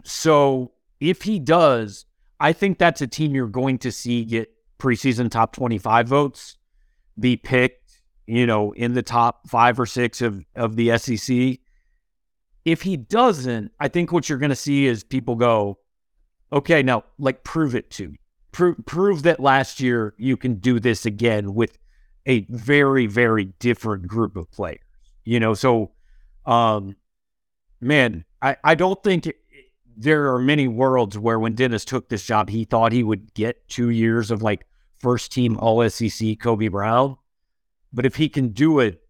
so 0.04 0.72
if 1.00 1.22
he 1.22 1.38
does, 1.38 2.06
I 2.38 2.52
think 2.52 2.78
that's 2.78 3.02
a 3.02 3.06
team 3.06 3.34
you're 3.34 3.48
going 3.48 3.78
to 3.78 3.92
see 3.92 4.24
get 4.24 4.50
preseason 4.78 5.30
top 5.30 5.52
25 5.54 6.08
votes, 6.08 6.56
be 7.18 7.36
picked, 7.36 8.00
you 8.26 8.46
know, 8.46 8.72
in 8.72 8.94
the 8.94 9.02
top 9.02 9.48
five 9.48 9.78
or 9.78 9.86
six 9.86 10.22
of, 10.22 10.42
of 10.54 10.76
the 10.76 10.96
SEC. 10.96 11.58
If 12.64 12.82
he 12.82 12.96
doesn't, 12.96 13.72
I 13.80 13.88
think 13.88 14.12
what 14.12 14.28
you're 14.28 14.38
going 14.38 14.50
to 14.50 14.56
see 14.56 14.86
is 14.86 15.02
people 15.02 15.34
go, 15.34 15.78
okay, 16.52 16.82
now 16.82 17.04
like 17.18 17.42
prove 17.42 17.74
it 17.74 17.90
to 17.92 18.08
me. 18.08 18.16
Prove, 18.52 18.76
prove 18.86 19.22
that 19.24 19.40
last 19.40 19.80
year 19.80 20.14
you 20.16 20.36
can 20.36 20.54
do 20.54 20.80
this 20.80 21.06
again 21.06 21.54
with 21.54 21.78
a 22.26 22.46
very, 22.50 23.06
very 23.06 23.46
different 23.58 24.06
group 24.06 24.36
of 24.36 24.50
players. 24.50 24.80
You 25.24 25.40
know, 25.40 25.54
so 25.54 25.92
um, 26.46 26.96
man, 27.80 28.24
I, 28.42 28.56
I 28.64 28.74
don't 28.74 29.02
think 29.02 29.26
it, 29.26 29.36
there 29.96 30.32
are 30.32 30.38
many 30.38 30.66
worlds 30.68 31.18
where 31.18 31.38
when 31.38 31.54
Dennis 31.54 31.84
took 31.84 32.08
this 32.08 32.24
job, 32.24 32.48
he 32.48 32.64
thought 32.64 32.92
he 32.92 33.02
would 33.02 33.34
get 33.34 33.68
two 33.68 33.90
years 33.90 34.30
of 34.30 34.42
like 34.42 34.66
first 34.98 35.32
team 35.32 35.58
All 35.58 35.88
SEC 35.88 36.38
Kobe 36.40 36.68
Brown. 36.68 37.16
But 37.92 38.06
if 38.06 38.16
he 38.16 38.28
can 38.28 38.48
do 38.48 38.78
it, 38.78 39.02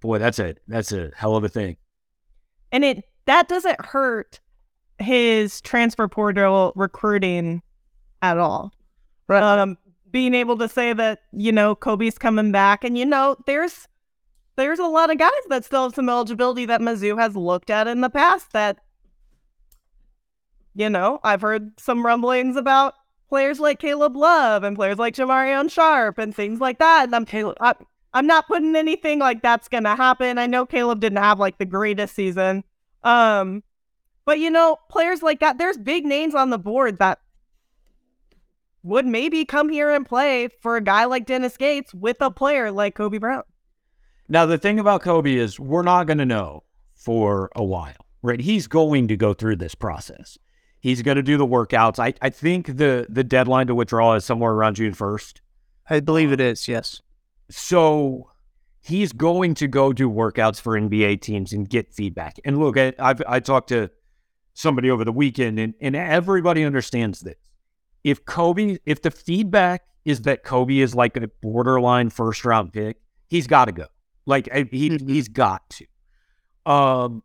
boy, 0.00 0.18
that's 0.18 0.38
a 0.38 0.56
that's 0.66 0.92
a 0.92 1.10
hell 1.16 1.36
of 1.36 1.44
a 1.44 1.48
thing. 1.48 1.76
And 2.72 2.84
it 2.84 3.04
that 3.26 3.48
doesn't 3.48 3.84
hurt 3.84 4.40
his 4.98 5.60
transfer 5.60 6.08
portal 6.08 6.72
recruiting 6.74 7.62
at 8.22 8.38
all. 8.38 8.72
Right. 9.28 9.42
Um, 9.42 9.78
being 10.10 10.34
able 10.34 10.56
to 10.58 10.68
say 10.68 10.92
that 10.92 11.20
you 11.32 11.52
know 11.52 11.74
Kobe's 11.74 12.18
coming 12.18 12.52
back, 12.52 12.84
and 12.84 12.98
you 12.98 13.06
know 13.06 13.36
there's 13.46 13.86
there's 14.58 14.80
a 14.80 14.86
lot 14.86 15.10
of 15.10 15.18
guys 15.18 15.30
that 15.48 15.64
still 15.64 15.84
have 15.84 15.94
some 15.94 16.08
eligibility 16.08 16.66
that 16.66 16.80
Mizzou 16.80 17.18
has 17.18 17.36
looked 17.36 17.70
at 17.70 17.86
in 17.86 18.00
the 18.00 18.10
past 18.10 18.52
that 18.52 18.78
you 20.74 20.90
know 20.90 21.20
I've 21.22 21.42
heard 21.42 21.78
some 21.78 22.04
rumblings 22.04 22.56
about 22.56 22.94
players 23.28 23.60
like 23.60 23.78
Caleb 23.78 24.16
Love 24.16 24.64
and 24.64 24.76
players 24.76 24.98
like 24.98 25.14
Jamarion 25.14 25.70
Sharp 25.70 26.18
and 26.18 26.34
things 26.34 26.60
like 26.60 26.78
that. 26.80 27.04
And 27.04 27.14
I'm 27.14 27.24
Caleb. 27.24 27.56
I, 27.60 27.74
I'm 28.12 28.26
not 28.26 28.48
putting 28.48 28.74
anything 28.74 29.20
like 29.20 29.42
that's 29.42 29.68
gonna 29.68 29.94
happen. 29.94 30.38
I 30.38 30.46
know 30.46 30.66
Caleb 30.66 31.00
didn't 31.00 31.18
have 31.18 31.38
like 31.38 31.58
the 31.58 31.64
greatest 31.64 32.16
season. 32.16 32.64
Um, 33.04 33.62
but 34.24 34.40
you 34.40 34.50
know, 34.50 34.76
players 34.90 35.22
like 35.22 35.38
that, 35.38 35.58
there's 35.58 35.78
big 35.78 36.04
names 36.04 36.34
on 36.34 36.50
the 36.50 36.58
board 36.58 36.98
that 36.98 37.20
would 38.82 39.06
maybe 39.06 39.44
come 39.44 39.68
here 39.68 39.90
and 39.90 40.04
play 40.04 40.48
for 40.60 40.76
a 40.76 40.80
guy 40.80 41.04
like 41.04 41.26
Dennis 41.26 41.56
Gates 41.56 41.94
with 41.94 42.16
a 42.20 42.30
player 42.30 42.72
like 42.72 42.96
Kobe 42.96 43.18
Brown. 43.18 43.44
Now, 44.28 44.44
the 44.44 44.58
thing 44.58 44.78
about 44.78 45.02
Kobe 45.02 45.34
is 45.34 45.58
we're 45.58 45.82
not 45.82 46.06
going 46.06 46.18
to 46.18 46.26
know 46.26 46.64
for 46.94 47.50
a 47.56 47.64
while, 47.64 48.06
right? 48.22 48.40
He's 48.40 48.66
going 48.66 49.08
to 49.08 49.16
go 49.16 49.32
through 49.32 49.56
this 49.56 49.74
process. 49.74 50.36
He's 50.80 51.02
going 51.02 51.16
to 51.16 51.22
do 51.22 51.38
the 51.38 51.46
workouts. 51.46 51.98
I, 51.98 52.14
I 52.20 52.30
think 52.30 52.76
the 52.76 53.06
the 53.08 53.24
deadline 53.24 53.66
to 53.68 53.74
withdraw 53.74 54.14
is 54.14 54.24
somewhere 54.24 54.52
around 54.52 54.76
June 54.76 54.92
1st. 54.92 55.40
I 55.90 56.00
believe 56.00 56.30
it 56.30 56.40
is, 56.40 56.68
yes. 56.68 57.00
So 57.50 58.30
he's 58.80 59.12
going 59.12 59.54
to 59.54 59.66
go 59.66 59.92
do 59.92 60.10
workouts 60.10 60.60
for 60.60 60.78
NBA 60.78 61.20
teams 61.22 61.52
and 61.52 61.68
get 61.68 61.92
feedback. 61.92 62.36
And 62.44 62.58
look, 62.58 62.76
I, 62.76 62.92
I've 62.98 63.22
I 63.26 63.40
talked 63.40 63.70
to 63.70 63.90
somebody 64.54 64.90
over 64.90 65.04
the 65.04 65.12
weekend, 65.12 65.58
and, 65.58 65.74
and 65.80 65.96
everybody 65.96 66.64
understands 66.64 67.20
this. 67.20 67.36
If 68.04 68.24
Kobe, 68.24 68.78
if 68.86 69.02
the 69.02 69.10
feedback 69.10 69.82
is 70.04 70.22
that 70.22 70.42
Kobe 70.42 70.78
is 70.78 70.94
like 70.94 71.16
a 71.16 71.28
borderline 71.40 72.10
first 72.10 72.44
round 72.44 72.72
pick, 72.72 72.98
he's 73.26 73.46
got 73.46 73.66
to 73.66 73.72
go. 73.72 73.86
Like 74.28 74.46
he 74.52 74.90
Mhm. 74.90 75.08
he's 75.08 75.26
got 75.28 75.68
to. 75.70 76.70
Um, 76.70 77.22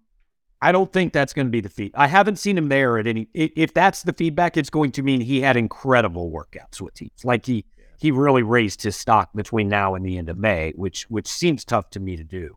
I 0.62 0.72
don't 0.72 0.92
think 0.92 1.12
that's 1.12 1.34
going 1.34 1.48
to 1.48 1.52
be 1.52 1.60
the 1.60 1.68
feed. 1.70 1.92
I 1.94 2.08
haven't 2.08 2.38
seen 2.40 2.58
him 2.58 2.70
there 2.70 2.98
at 2.98 3.06
any. 3.06 3.28
If 3.34 3.74
that's 3.74 4.04
the 4.04 4.14
feedback, 4.14 4.56
it's 4.56 4.70
going 4.70 4.94
to 4.94 5.04
mean 5.04 5.20
he 5.20 5.42
had 5.42 5.58
incredible 5.58 6.32
workouts 6.32 6.80
with 6.80 6.94
teams. 6.94 7.26
Like 7.26 7.46
he 7.46 7.66
he 8.00 8.12
really 8.12 8.44
raised 8.44 8.82
his 8.82 8.96
stock 8.96 9.30
between 9.36 9.68
now 9.70 9.96
and 9.96 10.06
the 10.06 10.18
end 10.18 10.30
of 10.30 10.38
May, 10.38 10.72
which 10.76 11.04
which 11.10 11.28
seems 11.28 11.66
tough 11.66 11.90
to 11.92 12.00
me 12.00 12.16
to 12.16 12.24
do. 12.24 12.56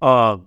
Um, 0.00 0.46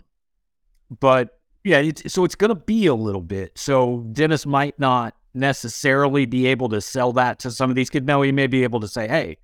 but 1.00 1.40
yeah, 1.64 1.80
it's, 1.80 2.12
so 2.14 2.24
it's 2.26 2.36
going 2.36 2.50
to 2.50 2.56
be 2.56 2.88
a 2.88 2.96
little 2.96 3.22
bit. 3.22 3.52
So 3.58 4.06
Dennis 4.14 4.46
might 4.46 4.80
not 4.80 5.14
necessarily 5.34 6.26
be 6.26 6.48
able 6.48 6.70
to 6.70 6.82
sell 6.82 7.14
that 7.14 7.40
to 7.40 7.52
some 7.52 7.70
of 7.70 7.76
these 7.76 7.90
kids. 7.92 8.06
Now 8.08 8.22
he 8.24 8.32
may 8.32 8.48
be 8.48 8.64
able 8.64 8.80
to 8.80 8.88
say, 8.88 9.08
"Hey, 9.08 9.38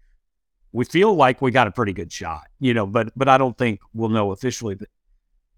we 0.74 0.84
feel 0.84 1.16
like 1.16 1.42
we 1.42 1.52
got 1.52 1.68
a 1.68 1.72
pretty 1.72 1.94
good 1.94 2.12
shot," 2.12 2.44
you 2.60 2.74
know. 2.74 2.86
But 2.86 3.14
but 3.16 3.30
I 3.30 3.38
don't 3.38 3.58
think 3.58 3.80
we'll 3.94 4.10
know 4.10 4.32
officially. 4.32 4.76
But 4.76 4.90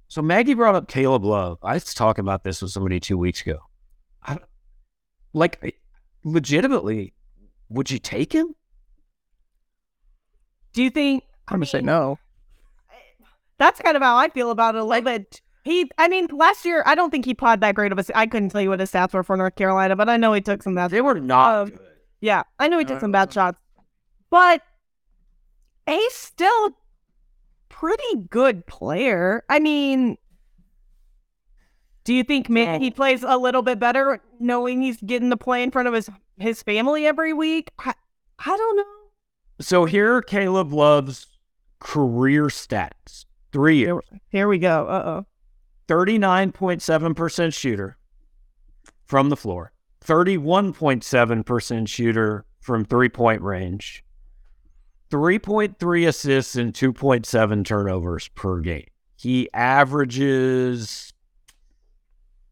so 0.08 0.22
Maggie 0.22 0.54
brought 0.54 0.76
up 0.76 0.88
Caleb 0.88 1.26
Love. 1.26 1.58
I 1.64 1.74
was 1.74 1.94
talking 1.94 2.24
about 2.24 2.44
this 2.44 2.62
with 2.62 2.72
somebody 2.72 3.00
two 3.00 3.18
weeks 3.18 3.42
ago. 3.42 3.58
I, 4.24 4.38
like, 5.34 5.82
legitimately, 6.24 7.14
would 7.70 7.90
you 7.90 7.98
take 7.98 8.32
him? 8.34 8.54
Do 10.74 10.84
you 10.84 10.90
think 10.90 11.24
I'm 11.48 11.58
gonna 11.58 11.66
say 11.66 11.82
no. 11.82 12.20
that's 13.58 13.80
kind 13.82 13.96
of 13.96 14.04
how 14.04 14.18
I 14.18 14.30
feel 14.30 14.52
about 14.52 14.76
it 14.76 14.82
a 14.82 14.84
little 14.84 15.04
bit? 15.04 15.42
He, 15.64 15.90
I 15.98 16.08
mean, 16.10 16.28
last 16.32 16.64
year 16.66 16.84
I 16.86 16.94
don't 16.94 17.10
think 17.10 17.26
he 17.26 17.34
played 17.34 17.62
that 17.62 17.74
great 17.74 17.92
of 17.92 17.98
a. 17.98 18.18
I 18.18 18.28
couldn't 18.28 18.50
tell 18.50 18.62
you 18.62 18.70
what 18.70 18.80
his 18.80 18.92
stats 18.92 19.14
were 19.14 19.24
for 19.24 19.36
North 19.36 19.56
Carolina, 19.56 19.96
but 19.96 20.10
I 20.10 20.18
know 20.18 20.34
he 20.34 20.42
took 20.42 20.62
some 20.62 20.76
bad. 20.76 20.92
They 20.92 21.02
were 21.02 21.20
not 21.20 21.56
Um, 21.56 21.70
good. 21.70 21.80
Yeah, 22.22 22.44
I 22.60 22.68
know 22.68 22.78
he 22.78 22.86
took 22.86 23.00
some 23.00 23.12
bad 23.12 23.32
shots, 23.34 23.60
but 24.30 24.62
he's 25.88 26.14
still 26.14 26.78
pretty 27.70 28.28
good 28.30 28.66
player. 28.68 29.44
I 29.50 29.60
mean, 29.60 30.18
do 32.04 32.14
you 32.14 32.24
think 32.24 32.50
maybe 32.50 32.84
he 32.84 32.92
plays 32.92 33.24
a 33.24 33.38
little 33.38 33.62
bit 33.62 33.80
better 33.80 34.22
knowing 34.40 34.82
he's 34.82 35.02
getting 35.02 35.30
to 35.32 35.38
play 35.38 35.64
in 35.64 35.72
front 35.72 35.88
of 35.88 35.94
his 35.94 36.10
his 36.38 36.62
family 36.64 37.06
every 37.06 37.34
week? 37.34 37.72
I, 37.80 37.94
I 38.40 38.56
don't 38.58 38.78
know. 38.78 38.84
So 39.60 39.86
here 39.86 40.16
are 40.16 40.22
Caleb 40.22 40.72
Love's 40.72 41.28
career 41.80 42.46
stats. 42.46 43.26
Three 43.52 43.78
years. 43.78 44.02
Here 44.30 44.48
we 44.48 44.60
go. 44.60 44.88
Uh 44.88 45.04
oh. 45.06 45.26
39.7% 45.88 47.54
shooter 47.54 47.98
from 49.06 49.30
the 49.30 49.38
floor, 49.38 49.72
31.7% 50.04 51.88
shooter 51.88 52.46
from 52.60 52.86
three 52.86 53.10
point 53.10 53.42
range, 53.42 54.04
3.3 55.10 56.08
assists, 56.08 56.56
and 56.56 56.74
2.7 56.74 57.66
turnovers 57.66 58.28
per 58.30 58.60
game. 58.60 58.88
He 59.16 59.50
averages, 59.54 61.14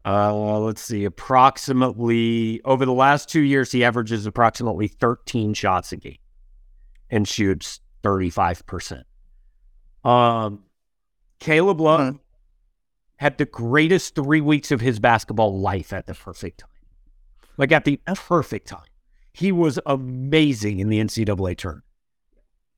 uh, 0.05 0.57
let's 0.59 0.81
see, 0.81 1.05
approximately 1.05 2.61
over 2.63 2.85
the 2.85 2.93
last 2.93 3.29
two 3.29 3.41
years, 3.41 3.71
he 3.71 3.83
averages 3.83 4.25
approximately 4.25 4.87
13 4.87 5.53
shots 5.53 5.91
a 5.91 5.97
game 5.97 6.17
and 7.09 7.27
shoots 7.27 7.79
35%. 8.03 9.03
Um, 10.03 10.63
Caleb 11.39 11.81
Love 11.81 12.19
had 13.17 13.37
the 13.37 13.45
greatest 13.45 14.15
three 14.15 14.41
weeks 14.41 14.71
of 14.71 14.81
his 14.81 14.99
basketball 14.99 15.59
life 15.59 15.93
at 15.93 16.05
the 16.07 16.13
perfect 16.13 16.59
time. 16.59 16.69
Like 17.57 17.71
at 17.71 17.85
the 17.85 17.99
perfect 18.15 18.67
time. 18.67 18.87
He 19.31 19.51
was 19.51 19.79
amazing 19.85 20.79
in 20.79 20.89
the 20.89 20.99
NCAA 20.99 21.57
tournament. 21.57 21.85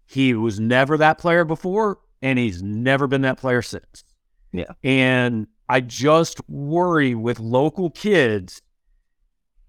He 0.05 0.33
was 0.33 0.59
never 0.59 0.97
that 0.97 1.17
player 1.17 1.43
before, 1.45 1.99
and 2.21 2.37
he's 2.37 2.61
never 2.61 3.07
been 3.07 3.21
that 3.21 3.37
player 3.37 3.61
since. 3.61 4.03
Yeah. 4.51 4.71
And 4.83 5.47
I 5.67 5.81
just 5.81 6.47
worry 6.49 7.15
with 7.15 7.39
local 7.39 7.89
kids 7.89 8.61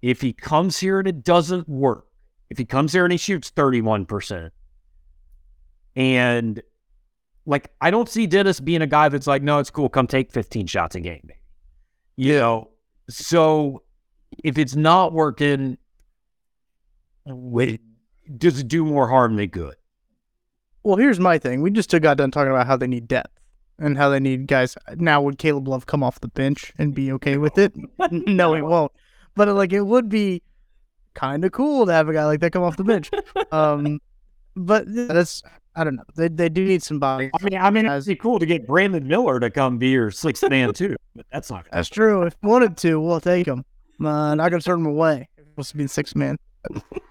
if 0.01 0.21
he 0.21 0.31
comes 0.31 0.77
here 0.77 0.99
and 0.99 1.07
it 1.07 1.23
doesn't 1.23 1.67
work, 1.67 2.05
if 2.49 2.57
he 2.57 2.65
comes 2.65 2.93
here 2.93 3.03
and 3.03 3.11
he 3.11 3.17
shoots 3.17 3.51
31%, 3.51 4.51
and 5.95 6.61
like 7.47 7.71
I 7.81 7.89
don't 7.89 8.07
see 8.07 8.27
Dennis 8.27 8.59
being 8.59 8.81
a 8.81 8.87
guy 8.87 9.09
that's 9.09 9.25
like, 9.25 9.41
no, 9.41 9.57
it's 9.59 9.71
cool, 9.71 9.89
come 9.89 10.05
take 10.05 10.31
15 10.31 10.67
shots 10.67 10.95
a 10.95 10.99
game. 10.99 11.29
You 12.15 12.33
know, 12.33 12.69
so 13.09 13.83
if 14.43 14.57
it's 14.57 14.75
not 14.75 15.13
working, 15.13 15.77
wait, 17.25 17.81
does 18.37 18.59
it 18.59 18.67
do 18.67 18.85
more 18.85 19.07
harm 19.07 19.35
than 19.35 19.47
good? 19.47 19.75
Well, 20.83 20.97
here's 20.97 21.19
my 21.19 21.37
thing. 21.37 21.61
We 21.61 21.71
just 21.71 21.89
got 21.89 22.17
done 22.17 22.31
talking 22.31 22.51
about 22.51 22.67
how 22.67 22.77
they 22.77 22.87
need 22.87 23.07
depth 23.07 23.31
and 23.79 23.97
how 23.97 24.09
they 24.09 24.19
need 24.19 24.47
guys. 24.47 24.77
Now, 24.95 25.21
would 25.21 25.37
Caleb 25.37 25.67
Love 25.67 25.85
come 25.85 26.03
off 26.03 26.19
the 26.19 26.29
bench 26.29 26.73
and 26.77 26.93
be 26.93 27.11
okay 27.13 27.37
with 27.37 27.57
it? 27.57 27.73
no, 28.11 28.53
he 28.53 28.61
won't. 28.61 28.91
But 29.35 29.49
like, 29.49 29.73
it 29.73 29.81
would 29.81 30.09
be 30.09 30.41
kind 31.13 31.43
of 31.43 31.51
cool 31.51 31.85
to 31.85 31.91
have 31.91 32.07
a 32.09 32.13
guy 32.13 32.25
like 32.25 32.39
that 32.39 32.51
come 32.51 32.63
off 32.63 32.77
the 32.77 32.83
bench. 32.83 33.09
Um, 33.51 33.99
but 34.55 34.85
that's 34.87 35.43
I 35.75 35.83
don't 35.83 35.95
know. 35.95 36.03
They 36.15 36.27
they 36.27 36.49
do 36.49 36.65
need 36.65 36.81
some 36.81 36.99
bodies. 36.99 37.29
I 37.39 37.43
mean, 37.43 37.59
I 37.59 37.69
mean, 37.69 37.85
it'd 37.85 38.05
be 38.05 38.15
cool 38.15 38.39
to 38.39 38.45
get 38.45 38.65
Brandon 38.65 39.07
Miller 39.07 39.39
to 39.39 39.51
come 39.51 39.77
be 39.77 39.89
your 39.89 40.09
sixth 40.09 40.49
man 40.49 40.73
too, 40.73 40.95
but 41.15 41.25
that's 41.31 41.51
not. 41.51 41.67
That's 41.71 41.87
true. 41.87 42.23
If 42.23 42.35
wanted 42.41 42.77
to, 42.77 42.99
we'll 42.99 43.21
take 43.21 43.45
him. 43.45 43.63
Uh, 44.03 44.33
not 44.33 44.49
gonna 44.49 44.59
turn 44.59 44.79
him 44.79 44.87
away. 44.87 45.29
He's 45.37 45.45
supposed 45.45 45.71
to 45.71 45.77
be 45.77 45.83
the 45.83 45.89
sixth 45.89 46.15
man. 46.15 46.37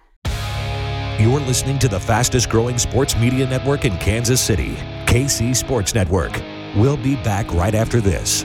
You're 1.18 1.40
listening 1.40 1.78
to 1.78 1.88
the 1.88 1.98
fastest 1.98 2.50
growing 2.50 2.76
sports 2.76 3.16
media 3.16 3.46
network 3.46 3.86
in 3.86 3.96
Kansas 3.96 4.38
City, 4.38 4.74
KC 5.06 5.56
Sports 5.56 5.94
Network. 5.94 6.42
We'll 6.76 6.98
be 6.98 7.16
back 7.16 7.50
right 7.54 7.74
after 7.74 8.02
this. 8.02 8.44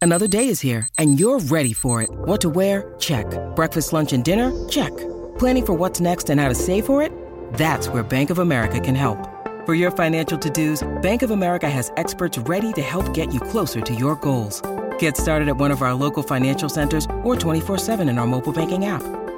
Another 0.00 0.26
day 0.26 0.48
is 0.48 0.62
here, 0.62 0.88
and 0.96 1.20
you're 1.20 1.40
ready 1.40 1.74
for 1.74 2.00
it. 2.00 2.08
What 2.10 2.40
to 2.40 2.48
wear? 2.48 2.94
Check. 2.98 3.26
Breakfast, 3.54 3.92
lunch, 3.92 4.14
and 4.14 4.24
dinner? 4.24 4.50
Check. 4.70 4.96
Planning 5.38 5.66
for 5.66 5.74
what's 5.74 6.00
next 6.00 6.30
and 6.30 6.40
how 6.40 6.48
to 6.48 6.54
save 6.54 6.86
for 6.86 7.02
it? 7.02 7.12
That's 7.52 7.88
where 7.88 8.02
Bank 8.02 8.30
of 8.30 8.38
America 8.38 8.80
can 8.80 8.94
help. 8.94 9.28
For 9.66 9.74
your 9.74 9.90
financial 9.90 10.38
to-dos, 10.38 10.82
Bank 11.02 11.20
of 11.20 11.32
America 11.32 11.68
has 11.68 11.92
experts 11.98 12.38
ready 12.38 12.72
to 12.72 12.80
help 12.80 13.12
get 13.12 13.30
you 13.30 13.40
closer 13.40 13.82
to 13.82 13.94
your 13.94 14.16
goals. 14.16 14.62
Get 14.98 15.18
started 15.18 15.48
at 15.50 15.58
one 15.58 15.70
of 15.70 15.82
our 15.82 15.92
local 15.92 16.22
financial 16.22 16.70
centers 16.70 17.04
or 17.22 17.36
24-7 17.36 18.08
in 18.08 18.18
our 18.18 18.26
mobile 18.26 18.52
banking 18.52 18.86
app. 18.86 19.02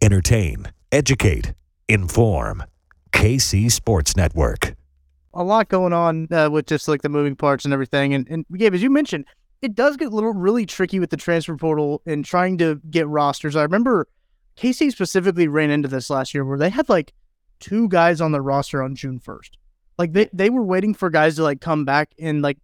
Entertain, 0.00 0.66
educate, 0.92 1.54
inform. 1.88 2.62
KC 3.12 3.70
Sports 3.70 4.16
Network. 4.16 4.76
a 5.34 5.42
lot 5.42 5.68
going 5.68 5.92
on 5.92 6.28
uh, 6.32 6.48
with 6.48 6.66
just 6.66 6.86
like 6.86 7.02
the 7.02 7.08
moving 7.08 7.34
parts 7.34 7.64
and 7.64 7.74
everything. 7.74 8.14
And, 8.14 8.28
and 8.28 8.46
Gabe, 8.56 8.74
as 8.74 8.82
you 8.82 8.90
mentioned, 8.90 9.24
it 9.60 9.74
does 9.74 9.96
get 9.96 10.12
a 10.12 10.14
little 10.14 10.32
really 10.32 10.66
tricky 10.66 11.00
with 11.00 11.10
the 11.10 11.16
transfer 11.16 11.56
portal 11.56 12.00
and 12.06 12.24
trying 12.24 12.58
to 12.58 12.80
get 12.90 13.08
rosters. 13.08 13.56
I 13.56 13.62
remember 13.62 14.06
KC 14.56 14.92
specifically 14.92 15.48
ran 15.48 15.70
into 15.70 15.88
this 15.88 16.10
last 16.10 16.32
year 16.32 16.44
where 16.44 16.58
they 16.58 16.70
had 16.70 16.88
like 16.88 17.12
two 17.58 17.88
guys 17.88 18.20
on 18.20 18.30
the 18.30 18.40
roster 18.40 18.82
on 18.82 18.94
June 18.94 19.18
1st. 19.18 19.50
Like 19.98 20.12
they, 20.12 20.28
they 20.32 20.48
were 20.48 20.62
waiting 20.62 20.94
for 20.94 21.10
guys 21.10 21.34
to 21.36 21.42
like 21.42 21.60
come 21.60 21.84
back 21.84 22.12
and 22.20 22.40
like 22.40 22.58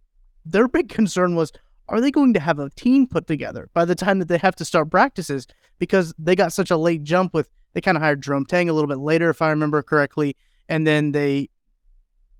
their 0.45 0.69
big 0.69 0.87
concern 0.87 1.35
was 1.35 1.51
are 1.87 2.01
they 2.01 2.11
going 2.11 2.33
to 2.33 2.39
have 2.39 2.59
a 2.59 2.69
team 2.71 3.07
put 3.07 3.27
together 3.27 3.69
by 3.73 3.85
the 3.85 3.95
time 3.95 4.19
that 4.19 4.27
they 4.27 4.37
have 4.37 4.55
to 4.55 4.65
start 4.65 4.89
practices 4.89 5.47
because 5.79 6.13
they 6.17 6.35
got 6.35 6.53
such 6.53 6.71
a 6.71 6.77
late 6.77 7.03
jump 7.03 7.33
with 7.33 7.49
they 7.73 7.81
kind 7.81 7.97
of 7.97 8.03
hired 8.03 8.23
Jerome 8.23 8.45
Tang 8.45 8.69
a 8.69 8.73
little 8.73 8.87
bit 8.87 8.99
later 8.99 9.29
if 9.29 9.41
I 9.41 9.49
remember 9.49 9.81
correctly 9.81 10.35
and 10.69 10.87
then 10.87 11.11
they 11.11 11.49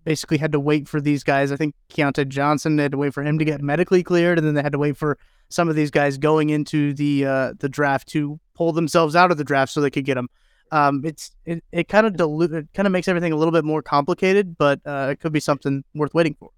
basically 0.06 0.38
had 0.38 0.52
to 0.54 0.60
wait 0.60 0.88
for 0.88 1.02
these 1.02 1.24
guys. 1.24 1.52
I 1.52 1.58
think 1.58 1.76
Keyontae 1.90 2.30
Johnson 2.30 2.78
they 2.78 2.84
had 2.84 2.92
to 2.94 2.98
wait 2.98 3.14
for 3.14 3.24
him 3.24 3.38
to 3.40 3.46
get 3.46 3.62
medically 3.62 4.04
cleared, 4.04 4.38
and 4.38 4.48
then 4.48 4.54
they 4.54 4.62
had 4.62 4.72
to 4.72 4.80
wait 4.80 4.96
for 4.96 5.18
some 5.50 5.68
of 5.68 5.76
these 5.76 5.92
guys 5.92 6.18
going 6.18 6.50
into 6.52 6.94
the 6.94 7.26
uh, 7.26 7.54
the 7.60 7.68
draft 7.68 8.08
to 8.10 8.40
pull 8.54 8.72
themselves 8.72 9.16
out 9.16 9.32
of 9.32 9.38
the 9.38 9.44
draft 9.44 9.74
so 9.74 9.82
they 9.82 9.90
could 9.90 10.06
get 10.06 10.16
them. 10.16 10.30
Um, 10.72 11.02
it's 11.04 11.32
it, 11.46 11.64
it 11.72 11.88
kind 11.90 12.08
of 12.08 12.16
dilute 12.16 12.54
it 12.54 12.68
kind 12.74 12.88
of 12.88 12.92
makes 12.92 13.08
everything 13.08 13.34
a 13.34 13.36
little 13.36 13.52
bit 13.52 13.66
more 13.66 13.82
complicated, 13.82 14.58
but 14.58 14.80
uh, 14.86 15.10
it 15.12 15.20
could 15.20 15.34
be 15.34 15.40
something 15.40 15.84
worth 15.94 16.14
waiting 16.14 16.36
for. 16.40 16.52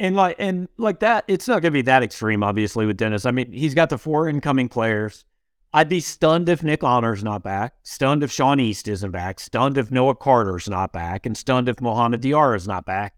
And 0.00 0.16
like 0.16 0.36
and 0.38 0.66
like 0.78 1.00
that, 1.00 1.24
it's 1.28 1.46
not 1.46 1.60
going 1.60 1.72
to 1.72 1.78
be 1.78 1.82
that 1.82 2.02
extreme, 2.02 2.42
obviously, 2.42 2.86
with 2.86 2.96
Dennis. 2.96 3.26
I 3.26 3.32
mean, 3.32 3.52
he's 3.52 3.74
got 3.74 3.90
the 3.90 3.98
four 3.98 4.28
incoming 4.28 4.70
players. 4.70 5.26
I'd 5.74 5.90
be 5.90 6.00
stunned 6.00 6.48
if 6.48 6.62
Nick 6.64 6.82
Honor's 6.82 7.22
not 7.22 7.42
back, 7.44 7.74
stunned 7.82 8.24
if 8.24 8.32
Sean 8.32 8.58
East 8.58 8.88
isn't 8.88 9.10
back, 9.10 9.38
stunned 9.38 9.76
if 9.76 9.90
Noah 9.90 10.16
Carter's 10.16 10.68
not 10.70 10.92
back, 10.92 11.26
and 11.26 11.36
stunned 11.36 11.68
if 11.68 11.82
Mohamed 11.82 12.22
Diarra 12.22 12.56
is 12.56 12.66
not 12.66 12.86
back, 12.86 13.14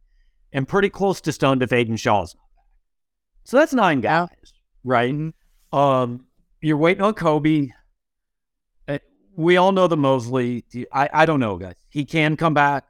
and 0.52 0.66
pretty 0.66 0.90
close 0.90 1.20
to 1.20 1.32
stunned 1.32 1.62
if 1.62 1.72
Aidan 1.72 1.96
Shaw's 1.96 2.34
not 2.34 2.42
back. 2.56 2.66
So 3.44 3.56
that's 3.58 3.72
nine 3.72 4.00
guys, 4.00 4.52
right? 4.82 5.32
Um, 5.72 6.26
you're 6.60 6.76
waiting 6.76 7.02
on 7.02 7.14
Kobe. 7.14 7.70
Uh, 8.88 8.98
We 9.36 9.56
all 9.56 9.72
know 9.72 9.86
the 9.86 9.96
Mosley. 9.96 10.64
I, 10.92 11.08
I 11.12 11.26
don't 11.26 11.40
know, 11.40 11.56
guys. 11.56 11.76
He 11.88 12.04
can 12.04 12.36
come 12.36 12.54
back. 12.54 12.84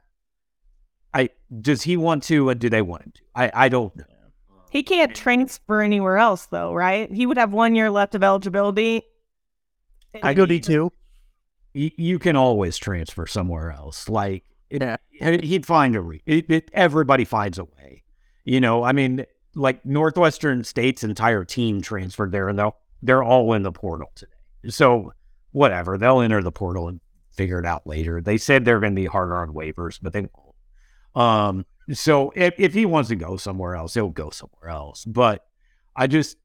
I 1.53 1.61
does 1.61 1.83
he 1.83 1.97
want 1.97 2.23
to, 2.23 2.49
and 2.49 2.59
do 2.59 2.69
they 2.69 2.81
want 2.81 3.03
him 3.03 3.11
to? 3.15 3.21
I, 3.35 3.51
I 3.65 3.69
don't 3.69 3.95
know. 3.95 4.05
He 4.71 4.81
can't 4.83 5.13
transfer 5.15 5.81
anywhere 5.81 6.17
else, 6.17 6.47
though, 6.47 6.73
right? 6.73 7.11
He 7.11 7.25
would 7.25 7.37
have 7.37 7.53
one 7.53 7.75
year 7.75 7.91
left 7.91 8.15
of 8.15 8.23
eligibility. 8.23 9.03
I 10.21 10.33
go 10.33 10.45
D 10.45 10.59
two. 10.59 10.91
you, 11.73 11.91
you 11.95 12.19
can 12.19 12.35
always 12.35 12.77
transfer 12.77 13.27
somewhere 13.27 13.71
else. 13.71 14.09
Like, 14.09 14.43
it, 14.69 14.81
Yeah. 14.81 14.97
he'd 15.41 15.65
find 15.65 15.95
a 15.95 16.01
re- 16.01 16.21
it, 16.25 16.49
it, 16.49 16.71
everybody 16.73 17.25
finds 17.25 17.59
a 17.59 17.65
way. 17.65 18.03
You 18.45 18.59
know, 18.59 18.83
I 18.83 18.91
mean, 18.91 19.25
like 19.55 19.85
Northwestern 19.85 20.63
State's 20.63 21.03
entire 21.03 21.45
team 21.45 21.81
transferred 21.81 22.31
there, 22.31 22.49
and 22.49 22.57
they'll 22.57 22.75
they're 23.03 23.23
all 23.23 23.53
in 23.53 23.63
the 23.63 23.71
portal 23.71 24.11
today. 24.15 24.31
So 24.69 25.13
whatever, 25.51 25.97
they'll 25.97 26.21
enter 26.21 26.41
the 26.41 26.51
portal 26.51 26.87
and 26.87 26.99
figure 27.35 27.59
it 27.59 27.65
out 27.65 27.85
later. 27.85 28.21
They 28.21 28.37
said 28.37 28.65
they're 28.65 28.79
going 28.79 28.93
to 28.95 29.01
be 29.01 29.05
harder 29.05 29.35
on 29.37 29.49
waivers, 29.53 29.99
but 30.01 30.13
they 30.13 30.21
won't. 30.21 30.31
Um, 31.15 31.65
so 31.91 32.31
if, 32.35 32.55
if 32.57 32.73
he 32.73 32.85
wants 32.85 33.09
to 33.09 33.15
go 33.15 33.37
somewhere 33.37 33.75
else, 33.75 33.93
he'll 33.93 34.09
go 34.09 34.29
somewhere 34.29 34.69
else. 34.69 35.05
But 35.05 35.45
I 35.95 36.07
just, 36.07 36.37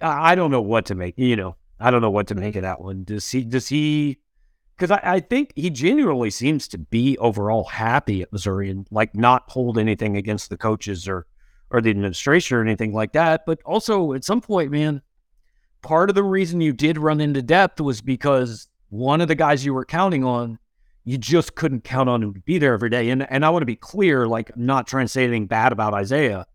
I 0.00 0.32
I 0.32 0.34
don't 0.34 0.50
know 0.50 0.62
what 0.62 0.86
to 0.86 0.94
make. 0.94 1.14
You 1.16 1.36
know, 1.36 1.56
I 1.80 1.90
don't 1.90 2.02
know 2.02 2.10
what 2.10 2.28
to 2.28 2.34
make 2.34 2.56
of 2.56 2.62
that 2.62 2.80
one. 2.80 3.04
Does 3.04 3.30
he? 3.30 3.44
Does 3.44 3.68
he? 3.68 4.18
Because 4.76 4.90
I, 4.90 5.00
I 5.02 5.20
think 5.20 5.52
he 5.54 5.70
genuinely 5.70 6.30
seems 6.30 6.66
to 6.68 6.78
be 6.78 7.16
overall 7.18 7.64
happy 7.64 8.22
at 8.22 8.32
Missouri 8.32 8.70
and 8.70 8.86
like 8.90 9.14
not 9.14 9.44
hold 9.48 9.78
anything 9.78 10.16
against 10.16 10.50
the 10.50 10.56
coaches 10.56 11.08
or 11.08 11.26
or 11.70 11.80
the 11.80 11.90
administration 11.90 12.56
or 12.56 12.60
anything 12.60 12.92
like 12.92 13.12
that. 13.12 13.46
But 13.46 13.60
also 13.64 14.12
at 14.12 14.24
some 14.24 14.40
point, 14.40 14.70
man, 14.70 15.02
part 15.82 16.08
of 16.08 16.14
the 16.14 16.22
reason 16.22 16.60
you 16.60 16.72
did 16.72 16.98
run 16.98 17.20
into 17.20 17.42
depth 17.42 17.80
was 17.80 18.00
because 18.00 18.68
one 18.90 19.20
of 19.20 19.28
the 19.28 19.34
guys 19.34 19.64
you 19.64 19.74
were 19.74 19.84
counting 19.84 20.24
on, 20.24 20.58
you 21.04 21.18
just 21.18 21.54
couldn't 21.54 21.84
count 21.84 22.08
on 22.08 22.22
him 22.22 22.34
to 22.34 22.40
be 22.40 22.58
there 22.58 22.74
every 22.74 22.90
day. 22.90 23.10
And 23.10 23.30
and 23.30 23.44
I 23.44 23.50
want 23.50 23.62
to 23.62 23.66
be 23.66 23.76
clear, 23.76 24.26
like 24.26 24.50
I'm 24.54 24.66
not 24.66 24.86
trying 24.86 25.04
to 25.04 25.08
say 25.08 25.24
anything 25.24 25.46
bad 25.46 25.72
about 25.72 25.94
Isaiah 25.94 26.46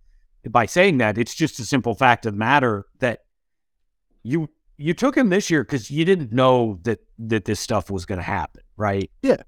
by 0.50 0.66
saying 0.66 0.97
that. 0.97 1.18
It's 1.18 1.36
just 1.36 1.60
a 1.60 1.66
simple 1.66 1.95
fact 1.95 2.26
of 2.26 2.34
the 2.34 2.39
matter 2.39 2.86
that 3.00 3.22
you 4.24 4.50
you 4.78 4.93
took 4.93 5.16
him 5.16 5.30
this 5.30 5.50
year 5.50 5.64
because 5.64 5.91
you 5.91 6.04
didn't 6.04 6.32
know 6.32 6.80
that 6.84 7.00
that 7.20 7.45
this 7.45 7.60
stuff 7.60 7.91
was 7.91 8.06
going 8.06 8.20
to 8.20 8.24
happen, 8.24 8.64
right? 8.76 9.12
Yeah. 9.22 9.43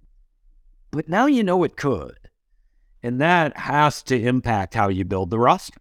But 0.91 1.07
now 1.07 1.25
you 1.25 1.43
know 1.43 1.63
it 1.63 1.77
could, 1.77 2.17
and 3.01 3.21
that 3.21 3.57
has 3.57 4.03
to 4.03 4.21
impact 4.21 4.73
how 4.73 4.89
you 4.89 5.05
build 5.05 5.29
the 5.29 5.39
roster. 5.39 5.79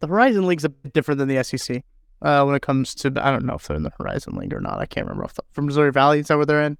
The 0.00 0.06
Horizon 0.08 0.46
League's 0.46 0.64
a 0.64 0.70
bit 0.70 0.94
different 0.94 1.18
than 1.18 1.28
the 1.28 1.44
SEC 1.44 1.84
uh, 2.22 2.42
when 2.44 2.56
it 2.56 2.62
comes 2.62 2.94
to. 2.96 3.12
I 3.16 3.30
don't 3.30 3.44
know 3.44 3.54
if 3.54 3.68
they're 3.68 3.76
in 3.76 3.82
the 3.82 3.92
Horizon 3.98 4.34
League 4.36 4.54
or 4.54 4.60
not. 4.60 4.80
I 4.80 4.86
can't 4.86 5.06
remember. 5.06 5.24
Off 5.24 5.34
the, 5.34 5.42
from 5.52 5.66
Missouri 5.66 5.92
Valley, 5.92 6.20
is 6.20 6.28
that 6.28 6.36
where 6.36 6.46
they're 6.46 6.62
in? 6.62 6.78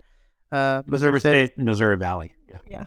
Uh, 0.52 0.82
Missouri 0.86 1.18
State. 1.18 1.56
Missouri 1.58 1.96
Valley, 1.96 2.32
Yeah. 2.68 2.84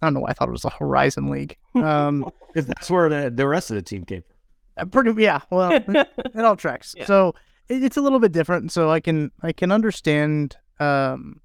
I 0.00 0.06
don't 0.06 0.14
know 0.14 0.20
why 0.20 0.30
I 0.30 0.32
thought 0.34 0.48
it 0.48 0.52
was 0.52 0.62
the 0.62 0.70
Horizon 0.70 1.30
League. 1.30 1.56
Um, 1.74 2.28
that's 2.54 2.90
where 2.90 3.08
the, 3.08 3.30
the 3.30 3.46
rest 3.48 3.70
of 3.70 3.76
the 3.76 3.82
team 3.82 4.04
came 4.04 4.22
from. 4.22 4.34
Uh, 4.76 4.84
pretty 4.84 5.20
yeah 5.22 5.40
well 5.50 5.72
it, 5.72 5.84
it 5.88 6.44
all 6.44 6.54
tracks 6.54 6.94
so 7.04 7.34
it, 7.68 7.82
it's 7.82 7.96
a 7.96 8.00
little 8.00 8.20
bit 8.20 8.30
different 8.30 8.70
so 8.70 8.90
i 8.90 9.00
can 9.00 9.32
i 9.42 9.50
can 9.52 9.72
understand 9.72 10.56
um 10.78 11.40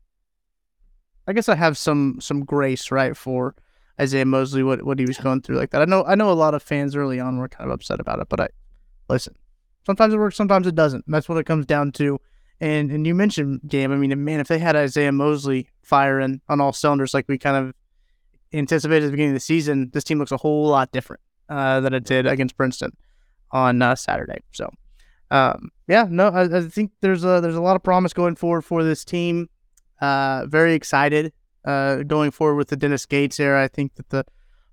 i 1.27 1.33
guess 1.33 1.49
i 1.49 1.55
have 1.55 1.77
some 1.77 2.19
some 2.21 2.45
grace 2.45 2.91
right 2.91 3.17
for 3.17 3.55
isaiah 3.99 4.25
mosley 4.25 4.61
what 4.61 4.83
what 4.83 4.99
he 4.99 5.05
was 5.05 5.17
going 5.17 5.41
through 5.41 5.57
like 5.57 5.71
that 5.71 5.81
i 5.81 5.85
know 5.85 6.03
i 6.05 6.13
know 6.13 6.31
a 6.31 6.33
lot 6.33 6.53
of 6.53 6.61
fans 6.61 6.95
early 6.95 7.19
on 7.19 7.37
were 7.39 7.47
kind 7.47 7.67
of 7.67 7.73
upset 7.73 7.99
about 7.99 8.19
it 8.19 8.29
but 8.29 8.39
i 8.39 8.47
listen 9.09 9.33
sometimes 9.85 10.13
it 10.13 10.17
works 10.17 10.35
sometimes 10.35 10.67
it 10.67 10.75
doesn't 10.75 11.03
that's 11.07 11.27
what 11.27 11.37
it 11.39 11.45
comes 11.45 11.65
down 11.65 11.91
to 11.91 12.19
and 12.61 12.91
and 12.91 13.05
you 13.07 13.15
mentioned 13.15 13.61
game 13.67 13.91
i 13.91 13.95
mean 13.95 14.23
man 14.23 14.39
if 14.39 14.47
they 14.47 14.59
had 14.59 14.75
isaiah 14.75 15.11
mosley 15.11 15.67
firing 15.81 16.41
on 16.49 16.61
all 16.61 16.73
cylinders 16.73 17.13
like 17.13 17.25
we 17.27 17.37
kind 17.37 17.57
of 17.57 17.73
anticipated 18.53 19.03
at 19.03 19.07
the 19.07 19.11
beginning 19.11 19.31
of 19.31 19.35
the 19.35 19.39
season 19.39 19.89
this 19.93 20.03
team 20.03 20.19
looks 20.19 20.31
a 20.31 20.37
whole 20.37 20.67
lot 20.67 20.91
different 20.91 21.21
uh, 21.49 21.79
than 21.79 21.93
it 21.93 22.03
did 22.03 22.25
against 22.25 22.55
princeton 22.55 22.91
on 23.53 23.81
uh, 23.81 23.95
Saturday. 23.95 24.39
So, 24.51 24.69
um, 25.31 25.71
yeah, 25.87 26.07
no, 26.09 26.27
I, 26.27 26.57
I 26.57 26.61
think 26.61 26.91
there's 26.99 27.23
a 27.23 27.39
there's 27.39 27.55
a 27.55 27.61
lot 27.61 27.75
of 27.77 27.83
promise 27.83 28.11
going 28.11 28.35
forward 28.35 28.63
for 28.63 28.83
this 28.83 29.05
team. 29.05 29.49
Uh, 30.01 30.45
very 30.47 30.73
excited 30.73 31.31
uh, 31.63 31.97
going 32.03 32.31
forward 32.31 32.55
with 32.55 32.67
the 32.67 32.75
Dennis 32.75 33.05
Gates 33.05 33.39
era. 33.39 33.63
I 33.63 33.67
think 33.69 33.95
that 33.95 34.09
the 34.09 34.25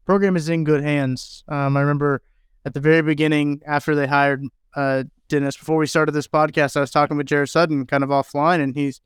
program 0.07 0.35
is 0.35 0.49
in 0.49 0.65
good 0.65 0.83
hands. 0.83 1.45
Um, 1.47 1.77
I 1.77 1.81
remember 1.81 2.23
at 2.65 2.75
the 2.75 2.81
very 2.81 3.03
beginning 3.03 3.63
after 3.65 3.95
they 3.95 4.07
hired 4.07 4.45
uh, 4.75 5.05
Dennis, 5.31 5.57
before 5.57 5.79
we 5.79 5.87
started 5.87 6.13
this 6.13 6.29
podcast, 6.29 6.77
I 6.77 6.81
was 6.81 6.91
talking 6.91 7.17
with 7.17 7.27
Jared 7.27 7.49
Sutton 7.49 7.87
kind 7.87 8.05
of 8.05 8.11
offline, 8.11 8.61
and 8.61 8.75
he's 8.75 9.01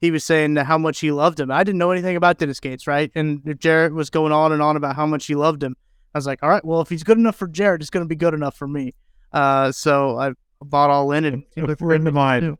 he 0.00 0.10
was 0.10 0.24
saying 0.24 0.56
how 0.56 0.78
much 0.78 1.00
he 1.00 1.12
loved 1.12 1.38
him. 1.38 1.50
I 1.50 1.62
didn't 1.64 1.78
know 1.78 1.90
anything 1.90 2.16
about 2.16 2.38
Dennis 2.38 2.60
Gates, 2.60 2.86
right? 2.86 3.10
And 3.14 3.56
Jared 3.58 3.92
was 3.92 4.10
going 4.10 4.32
on 4.32 4.52
and 4.52 4.62
on 4.62 4.76
about 4.76 4.96
how 4.96 5.06
much 5.06 5.26
he 5.26 5.34
loved 5.34 5.62
him. 5.62 5.76
I 6.14 6.18
was 6.18 6.26
like, 6.26 6.42
all 6.42 6.48
right, 6.48 6.64
well, 6.64 6.80
if 6.80 6.88
he's 6.88 7.02
good 7.02 7.18
enough 7.18 7.36
for 7.36 7.46
Jared, 7.48 7.80
it's 7.80 7.90
going 7.90 8.04
to 8.04 8.08
be 8.08 8.16
good 8.16 8.34
enough 8.34 8.56
for 8.56 8.66
me. 8.66 8.94
Uh, 9.32 9.72
so 9.72 10.18
I 10.18 10.32
bought 10.62 10.90
all 10.90 11.12
in 11.12 11.24
and 11.24 11.44
A 11.56 11.76
friend 11.76 12.08
of 12.08 12.14
mine, 12.14 12.56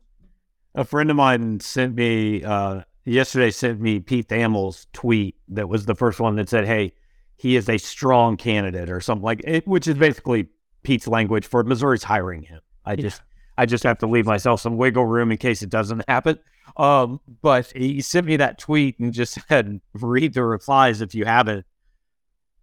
a 0.75 0.83
friend 0.83 1.09
of 1.09 1.15
mine 1.15 1.59
sent 1.59 1.95
me 1.95 2.43
uh, 2.43 2.81
yesterday. 3.05 3.51
Sent 3.51 3.81
me 3.81 3.99
Pete 3.99 4.27
Thamel's 4.29 4.87
tweet 4.93 5.35
that 5.47 5.67
was 5.67 5.85
the 5.85 5.95
first 5.95 6.19
one 6.19 6.35
that 6.35 6.49
said, 6.49 6.65
"Hey, 6.65 6.93
he 7.37 7.55
is 7.55 7.67
a 7.67 7.77
strong 7.77 8.37
candidate" 8.37 8.89
or 8.89 9.01
something 9.01 9.23
like 9.23 9.41
it, 9.45 9.67
which 9.67 9.87
is 9.87 9.95
basically 9.95 10.47
Pete's 10.83 11.07
language 11.07 11.45
for 11.45 11.63
Missouri's 11.63 12.03
hiring 12.03 12.43
him. 12.43 12.61
I 12.89 12.95
just, 12.95 13.21
I 13.57 13.65
just 13.65 13.83
have 13.83 13.97
to 13.99 14.07
leave 14.07 14.25
myself 14.25 14.61
some 14.61 14.77
wiggle 14.77 15.05
room 15.05 15.31
in 15.31 15.37
case 15.37 15.61
it 15.61 15.69
doesn't 15.69 16.03
happen. 16.07 16.39
Um, 16.77 17.19
but 17.41 17.67
he 17.75 18.01
sent 18.01 18.25
me 18.27 18.37
that 18.37 18.57
tweet 18.59 18.99
and 18.99 19.11
just 19.13 19.37
said, 19.49 19.81
read 19.93 20.33
the 20.33 20.43
replies 20.43 21.01
if 21.01 21.13
you 21.15 21.25
haven't. 21.25 21.65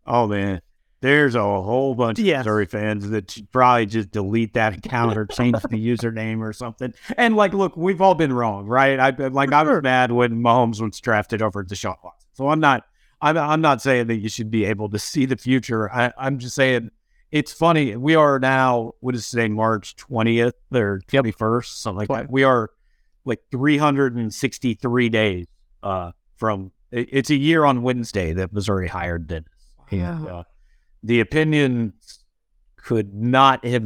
Oh 0.07 0.27
man, 0.27 0.61
there's 1.01 1.35
a 1.35 1.41
whole 1.43 1.95
bunch 1.95 2.19
Yes. 2.19 2.41
of 2.41 2.47
Missouri 2.47 2.67
fans 2.67 3.11
that 3.11 3.31
should 3.31 3.51
probably 3.51 3.87
just 3.87 4.11
delete 4.11 4.55
that 4.55 4.79
account 4.79 5.17
or 5.17 5.27
change 5.27 5.61
the 5.63 5.77
username 5.77 6.41
or 6.41 6.53
something. 6.53 6.95
And 7.17 7.37
like, 7.37 7.53
look, 7.53 7.77
we've 7.77 8.01
all 8.01 8.15
been 8.15 8.33
wrong, 8.33 8.67
right? 8.67 8.99
I 8.99 9.11
like 9.29 9.53
I 9.53 9.63
was 9.63 9.83
mad 9.83 10.13
when 10.13 10.41
Mahomes 10.43 10.81
was 10.81 11.01
drafted 11.01 11.43
over 11.43 11.65
Deshaun 11.65 11.97
Watson. 12.05 12.29
So 12.35 12.49
I'm 12.49 12.61
not, 12.61 12.85
I'm, 13.21 13.37
I'm 13.37 13.61
not 13.61 13.83
saying 13.83 14.07
that 14.09 14.17
you 14.17 14.29
should 14.29 14.51
be 14.51 14.65
able 14.65 14.89
to 14.91 14.99
see 14.99 15.25
the 15.27 15.37
future. 15.37 15.91
I, 15.93 16.13
I'm 16.17 16.39
just 16.39 16.55
saying 16.55 16.91
it's 17.33 17.53
funny. 17.53 17.97
We 17.97 18.15
are 18.15 18.39
now, 18.39 18.93
what 19.01 19.15
is 19.15 19.29
today, 19.31 19.49
March 19.49 19.97
20th 19.97 20.53
or 20.73 21.01
21st, 21.09 21.65
something 21.67 21.99
like 21.99 22.09
that. 22.09 22.31
We 22.31 22.45
are 22.45 22.71
like 23.25 23.41
363 23.51 25.09
days 25.09 25.47
uh, 25.83 26.13
from, 26.37 26.73
it- 26.91 27.09
it's 27.13 27.31
a 27.31 27.37
year 27.37 27.65
on 27.65 27.83
Wednesday 27.83 28.33
that 28.33 28.53
Missouri 28.53 28.89
hired 28.89 29.27
Dennis. 29.27 29.49
And 29.91 30.29
uh, 30.29 30.45
the 31.03 31.21
opinions 31.21 32.25
could 32.77 33.15
not 33.15 33.65
have 33.65 33.83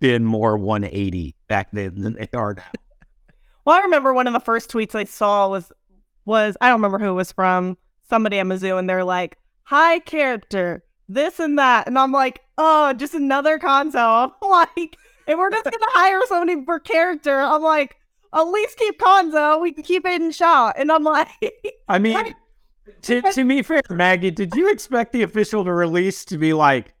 been 0.00 0.24
more 0.24 0.56
180 0.56 1.34
back 1.48 1.68
then 1.72 2.00
than 2.00 2.14
they 2.14 2.28
are 2.34 2.54
now. 2.54 2.62
Well, 3.66 3.74
I 3.78 3.80
remember 3.80 4.12
one 4.12 4.26
of 4.26 4.34
the 4.34 4.40
first 4.40 4.70
tweets 4.70 4.94
I 4.94 5.04
saw 5.04 5.48
was 5.48 5.72
was 6.26 6.54
I 6.60 6.68
don't 6.68 6.82
remember 6.82 6.98
who 6.98 7.08
it 7.12 7.14
was 7.14 7.32
from 7.32 7.78
somebody 8.10 8.38
at 8.38 8.44
Mizzou, 8.44 8.78
and 8.78 8.86
they're 8.90 9.04
like, 9.04 9.38
"High 9.62 10.00
character, 10.00 10.84
this 11.08 11.40
and 11.40 11.58
that," 11.58 11.86
and 11.86 11.98
I'm 11.98 12.12
like, 12.12 12.40
"Oh, 12.58 12.92
just 12.92 13.14
another 13.14 13.58
Cuonzo." 13.58 14.32
I'm 14.42 14.48
like, 14.50 14.96
"If 15.26 15.38
we're 15.38 15.50
just 15.50 15.64
gonna 15.64 15.76
hire 15.90 16.20
somebody 16.26 16.64
for 16.64 16.78
character, 16.80 17.40
I'm 17.40 17.62
like, 17.62 17.96
at 18.34 18.42
least 18.42 18.76
keep 18.76 18.98
Cuonzo. 18.98 19.60
We 19.60 19.72
can 19.72 19.84
keep 19.84 20.04
it 20.04 20.20
in 20.20 20.30
shot. 20.32 20.74
And 20.76 20.90
I'm 20.90 21.04
like, 21.04 21.28
I 21.88 21.98
mean, 21.98 22.34
to, 23.02 23.22
to 23.22 23.44
be 23.44 23.62
fair, 23.62 23.82
Maggie, 23.88 24.30
did 24.30 24.54
you 24.54 24.70
expect 24.70 25.12
the 25.12 25.22
official 25.22 25.64
to 25.64 25.72
release 25.72 26.24
to 26.26 26.38
be 26.38 26.52
like 26.52 26.94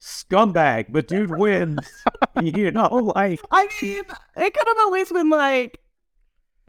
scumbag, 0.00 0.86
but 0.90 1.08
dude 1.08 1.30
wins? 1.30 1.88
you 2.42 2.70
know, 2.70 2.88
like 2.88 3.40
I 3.50 3.68
mean, 3.80 4.02
it 4.36 4.54
could 4.54 4.68
have 4.68 4.78
at 4.86 4.92
least 4.92 5.12
been 5.12 5.30
like 5.30 5.78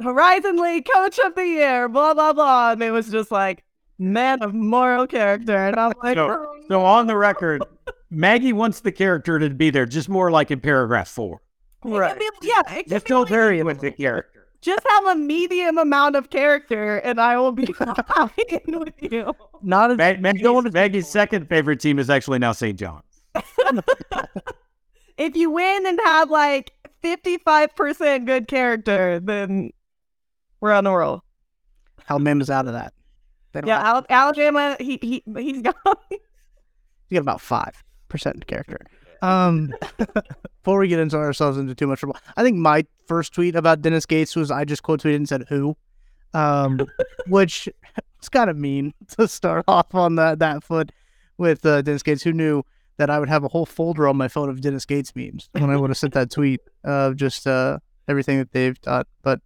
Horizon 0.01 0.57
League 0.57 0.87
Coach 0.91 1.19
of 1.19 1.35
the 1.35 1.45
Year, 1.45 1.89
blah 1.89 2.13
blah 2.13 2.33
blah, 2.33 2.73
and 2.73 2.83
it 2.83 2.91
was 2.91 3.09
just 3.09 3.31
like 3.31 3.63
man 3.99 4.41
of 4.43 4.53
moral 4.53 5.07
character, 5.07 5.55
and 5.55 5.77
I'm 5.77 5.93
like, 6.03 6.15
so. 6.15 6.47
So 6.67 6.81
on 6.85 7.07
the 7.07 7.17
record, 7.17 7.61
Maggie 8.09 8.53
wants 8.53 8.79
the 8.79 8.91
character 8.91 9.37
to 9.39 9.49
be 9.49 9.69
there, 9.69 9.85
just 9.85 10.07
more 10.09 10.31
like 10.31 10.49
in 10.51 10.59
paragraph 10.59 11.07
four. 11.09 11.41
It 11.85 12.19
be- 12.19 12.47
yeah, 12.47 12.61
it 12.73 12.83
could 12.83 12.89
Just 12.89 13.05
be 13.05 13.09
don't 13.09 13.21
like- 13.23 13.29
vary 13.29 13.63
with 13.63 13.79
the 13.81 13.91
character. 13.91 14.47
just 14.61 14.85
have 14.87 15.05
a 15.07 15.15
medium 15.15 15.77
amount 15.77 16.15
of 16.15 16.29
character, 16.29 16.97
and 16.99 17.19
I 17.19 17.37
will 17.37 17.51
be 17.51 17.65
fine 17.73 18.29
with 18.67 18.93
you. 19.01 19.33
Not 19.61 19.91
as 19.91 19.97
Ma- 19.97 20.31
Maggie's, 20.31 20.73
Maggie's 20.73 21.07
second 21.09 21.49
favorite 21.49 21.81
team 21.81 21.99
is 21.99 22.09
actually 22.09 22.39
now 22.39 22.53
St. 22.53 22.79
John's. 22.79 23.03
If 25.17 25.35
you 25.35 25.51
win 25.51 25.85
and 25.85 25.99
have 26.05 26.31
like 26.31 26.71
fifty-five 27.03 27.75
percent 27.75 28.25
good 28.25 28.47
character, 28.47 29.19
then 29.19 29.69
we're 30.59 30.71
on 30.71 30.87
a 30.87 30.91
roll. 30.97 31.21
How 32.05 32.17
Mim 32.17 32.41
is 32.41 32.49
out 32.49 32.65
of 32.67 32.73
that. 32.73 32.93
They 33.53 33.61
don't 33.61 33.67
Yeah, 33.67 33.81
have- 33.83 34.05
Al- 34.09 34.27
Alabama, 34.27 34.75
he 34.79 34.99
he 35.01 35.23
he's 35.37 35.61
got. 35.61 35.75
you 36.11 36.19
get 37.11 37.21
about 37.21 37.41
five 37.41 37.83
percent 38.09 38.45
character. 38.47 38.79
Um, 39.21 39.73
before 40.63 40.79
we 40.79 40.87
get 40.89 40.99
into 40.99 41.15
ourselves 41.15 41.57
into 41.57 41.73
too 41.73 41.87
much 41.87 41.99
trouble, 42.01 42.17
I 42.35 42.43
think 42.43 42.57
my 42.57 42.85
first 43.07 43.33
tweet 43.33 43.55
about 43.55 43.81
Dennis 43.81 44.05
Gates 44.05 44.35
was 44.35 44.51
I 44.51 44.65
just 44.65 44.83
quote 44.83 45.01
tweeted 45.01 45.15
and 45.15 45.29
said 45.29 45.45
who, 45.47 45.77
um, 46.33 46.81
which 47.27 47.69
it's 48.17 48.27
kind 48.29 48.49
of 48.49 48.57
mean 48.57 48.93
to 49.17 49.27
start 49.27 49.63
off 49.67 49.95
on 49.95 50.15
that 50.15 50.39
that 50.39 50.63
foot 50.63 50.91
with 51.37 51.65
uh, 51.65 51.81
Dennis 51.83 52.03
Gates. 52.03 52.23
Who 52.23 52.33
knew 52.33 52.63
that 52.97 53.09
I 53.09 53.17
would 53.19 53.29
have 53.29 53.43
a 53.43 53.47
whole 53.47 53.65
folder 53.65 54.07
on 54.07 54.17
my 54.17 54.27
phone 54.27 54.49
of 54.49 54.61
Dennis 54.61 54.85
Gates 54.85 55.15
memes 55.15 55.49
when 55.53 55.69
I 55.69 55.77
would 55.77 55.89
have 55.89 55.97
sent 55.97 56.13
that 56.15 56.29
tweet 56.29 56.59
of 56.83 57.15
just 57.15 57.47
uh, 57.47 57.79
everything 58.07 58.37
that 58.39 58.51
they've 58.51 58.79
done. 58.81 59.05
But 59.23 59.39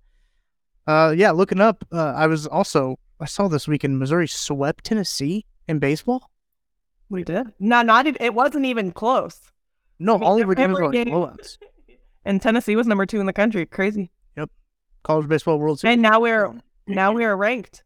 uh, 0.88 1.14
yeah, 1.16 1.32
looking 1.32 1.62
up, 1.62 1.86
uh, 1.91 2.14
I 2.16 2.28
was 2.28 2.47
also 2.47 2.97
I 3.20 3.26
saw 3.26 3.47
this 3.47 3.68
weekend 3.68 3.99
Missouri 3.99 4.28
swept 4.28 4.86
Tennessee 4.86 5.45
in 5.68 5.80
baseball. 5.80 6.30
We 7.09 7.24
did. 7.24 7.47
No, 7.59 7.82
not 7.82 8.05
even, 8.05 8.22
it 8.22 8.34
wasn't 8.34 8.65
even 8.65 8.91
close. 8.91 9.39
No, 9.99 10.18
mean, 10.18 10.24
all 10.24 10.38
they 10.38 10.45
were 10.45 10.55
doing 10.55 10.74
were 10.74 10.88
like 10.88 11.07
blowouts. 11.07 11.57
And 12.26 12.41
Tennessee 12.41 12.76
was 12.76 12.88
number 12.88 13.05
two 13.05 13.22
in 13.22 13.26
the 13.26 13.32
country. 13.32 13.65
Crazy. 13.65 14.11
Yep. 14.36 14.49
College 15.03 15.30
baseball 15.30 15.59
World 15.59 15.80
Series. 15.80 15.93
And 15.93 16.01
now 16.01 16.20
we're 16.20 16.53
now 16.86 17.13
we 17.13 17.24
are 17.24 17.38
ranked. 17.38 17.86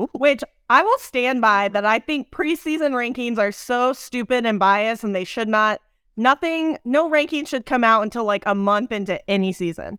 Ooh. 0.00 0.08
Which 0.14 0.42
I 0.70 0.82
will 0.82 0.98
stand 0.98 1.42
by 1.42 1.68
that 1.68 1.84
I 1.84 1.98
think 1.98 2.30
preseason 2.30 2.92
rankings 2.92 3.36
are 3.36 3.52
so 3.52 3.92
stupid 3.92 4.46
and 4.46 4.58
biased 4.58 5.04
and 5.04 5.14
they 5.14 5.24
should 5.24 5.46
not 5.46 5.82
nothing 6.16 6.78
no 6.86 7.10
ranking 7.10 7.44
should 7.44 7.66
come 7.66 7.84
out 7.84 8.02
until 8.02 8.24
like 8.24 8.44
a 8.46 8.54
month 8.54 8.92
into 8.92 9.20
any 9.28 9.52
season. 9.52 9.98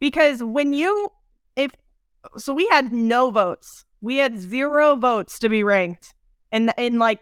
Because 0.00 0.42
when 0.42 0.72
you 0.72 1.12
so 2.36 2.54
we 2.54 2.66
had 2.68 2.92
no 2.92 3.30
votes. 3.30 3.84
We 4.00 4.16
had 4.16 4.38
zero 4.38 4.96
votes 4.96 5.38
to 5.40 5.48
be 5.48 5.64
ranked 5.64 6.14
in 6.52 6.72
in 6.76 6.98
like 6.98 7.20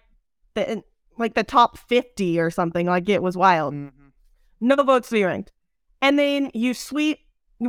the 0.55 0.73
in, 0.73 0.83
like 1.19 1.35
the 1.35 1.45
top 1.45 1.79
50 1.79 2.41
or 2.41 2.51
something. 2.51 2.87
Like 2.87 3.09
it 3.09 3.23
was 3.23 3.37
wild. 3.37 3.75
Mm-hmm. 3.75 4.09
No 4.61 4.77
votes 4.83 5.09
to 5.09 5.15
be 5.15 5.25
ranked. 5.25 5.53
And 6.01 6.19
then 6.19 6.51
you 6.55 6.75
sweep 6.75 7.21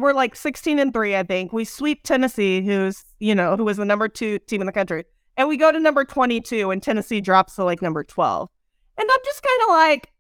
we're 0.01 0.13
like 0.13 0.35
16 0.35 0.79
and 0.79 0.93
3 0.93 1.15
i 1.15 1.23
think 1.23 1.53
we 1.53 1.65
sweep 1.65 2.03
tennessee 2.03 2.61
who's 2.61 3.05
you 3.19 3.35
know 3.35 3.55
who 3.55 3.63
was 3.63 3.77
the 3.77 3.85
number 3.85 4.07
two 4.07 4.39
team 4.39 4.61
in 4.61 4.65
the 4.65 4.73
country 4.73 5.05
and 5.37 5.47
we 5.47 5.57
go 5.57 5.71
to 5.71 5.79
number 5.79 6.03
22 6.03 6.71
and 6.71 6.81
tennessee 6.81 7.21
drops 7.21 7.55
to 7.55 7.63
like 7.63 7.81
number 7.81 8.03
12 8.03 8.49
and 8.97 9.09
i'm 9.11 9.19
just 9.23 9.43
kind 9.43 9.61
of 9.63 9.69
like 9.69 10.11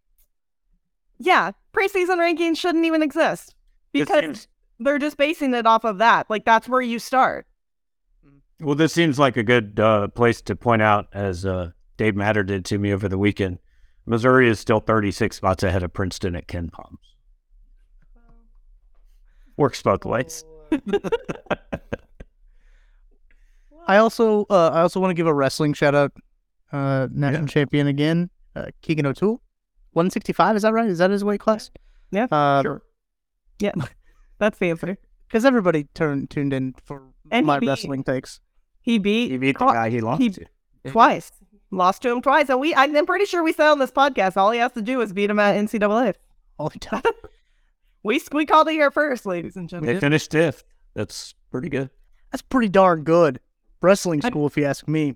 yeah 1.17 1.51
preseason 1.73 2.17
rankings 2.17 2.57
shouldn't 2.57 2.85
even 2.85 3.01
exist 3.01 3.55
because 3.91 4.47
they're 4.79 4.99
just 4.99 5.17
basing 5.17 5.53
it 5.53 5.65
off 5.65 5.83
of 5.83 5.97
that 5.99 6.29
like 6.29 6.45
that's 6.45 6.67
where 6.69 6.81
you 6.81 6.99
start 6.99 7.45
Well, 8.59 8.75
this 8.75 8.93
seems 8.93 9.17
like 9.19 9.37
a 9.37 9.43
good 9.43 9.79
uh, 9.79 10.07
place 10.09 10.41
to 10.43 10.55
point 10.55 10.81
out, 10.81 11.07
as 11.13 11.45
uh, 11.45 11.71
Dave 11.97 12.15
Matter 12.15 12.43
did 12.43 12.63
to 12.65 12.77
me 12.77 12.93
over 12.93 13.09
the 13.09 13.17
weekend. 13.17 13.59
Missouri 14.05 14.47
is 14.49 14.59
still 14.59 14.79
36 14.79 15.35
spots 15.35 15.63
ahead 15.63 15.83
of 15.83 15.91
Princeton 15.93 16.35
at 16.35 16.47
KenPom's. 16.47 17.15
Works 19.57 19.81
both 19.83 20.05
ways. 20.05 20.45
I 23.87 23.97
also 23.97 24.45
uh, 24.49 24.69
I 24.73 24.81
also 24.81 24.99
want 24.99 25.11
to 25.11 25.15
give 25.15 25.27
a 25.27 25.33
wrestling 25.33 25.73
shout 25.73 25.95
out. 25.95 26.11
Uh, 26.71 27.07
national 27.11 27.47
champion 27.47 27.87
again, 27.87 28.29
uh, 28.55 28.67
Keegan 28.81 29.05
O'Toole, 29.05 29.41
one 29.91 30.09
sixty 30.09 30.33
five. 30.33 30.55
Is 30.55 30.61
that 30.63 30.73
right? 30.73 30.87
Is 30.89 30.97
that 30.99 31.11
his 31.11 31.23
weight 31.23 31.39
class? 31.39 31.69
Yeah, 32.11 32.27
Uh, 32.31 32.61
Sure. 32.63 32.81
yeah 33.59 33.71
that's 34.39 34.57
the 34.59 34.69
answer 34.69 34.97
Because 35.27 35.45
everybody 35.45 35.85
turned 35.93 36.29
tuned 36.29 36.53
in 36.53 36.73
for 36.83 37.03
And 37.31 37.45
my 37.45 37.59
he- 37.59 37.67
wrestling 37.67 38.03
takes. 38.03 38.39
he 38.81 38.97
beat, 38.97 39.31
He 39.31 39.37
beat 39.37 39.57
the 39.59 39.65
guy 39.65 39.89
he 39.89 40.01
lost 40.01 40.21
he- 40.21 40.29
to. 40.29 40.45
twice 40.87 41.31
lost 41.71 42.01
to 42.03 42.11
him 42.11 42.21
twice 42.21 42.49
and 42.49 42.59
we 42.59 42.75
i'm 42.75 43.05
pretty 43.05 43.25
sure 43.25 43.41
we 43.43 43.51
said 43.51 43.71
on 43.71 43.79
this 43.79 43.89
podcast 43.91 44.37
all 44.37 44.51
he 44.51 44.59
has 44.59 44.71
to 44.73 44.81
do 44.81 45.01
is 45.01 45.11
beat 45.11 45.29
him 45.29 45.39
at 45.39 45.55
ncaa 45.55 46.13
All 46.59 46.69
the 46.69 46.77
time. 46.79 47.01
we 48.03 48.21
we 48.31 48.45
called 48.45 48.67
it 48.67 48.73
here 48.73 48.91
first 48.91 49.25
ladies 49.25 49.55
and 49.55 49.67
gentlemen. 49.69 49.95
They 49.95 49.99
finished 49.99 50.31
fifth. 50.31 50.63
That's 50.93 51.33
pretty 51.51 51.69
good. 51.69 51.89
That's 52.31 52.41
pretty 52.43 52.69
darn 52.69 53.03
good. 53.03 53.39
Wrestling 53.81 54.21
school, 54.21 54.45
if 54.47 54.55
you 54.57 54.65
ask 54.65 54.87
me. 54.87 55.15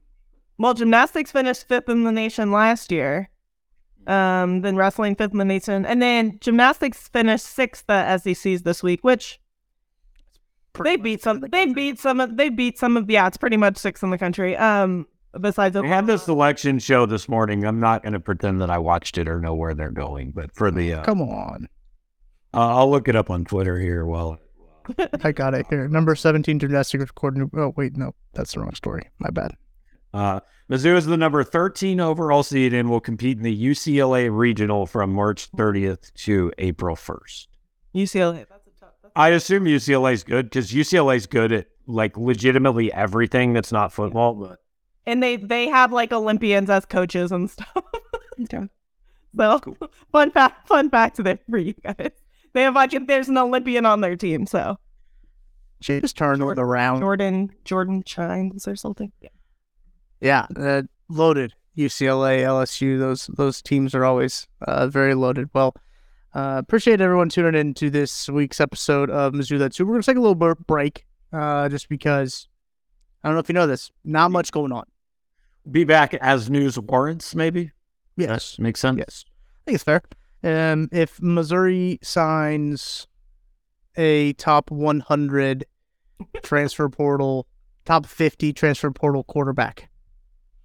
Well, 0.57 0.74
gymnastics 0.74 1.32
finished 1.32 1.68
fifth 1.68 1.89
in 1.89 2.03
the 2.05 2.11
nation 2.11 2.51
last 2.51 2.91
year. 2.91 3.30
Um, 4.08 4.62
then 4.62 4.78
wrestling 4.78 5.16
fifth 5.16 5.34
in 5.34 5.38
the 5.38 5.43
nation, 5.45 5.86
and 5.86 6.01
then 6.01 6.38
gymnastics 6.39 7.10
finished 7.10 7.45
sixth 7.45 7.89
at 7.89 8.22
SECs 8.24 8.64
this 8.64 8.82
week, 8.82 9.03
which 9.03 9.39
they 10.84 10.95
beat 10.95 11.22
some. 11.22 11.41
the 11.41 11.47
They 11.49 11.66
country. 11.66 11.74
beat 11.91 11.99
some. 11.99 12.20
of 12.22 12.38
They 12.38 12.49
beat 12.49 12.78
some 12.80 12.95
of. 12.97 13.10
Yeah, 13.10 13.28
it's 13.28 13.36
pretty 13.38 13.58
much 13.58 13.76
sixth 13.78 14.03
in 14.03 14.10
the 14.12 14.18
country. 14.18 14.55
Um, 14.55 15.08
besides, 15.41 15.76
We 15.78 15.89
had 15.89 16.08
the 16.08 16.18
selection 16.18 16.80
show 16.80 17.05
this 17.05 17.28
morning. 17.28 17.66
I'm 17.66 17.80
not 17.82 18.01
going 18.03 18.14
to 18.14 18.20
pretend 18.20 18.62
that 18.62 18.70
I 18.70 18.78
watched 18.78 19.18
it 19.18 19.28
or 19.28 19.41
know 19.41 19.53
where 19.55 19.74
they're 19.74 19.91
going, 19.91 20.32
but 20.32 20.55
for 20.55 20.72
the, 20.72 20.93
uh, 20.93 21.03
Come 21.03 21.22
on. 21.22 21.68
uh, 22.53 22.78
I'll 22.78 22.89
look 22.89 23.08
it 23.10 23.16
up 23.16 23.30
on 23.30 23.43
Twitter 23.43 23.78
here 23.80 24.05
while 24.05 24.39
I 25.24 25.34
got 25.34 25.53
it 25.53 25.66
here. 25.70 25.88
Number 25.89 26.16
17 26.16 26.60
gymnastics 26.60 27.12
coordinator. 27.12 27.49
Oh, 27.60 27.74
wait, 27.76 27.97
no. 27.97 28.14
That's 28.34 28.53
the 28.53 28.62
wrong 28.62 28.74
story. 28.74 29.10
My 29.20 29.32
bad. 29.32 29.51
Uh, 30.18 30.39
Mizzou 30.70 30.97
is 30.97 31.05
the 31.05 31.15
number 31.15 31.43
13 31.43 31.99
overall 31.99 32.41
seed 32.41 32.74
and 32.74 32.89
will 32.89 32.99
compete 32.99 33.38
in 33.38 33.43
the 33.43 33.65
UCLA 33.65 34.36
regional 34.36 34.88
from 34.88 35.13
March 35.13 35.51
30th 35.51 36.11
to 36.15 36.51
April 36.57 36.95
1st. 36.95 37.47
UCLA. 37.95 38.45
That's 38.49 38.68
a 38.68 38.80
tough. 38.80 38.89
That's 39.03 39.13
I 39.15 39.30
assume 39.30 39.65
UCLA 39.65 40.13
is 40.13 40.24
good 40.24 40.47
because 40.47 40.72
UCLA 40.72 41.18
is 41.18 41.28
good 41.28 41.51
at 41.51 41.68
like 41.86 42.18
legitimately 42.18 42.91
everything 42.91 43.53
that's 43.53 43.72
not 43.72 43.93
football. 43.93 44.34
But 44.34 44.59
and 45.05 45.22
they 45.22 45.36
they 45.36 45.68
have 45.68 45.93
like 45.93 46.11
Olympians 46.11 46.70
as 46.70 46.86
coaches 46.86 47.32
and 47.32 47.49
stuff. 47.49 47.70
So 48.49 48.70
fun 50.11 50.32
fact, 50.32 50.68
fun 50.68 50.89
fact 50.89 51.18
there 51.24 51.39
for 51.49 51.57
you 51.57 51.74
guys. 51.74 52.11
They 52.53 52.63
have 52.63 52.76
like 52.76 52.95
there's 53.07 53.30
an 53.30 53.38
Olympian 53.38 53.86
on 53.86 54.01
their 54.01 54.15
team, 54.15 54.45
so 54.45 54.78
She 55.82 55.99
just 56.01 56.18
turned 56.18 56.41
it 56.41 56.59
around. 56.59 57.01
Jordan 57.01 57.51
Jordan 57.65 58.03
Chiles 58.03 58.68
or 58.68 58.76
something. 58.76 59.11
Yeah. 59.22 59.30
Yeah, 60.22 60.47
uh, 60.55 60.84
loaded. 61.09 61.53
UCLA, 61.78 62.39
LSU, 62.41 62.97
those 62.97 63.28
those 63.28 63.61
teams 63.61 63.93
are 63.93 64.03
always 64.03 64.47
uh, 64.61 64.88
very 64.88 65.13
loaded. 65.13 65.49
Well, 65.53 65.76
uh, 66.34 66.55
appreciate 66.57 67.01
everyone 67.01 67.30
tuning 67.30 67.53
in 67.59 67.74
to 67.76 67.89
this 67.91 68.28
week's 68.28 68.59
episode 68.59 69.11
of 69.11 69.34
Mizzou 69.34 69.59
That's 69.59 69.78
Who. 69.78 69.86
We're 69.86 69.93
gonna 69.93 70.03
take 70.03 70.18
a 70.18 70.22
little 70.22 70.34
bit 70.34 70.65
break, 70.65 71.05
uh, 71.32 71.70
just 71.70 71.88
because 71.88 72.47
I 73.24 73.28
don't 73.28 73.36
know 73.36 73.39
if 73.41 73.47
you 73.49 73.53
know 73.53 73.68
this, 73.68 73.91
not 74.03 74.32
much 74.32 74.51
going 74.51 74.72
on. 74.72 74.86
Be 75.70 75.84
back 75.84 76.15
as 76.15 76.49
news 76.49 76.80
warrants, 76.80 77.36
maybe. 77.36 77.72
Yes, 78.15 78.55
That 78.55 78.63
makes 78.63 78.80
sense. 78.80 78.97
yes, 78.97 79.26
I 79.28 79.59
think 79.65 79.76
it's 79.76 79.84
fair. 79.84 80.01
Um, 80.43 80.89
if 80.91 81.22
Missouri 81.22 81.99
signs 82.01 83.05
a 83.97 84.34
top 84.34 84.72
100 84.72 85.65
transfer 86.41 86.89
portal, 86.89 87.45
top 87.86 88.05
50 88.07 88.53
transfer 88.53 88.89
portal 88.89 89.24
quarterback, 89.24 89.89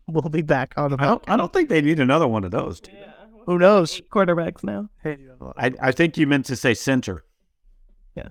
we'll 0.08 0.28
be 0.28 0.42
back 0.42 0.74
on 0.76 0.90
the 0.90 0.96
I 1.00 1.04
don't, 1.06 1.24
I 1.28 1.36
don't 1.36 1.52
think 1.52 1.68
they 1.68 1.80
need 1.82 2.00
another 2.00 2.26
one 2.28 2.44
of 2.44 2.50
those. 2.50 2.80
do 2.80 2.90
they? 2.92 3.08
Who 3.46 3.58
knows? 3.58 4.00
Quarterbacks 4.12 4.62
now. 4.62 4.88
I, 5.56 5.72
I 5.80 5.90
think 5.92 6.16
you 6.16 6.26
meant 6.28 6.46
to 6.46 6.54
say 6.56 6.74
center. 6.74 7.24
Yeah. 8.14 8.28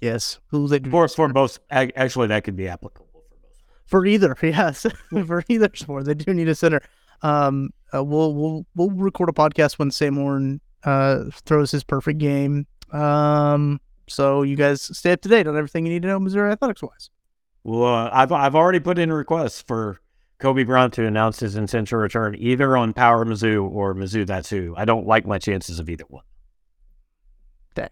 Yes, 0.00 0.40
who 0.48 0.68
they 0.68 0.78
For 0.78 1.08
for 1.08 1.28
both, 1.32 1.58
actually, 1.70 2.26
that 2.28 2.44
could 2.44 2.56
be 2.56 2.68
applicable 2.68 3.08
for 3.12 3.20
both. 3.40 3.62
for 3.86 4.04
either. 4.06 4.36
Yes, 4.42 4.84
for 5.26 5.42
either 5.48 5.70
sport, 5.74 6.04
they 6.04 6.14
do 6.14 6.34
need 6.34 6.48
a 6.48 6.54
center. 6.54 6.82
Um, 7.22 7.70
uh, 7.94 8.02
we'll 8.04 8.34
we'll 8.34 8.66
we'll 8.74 8.90
record 8.90 9.28
a 9.30 9.32
podcast 9.32 9.78
when 9.78 9.90
Sam 9.90 10.16
Horn 10.16 10.60
uh 10.84 11.24
throws 11.46 11.70
his 11.70 11.84
perfect 11.84 12.18
game. 12.18 12.66
Um, 12.92 13.80
so 14.08 14.42
you 14.42 14.56
guys 14.56 14.82
stay 14.96 15.12
up 15.12 15.22
to 15.22 15.28
date 15.30 15.46
on 15.46 15.56
everything 15.56 15.86
you 15.86 15.92
need 15.92 16.02
to 16.02 16.08
know 16.08 16.18
Missouri 16.20 16.50
athletics 16.52 16.82
wise. 16.82 17.08
Well, 17.64 17.84
uh, 17.94 18.10
I've 18.12 18.32
I've 18.32 18.54
already 18.56 18.80
put 18.80 18.98
in 18.98 19.10
requests 19.12 19.62
for 19.62 20.00
Kobe 20.42 20.64
Brown 20.64 20.90
to 20.90 21.06
announce 21.06 21.38
his 21.40 21.54
intent 21.56 21.88
to 21.88 21.96
return 21.96 22.34
either 22.36 22.76
on 22.76 22.92
Power 22.92 23.24
Mizzou 23.24 23.70
or 23.70 23.94
Mizzou 23.94 24.26
That's 24.26 24.50
Who. 24.50 24.74
I 24.76 24.84
don't 24.84 25.06
like 25.06 25.24
my 25.24 25.38
chances 25.38 25.78
of 25.78 25.88
either 25.88 26.04
one. 26.08 26.24
Dang. 27.74 27.88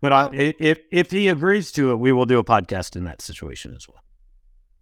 But 0.00 0.12
I, 0.12 0.24
i- 0.26 0.54
if 0.60 0.78
if 0.92 1.10
he 1.10 1.28
agrees 1.28 1.72
to 1.72 1.90
it, 1.90 1.96
we 1.96 2.12
will 2.12 2.26
do 2.26 2.38
a 2.38 2.44
podcast 2.44 2.94
in 2.94 3.04
that 3.04 3.20
situation 3.20 3.74
as 3.74 3.88
well. 3.88 4.02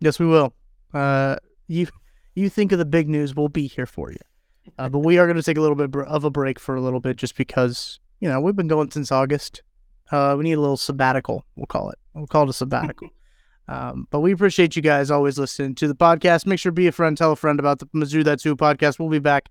Yes, 0.01 0.19
we 0.19 0.27
will. 0.27 0.53
Uh, 0.93 1.37
you 1.67 1.87
you 2.35 2.49
think 2.51 2.73
of 2.73 2.79
the 2.79 2.85
big 2.85 3.09
news, 3.09 3.35
we'll 3.35 3.49
be 3.49 3.67
here 3.69 3.87
for 3.87 4.11
you. 4.11 4.19
Uh, 4.79 4.89
but 4.89 5.01
we 5.01 5.19
are 5.19 5.27
going 5.27 5.37
to 5.37 5.43
take 5.43 5.57
a 5.59 5.61
little 5.61 5.77
bit 5.77 5.95
of 6.07 6.25
a 6.25 6.31
break 6.31 6.59
for 6.61 6.75
a 6.77 6.81
little 6.81 7.01
bit, 7.01 7.17
just 7.17 7.37
because 7.37 8.01
you 8.21 8.29
know 8.29 8.41
we've 8.41 8.57
been 8.57 8.69
going 8.69 8.91
since 8.91 9.11
August. 9.11 9.63
Uh, 10.11 10.35
we 10.37 10.45
need 10.45 10.53
a 10.53 10.61
little 10.61 10.77
sabbatical. 10.77 11.47
We'll 11.57 11.67
call 11.67 11.89
it. 11.91 11.99
We'll 12.15 12.27
call 12.27 12.43
it 12.45 12.51
a 12.51 12.53
sabbatical. 12.53 13.09
Um, 13.69 14.07
but 14.11 14.21
we 14.21 14.33
appreciate 14.33 14.77
you 14.77 14.83
guys 14.83 15.11
always 15.11 15.39
listening 15.39 15.75
to 15.77 15.89
the 15.89 15.95
podcast. 15.95 16.47
Make 16.47 16.59
sure 16.59 16.71
to 16.71 16.75
be 16.75 16.87
a 16.87 16.93
friend, 16.93 17.17
tell 17.17 17.33
a 17.33 17.37
friend 17.37 17.59
about 17.59 17.79
the 17.79 17.87
Mizzou 17.87 18.25
That's 18.25 18.43
Who 18.43 18.57
podcast. 18.57 18.99
We'll 18.99 19.09
be 19.09 19.19
back 19.19 19.49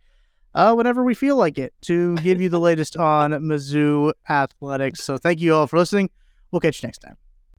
uh, 0.53 0.73
whenever 0.73 1.03
we 1.03 1.13
feel 1.13 1.37
like 1.37 1.57
it 1.57 1.73
to 1.83 2.15
give 2.17 2.41
you 2.41 2.49
the 2.49 2.59
latest 2.69 2.97
on 2.97 3.31
Mizzou 3.31 4.13
athletics. 4.29 5.03
So 5.03 5.17
thank 5.17 5.39
you 5.39 5.55
all 5.55 5.67
for 5.67 5.77
listening. 5.77 6.09
We'll 6.51 6.59
catch 6.59 6.81
you 6.81 6.87
next 6.87 6.99
time. 6.99 7.17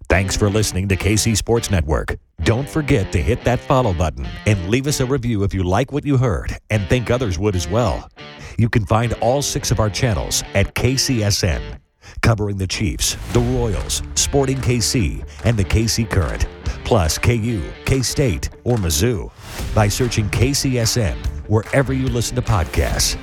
Thanks 0.09 0.37
for 0.37 0.51
listening 0.51 0.89
to 0.89 0.97
KC 0.97 1.37
Sports 1.37 1.71
Network. 1.71 2.17
Don't 2.43 2.69
forget 2.69 3.13
to 3.13 3.23
hit 3.23 3.45
that 3.45 3.61
follow 3.61 3.95
button 3.95 4.27
and 4.47 4.69
leave 4.69 4.87
us 4.87 5.01
a 5.01 5.07
review 5.07 5.43
if 5.43 5.55
you 5.55 5.63
like 5.63 5.93
what 5.93 6.05
you 6.05 6.19
heard 6.19 6.59
and 6.71 6.87
think 6.89 7.11
others 7.11 7.39
would 7.39 7.57
as 7.57 7.69
well. 7.69 8.11
You 8.59 8.69
can 8.69 8.85
find 8.85 9.15
all 9.15 9.41
six 9.41 9.71
of 9.71 9.81
our 9.81 9.89
channels 9.89 10.43
at 10.55 10.75
KCSN, 10.75 11.79
covering 12.23 12.57
the 12.57 12.67
Chiefs, 12.67 13.17
the 13.33 13.41
Royals, 13.41 14.03
Sporting 14.15 14.57
KC, 14.59 15.23
and 15.45 15.57
the 15.57 15.65
KC 15.65 16.09
Current, 16.09 16.47
plus 16.85 17.19
KU, 17.19 17.63
K 17.85 18.01
State, 18.01 18.49
or 18.65 18.77
Mizzou 18.77 19.31
by 19.75 19.89
searching 19.89 20.29
KCSN 20.31 21.17
wherever 21.49 21.93
you 21.93 22.09
listen 22.09 22.37
to 22.37 22.43
podcasts. 22.43 23.19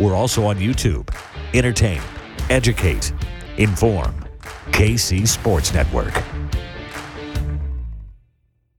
We're 0.00 0.14
also 0.14 0.44
on 0.46 0.56
YouTube. 0.56 1.08
Entertain, 1.54 2.00
educate, 2.48 3.12
inform. 3.58 4.14
KC 4.72 5.28
Sports 5.28 5.74
Network. 5.74 6.14